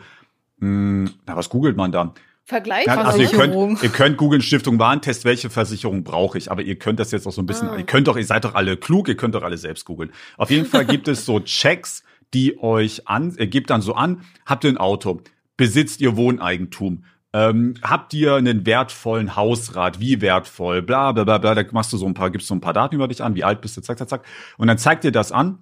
mh, 0.59 1.09
na, 1.25 1.35
was 1.35 1.49
googelt 1.49 1.77
man 1.77 1.91
da? 1.91 2.13
Vergleich? 2.43 2.89
Also 2.89 3.19
ihr 3.19 3.27
könnt, 3.27 3.83
ihr 3.83 3.89
könnt 3.89 4.15
googeln 4.17 4.41
Stiftung 4.41 4.79
Warntest, 4.79 5.25
welche 5.25 5.49
Versicherung 5.49 6.03
brauche 6.05 6.37
ich, 6.37 6.49
aber 6.49 6.61
ihr 6.61 6.77
könnt 6.79 6.97
das 6.99 7.11
jetzt 7.11 7.27
auch 7.27 7.33
so 7.33 7.41
ein 7.41 7.45
bisschen, 7.45 7.67
Ah. 7.69 7.75
ihr 7.77 7.85
könnt 7.85 8.07
doch, 8.07 8.15
ihr 8.15 8.25
seid 8.25 8.45
doch 8.45 8.55
alle 8.55 8.77
klug, 8.77 9.09
ihr 9.09 9.17
könnt 9.17 9.35
doch 9.35 9.43
alle 9.43 9.57
selbst 9.57 9.83
googeln. 9.85 10.11
Auf 10.37 10.49
jeden 10.49 10.65
Fall 10.65 10.85
gibt 10.85 11.09
es 11.09 11.25
so 11.25 11.39
Checks, 11.41 12.03
die 12.33 12.57
euch 12.63 13.07
an, 13.07 13.35
ihr 13.37 13.47
gebt 13.47 13.69
dann 13.69 13.81
so 13.81 13.95
an, 13.95 14.21
habt 14.45 14.63
ihr 14.63 14.69
ein 14.69 14.77
Auto, 14.77 15.19
besitzt 15.57 15.99
ihr 15.99 16.15
Wohneigentum, 16.15 17.03
ähm, 17.33 17.73
habt 17.83 18.13
ihr 18.13 18.35
einen 18.35 18.65
wertvollen 18.65 19.35
Hausrat? 19.35 19.99
Wie 19.99 20.21
wertvoll? 20.21 20.81
Bla 20.81 21.11
bla 21.11 21.25
bla 21.25 21.37
bla. 21.39 21.53
Da 21.53 21.63
machst 21.71 21.91
du 21.91 21.97
so 21.97 22.05
ein 22.05 22.13
paar, 22.13 22.31
gibst 22.31 22.47
so 22.47 22.55
ein 22.55 22.61
paar 22.61 22.71
Daten 22.73 22.95
über 22.95 23.09
dich 23.09 23.21
an, 23.21 23.35
wie 23.35 23.43
alt 23.43 23.59
bist 23.59 23.75
du, 23.75 23.81
zack, 23.81 23.97
zack, 23.97 24.07
zack. 24.07 24.23
Und 24.57 24.67
dann 24.67 24.77
zeigt 24.77 25.03
dir 25.03 25.11
das 25.11 25.33
an. 25.33 25.59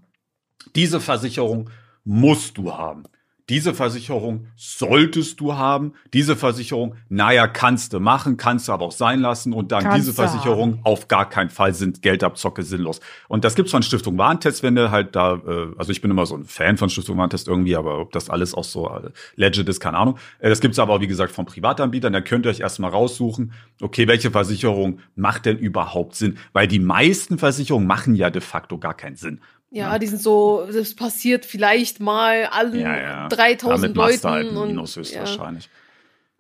Diese 0.76 1.00
Versicherung 1.00 1.72
musst 2.04 2.58
du 2.60 2.72
haben. 2.74 3.04
Diese 3.50 3.76
Versicherung 3.76 4.48
solltest 4.56 5.40
du 5.40 5.54
haben. 5.54 5.94
Diese 6.14 6.36
Versicherung, 6.36 6.96
naja, 7.10 7.48
kannst 7.48 7.94
du 7.94 8.00
machen, 8.00 8.38
kannst 8.38 8.68
du 8.68 8.72
aber 8.72 8.86
auch 8.86 8.92
sein 8.92 9.20
lassen. 9.20 9.54
Und 9.54 9.72
dann 9.72 9.84
Kannst 9.84 10.00
diese 10.00 10.14
Versicherung, 10.14 10.80
auf 10.84 11.08
gar 11.08 11.30
keinen 11.30 11.52
Fall 11.52 11.76
sind 11.76 12.02
Geldabzocke 12.02 12.64
sinnlos. 12.64 13.02
Und 13.28 13.46
das 13.46 13.54
gibt's 13.54 13.70
von 13.72 13.84
Stiftung 13.84 14.18
Warentest, 14.18 14.64
wenn 14.64 14.74
du 14.74 14.90
halt 14.90 15.16
da, 15.16 15.36
äh, 15.36 15.68
also 15.78 15.92
ich 15.92 16.02
bin 16.02 16.10
immer 16.10 16.26
so 16.26 16.36
ein 16.36 16.46
Fan 16.46 16.78
von 16.78 16.90
Stiftung 16.90 17.18
Warentest 17.18 17.48
irgendwie, 17.48 17.76
aber 17.76 18.00
ob 18.00 18.12
das 18.14 18.32
alles 18.32 18.56
auch 18.56 18.64
so 18.64 18.90
äh, 18.90 19.12
legit 19.36 19.70
ist, 19.70 19.80
keine 19.80 19.98
Ahnung. 19.98 20.18
Äh, 20.40 20.50
das 20.50 20.60
gibt's 20.60 20.80
aber, 20.80 21.00
wie 21.02 21.08
gesagt, 21.08 21.32
von 21.32 21.46
Privatanbietern. 21.46 22.14
Da 22.14 22.22
könnt 22.22 22.48
ihr 22.48 22.50
euch 22.50 22.62
erstmal 22.62 22.90
raussuchen, 22.90 23.52
okay, 23.80 24.08
welche 24.08 24.32
Versicherung 24.32 25.00
macht 25.16 25.46
denn 25.46 25.60
überhaupt 25.60 26.16
Sinn? 26.16 26.40
Weil 26.52 26.68
die 26.68 26.80
meisten 26.80 27.38
Versicherungen 27.38 27.86
machen 27.88 28.16
ja 28.16 28.32
de 28.32 28.42
facto 28.42 28.80
gar 28.80 28.96
keinen 28.96 29.18
Sinn. 29.18 29.40
Ja, 29.72 30.00
die 30.00 30.08
sind 30.08 30.22
so, 30.22 30.68
das 30.72 30.96
passiert 30.96 31.46
vielleicht 31.46 32.00
mal 32.00 32.46
allen 32.46 33.30
3000 33.30 33.62
Damit 33.84 33.96
machst 33.98 34.24
du 34.24 34.28
Leuten. 34.28 34.46
halt 34.46 34.58
und, 34.58 34.68
Minus 34.68 34.96
ja. 34.96 35.00
höchstwahrscheinlich. 35.02 35.70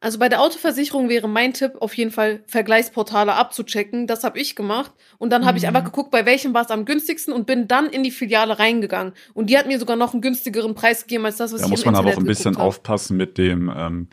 Also 0.01 0.19
bei 0.19 0.29
der 0.29 0.41
Autoversicherung 0.41 1.09
wäre 1.09 1.27
mein 1.27 1.53
Tipp 1.53 1.73
auf 1.79 1.95
jeden 1.95 2.11
Fall 2.11 2.43
Vergleichsportale 2.45 3.33
abzuchecken. 3.33 4.05
Das 4.05 4.23
habe 4.23 4.37
ich 4.37 4.55
gemacht 4.55 4.91
und 5.17 5.31
dann 5.31 5.45
habe 5.45 5.57
ich 5.57 5.63
Mhm. 5.63 5.69
einfach 5.69 5.83
geguckt, 5.85 6.11
bei 6.11 6.25
welchem 6.27 6.53
war 6.53 6.61
es 6.61 6.69
am 6.69 6.85
günstigsten 6.85 7.33
und 7.33 7.47
bin 7.47 7.67
dann 7.67 7.87
in 7.87 8.03
die 8.03 8.11
Filiale 8.11 8.59
reingegangen 8.59 9.13
und 9.33 9.49
die 9.49 9.57
hat 9.57 9.65
mir 9.67 9.79
sogar 9.79 9.95
noch 9.95 10.13
einen 10.13 10.21
günstigeren 10.21 10.75
Preis 10.75 11.01
gegeben 11.03 11.25
als 11.25 11.37
das, 11.37 11.53
was 11.53 11.61
Da 11.61 11.65
ich 11.65 11.71
muss 11.71 11.81
im 11.83 11.91
man 11.91 11.95
aber 11.95 12.11
auch 12.11 12.17
ein 12.17 12.25
bisschen 12.25 12.55
aufpassen 12.55 13.17
mit 13.17 13.37
dem, 13.39 13.73
ähm, 13.75 14.07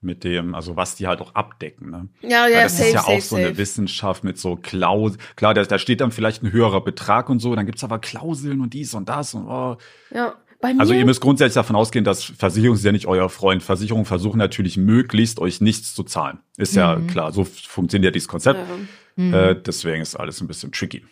mit 0.00 0.22
dem, 0.24 0.54
also 0.54 0.76
was 0.76 0.94
die 0.94 1.06
halt 1.06 1.20
auch 1.20 1.34
abdecken. 1.34 1.90
Ne? 1.90 2.08
Ja, 2.22 2.44
Weil 2.44 2.52
ja, 2.52 2.62
das 2.62 2.76
safe, 2.76 2.88
ist 2.88 2.94
ja 2.94 3.00
safe, 3.00 3.12
auch 3.12 3.20
so 3.20 3.36
safe. 3.36 3.46
eine 3.48 3.58
Wissenschaft 3.58 4.24
mit 4.24 4.38
so 4.38 4.56
Klauseln. 4.56 5.20
Klar, 5.36 5.54
da, 5.54 5.64
da 5.64 5.78
steht 5.78 6.00
dann 6.00 6.12
vielleicht 6.12 6.42
ein 6.42 6.52
höherer 6.52 6.80
Betrag 6.82 7.28
und 7.28 7.40
so, 7.40 7.54
dann 7.56 7.66
gibt's 7.66 7.82
aber 7.84 7.98
Klauseln 7.98 8.60
und 8.60 8.74
dies 8.74 8.94
und 8.94 9.08
das 9.08 9.34
und 9.34 9.46
oh. 9.48 9.76
Ja, 10.14 10.34
bei 10.60 10.72
mir 10.74 10.80
Also 10.80 10.92
ihr 10.94 11.04
müsst 11.04 11.20
grundsätzlich 11.20 11.54
davon 11.54 11.76
ausgehen, 11.76 12.04
dass 12.04 12.22
Versicherung 12.24 12.76
ist 12.76 12.84
ja 12.84 12.92
nicht 12.92 13.06
euer 13.06 13.28
Freund. 13.28 13.62
Versicherungen 13.62 14.04
versuchen 14.06 14.38
natürlich 14.38 14.76
möglichst 14.76 15.38
euch 15.40 15.60
nichts 15.60 15.94
zu 15.94 16.02
zahlen. 16.04 16.38
Ist 16.56 16.74
ja 16.76 16.96
Mhm. 16.96 17.06
klar, 17.08 17.32
so 17.32 17.44
funktioniert 17.44 18.06
ja 18.06 18.10
dieses 18.12 18.28
Konzept. 18.28 18.58
ja. 18.60 18.76
Mhm. 19.24 19.34
Äh, 19.34 19.54
deswegen 19.56 20.00
ist 20.02 20.14
alles 20.14 20.40
ein 20.40 20.46
bisschen 20.46 20.70
tricky. 20.70 21.04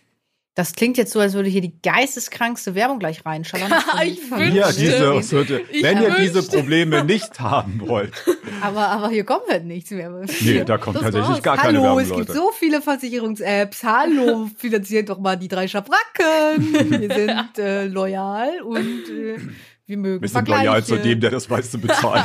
Das 0.57 0.73
klingt 0.73 0.97
jetzt 0.97 1.13
so, 1.13 1.21
als 1.21 1.35
würde 1.35 1.51
hier 1.51 1.61
die 1.61 1.75
geisteskrankste 1.83 2.75
Werbung 2.75 2.99
gleich 2.99 3.25
reinschallern. 3.27 3.71
Ich 4.05 4.31
wünschte- 4.31 4.57
Ja, 4.57 4.67
Wünschte. 4.69 5.45
diese, 5.45 5.61
Ich 5.71 5.83
wenn 5.83 6.03
ihr 6.03 6.17
diese 6.19 6.37
wünschte. 6.37 6.57
Probleme 6.57 7.05
nicht 7.05 7.39
haben 7.41 7.83
wollt, 7.87 8.13
aber, 8.63 8.89
aber 8.89 9.11
hier 9.11 9.25
kommt 9.25 9.43
halt 9.51 9.65
nichts 9.67 9.91
mehr. 9.91 10.11
nee, 10.41 10.65
da 10.65 10.79
kommt 10.79 10.97
Das 10.97 11.03
tatsächlich 11.05 11.29
war's. 11.31 11.43
gar 11.43 11.57
keine 11.59 11.79
Hallo, 11.79 11.83
Werbung, 11.85 12.01
es 12.01 12.07
gibt 12.09 12.19
Leute. 12.29 12.33
so 12.33 12.51
viele 12.59 12.81
Versicherungs-Apps. 12.81 13.85
Hallo, 13.85 14.49
finanziert 14.57 15.11
doch 15.11 15.19
mal 15.19 15.37
die 15.37 15.49
drei 15.49 15.69
Schabracken. 15.69 16.91
Wir 17.01 17.15
sind 17.15 17.59
äh, 17.59 17.87
loyal 17.87 18.63
und 18.63 18.79
äh, 19.11 19.37
wir 19.85 19.97
mögen 19.99 20.23
Wir 20.23 20.29
sind 20.31 20.49
loyal 20.49 20.83
zu 20.83 20.97
dem, 20.97 21.21
der 21.21 21.31
das 21.33 21.49
meiste 21.51 21.77
bezahlt. 21.77 22.25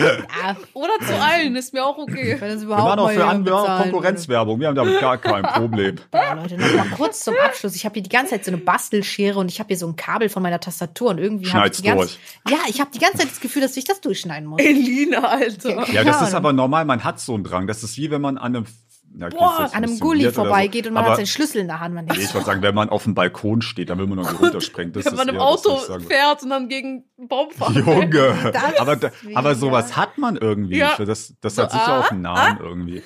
Ja, 0.00 0.56
Oder 0.72 0.92
zu 1.06 1.20
allen, 1.20 1.54
ist 1.56 1.72
mir 1.72 1.84
auch 1.84 1.98
okay. 1.98 2.36
wenn 2.38 2.48
das 2.50 2.60
Wir 2.60 2.66
überhaupt 2.66 2.96
machen 2.96 3.00
auch 3.00 3.10
für 3.10 3.24
andere 3.24 3.60
bezahlen 3.60 3.82
Konkurrenzwerbung. 3.82 4.60
Wir 4.60 4.68
haben 4.68 4.74
damit 4.74 5.00
gar 5.00 5.18
kein 5.18 5.42
Problem. 5.60 5.96
Ja, 6.12 6.34
Leute, 6.34 6.56
noch 6.56 6.74
mal 6.74 6.86
kurz 6.96 7.24
zum 7.24 7.34
Abschluss. 7.44 7.74
Ich 7.74 7.84
habe 7.84 7.94
hier 7.94 8.02
die 8.02 8.08
ganze 8.08 8.32
Zeit 8.32 8.44
so 8.44 8.50
eine 8.50 8.58
Bastelschere 8.58 9.38
und 9.38 9.50
ich 9.50 9.58
habe 9.60 9.68
hier 9.68 9.76
so 9.78 9.86
ein 9.86 9.96
Kabel 9.96 10.28
von 10.28 10.42
meiner 10.42 10.60
Tastatur 10.60 11.10
und 11.10 11.18
irgendwie 11.18 11.50
habe 11.50 11.68
ich 11.68 11.76
Schneid's 11.76 11.76
die 11.78 11.82
ganze, 11.84 12.04
durch. 12.06 12.18
ja, 12.48 12.58
ich 12.68 12.80
habe 12.80 12.90
die 12.92 12.98
ganze 12.98 13.18
Zeit 13.18 13.30
das 13.30 13.40
Gefühl, 13.40 13.62
dass 13.62 13.76
ich 13.76 13.84
das 13.84 14.00
durchschneiden 14.00 14.48
muss. 14.48 14.60
Elina, 14.60 15.20
Alter. 15.24 15.90
Ja, 15.92 16.04
das 16.04 16.22
ist 16.22 16.34
aber 16.34 16.52
normal. 16.52 16.84
Man 16.84 17.04
hat 17.04 17.20
so 17.20 17.34
einen 17.34 17.44
Drang. 17.44 17.66
Das 17.66 17.82
ist 17.82 17.96
wie 17.96 18.10
wenn 18.10 18.20
man 18.22 18.38
an 18.38 18.56
einem, 18.56 18.66
ja, 19.12 19.26
okay, 19.26 19.36
Boah, 19.36 19.58
jetzt 19.62 19.74
an 19.74 19.84
einem 19.84 19.98
Gully 19.98 20.24
so. 20.24 20.30
vorbeigeht 20.32 20.86
und 20.86 20.94
man 20.94 21.02
aber 21.02 21.12
hat 21.12 21.16
seinen 21.16 21.26
Schlüssel 21.26 21.60
in 21.60 21.66
der 21.66 21.80
Hand. 21.80 21.94
Man 21.94 22.06
denkt, 22.06 22.22
Ich 22.22 22.32
würde 22.32 22.46
sagen, 22.46 22.62
wenn 22.62 22.74
man 22.74 22.88
auf 22.88 23.04
dem 23.04 23.14
Balkon 23.14 23.60
steht, 23.60 23.90
dann 23.90 23.98
will 23.98 24.06
man 24.06 24.18
irgendwie 24.18 24.36
runterspringen. 24.44 24.92
Das 24.92 25.04
Wenn 25.06 25.16
man 25.16 25.28
im 25.28 25.34
eher 25.36 25.42
Auto 25.42 25.76
fährt 25.76 26.42
und 26.42 26.50
dann 26.50 26.68
gegen 26.68 27.04
einen 27.18 27.28
Baum 27.28 27.50
fährt. 27.50 27.74
Junge, 27.74 28.52
aber, 28.78 28.96
da, 28.96 29.10
aber 29.34 29.54
sowas 29.54 29.96
hat 29.96 30.18
man 30.18 30.36
irgendwie. 30.36 30.78
Ja. 30.78 30.96
Das, 30.96 31.34
das 31.40 31.54
So, 31.54 31.62
hat 31.62 31.72
sicher 31.72 31.88
ah, 31.88 32.00
auch 32.00 32.10
einen 32.10 32.22
Namen 32.22 32.58
irgendwie. 32.60 33.02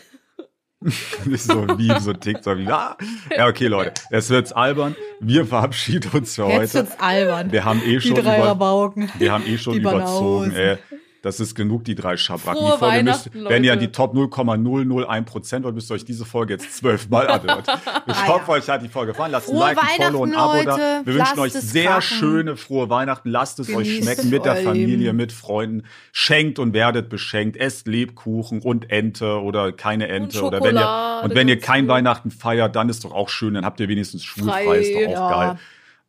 Nicht 1.25 1.43
so 1.43 1.67
wie 1.79 1.99
so 2.01 2.13
TikTok. 2.13 2.59
Wie, 2.59 2.69
ah. 2.69 2.97
Ja, 3.35 3.47
okay, 3.47 3.69
Leute. 3.69 4.03
Es 4.11 4.29
wird 4.29 4.55
albern. 4.55 4.95
Wir 5.21 5.47
verabschieden 5.47 6.11
uns 6.13 6.35
für 6.35 6.47
jetzt 6.47 6.75
heute. 6.75 6.75
wird's 6.75 7.01
albern. 7.01 7.51
Wir 7.51 7.65
haben 7.65 7.81
eh 7.83 8.01
schon 8.01 8.17
über, 8.17 8.95
wir 9.19 9.33
haben 9.33 9.47
eh 9.47 9.57
schon 9.57 9.75
überzogen. 9.75 10.53
Ey. 10.53 10.79
Das 11.25 11.41
ist 11.41 11.55
genug, 11.55 11.85
die 11.85 11.95
drei 11.95 12.19
Schabracken. 12.19 12.61
Frohe 12.61 12.73
die 12.73 12.79
Folge 12.79 13.03
müsst, 13.05 13.31
wenn 13.33 13.65
ihr 13.65 13.73
an 13.73 13.79
die 13.81 13.89
Top 13.91 14.13
0,001 14.13 15.25
Prozent 15.25 15.65
wollt, 15.65 15.75
müsst 15.75 15.91
ihr 15.91 15.95
euch 15.95 16.05
diese 16.05 16.27
Folge 16.27 16.53
jetzt 16.53 16.77
zwölfmal 16.77 17.27
anhören. 17.29 17.63
Ich 18.07 18.15
Ah, 18.15 18.29
hoffe, 18.29 18.51
euch 18.53 18.69
hat 18.69 18.83
die 18.83 18.89
Folge 18.89 19.13
gefallen. 19.13 19.33
Lasst 19.33 19.49
ein 19.49 19.53
Frohe 19.57 19.61
Like, 19.65 19.79
ein 19.79 20.03
Follow 20.03 20.23
und 20.23 20.35
ein 20.35 20.39
Abo 20.39 20.63
da. 20.65 21.01
Wir 21.05 21.15
wünschen 21.15 21.39
euch 21.39 21.55
Lasst 21.55 21.71
sehr 21.71 21.85
krachen. 21.93 22.03
schöne, 22.03 22.57
frohe 22.59 22.91
Weihnachten. 22.91 23.31
Lasst 23.31 23.59
es 23.59 23.69
euch 23.71 23.89
Genießt 23.89 24.03
schmecken 24.03 24.29
mit 24.31 24.45
der 24.45 24.57
Familie, 24.57 25.15
mit 25.15 25.33
Freunden. 25.33 25.85
Schenkt 26.13 26.59
und 26.59 26.75
werdet 26.75 27.09
beschenkt. 27.09 27.57
Esst 27.57 27.89
Lebkuchen 27.89 28.61
und 28.61 28.91
Ente 28.91 29.41
oder 29.41 29.73
keine 29.73 30.09
Ente. 30.09 30.43
oder 30.43 30.63
wenn 30.63 30.77
ihr, 30.77 31.21
und 31.25 31.35
wenn 31.35 31.49
ihr 31.49 31.59
kein 31.59 31.89
Weihnachten 31.89 32.31
feiert, 32.31 32.77
dann 32.77 32.91
ist 32.91 33.03
doch 33.05 33.13
auch 33.13 33.31
schön. 33.31 33.55
Dann 33.55 33.65
habt 33.65 33.81
ihr 33.81 33.89
wenigstens 33.89 34.23
schulfrei. 34.25 34.77
Ist 34.79 34.95
doch 34.95 35.01
auch 35.17 35.31
Ja. 35.31 35.47
geil. 35.47 35.59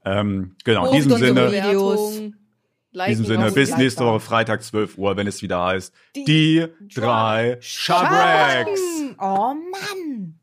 Ähm, 0.03 0.55
genau, 0.65 0.83
in 0.87 0.91
Post 0.91 1.05
diesem 1.05 1.17
Sinne. 1.17 1.51
Videos. 1.53 2.21
In 2.95 3.17
diesem 3.17 3.25
Sinne, 3.25 3.51
bis 3.51 3.71
die- 3.71 3.81
nächste 3.81 4.05
Woche 4.05 4.19
Freitag, 4.21 4.63
12 4.63 4.97
Uhr, 4.97 5.15
wenn 5.17 5.27
es 5.27 5.41
wieder 5.41 5.63
heißt, 5.63 5.93
die, 6.15 6.65
drei 6.93 7.57
Schabracks. 7.59 8.79
Oh 9.19 9.53
Mann. 9.53 10.39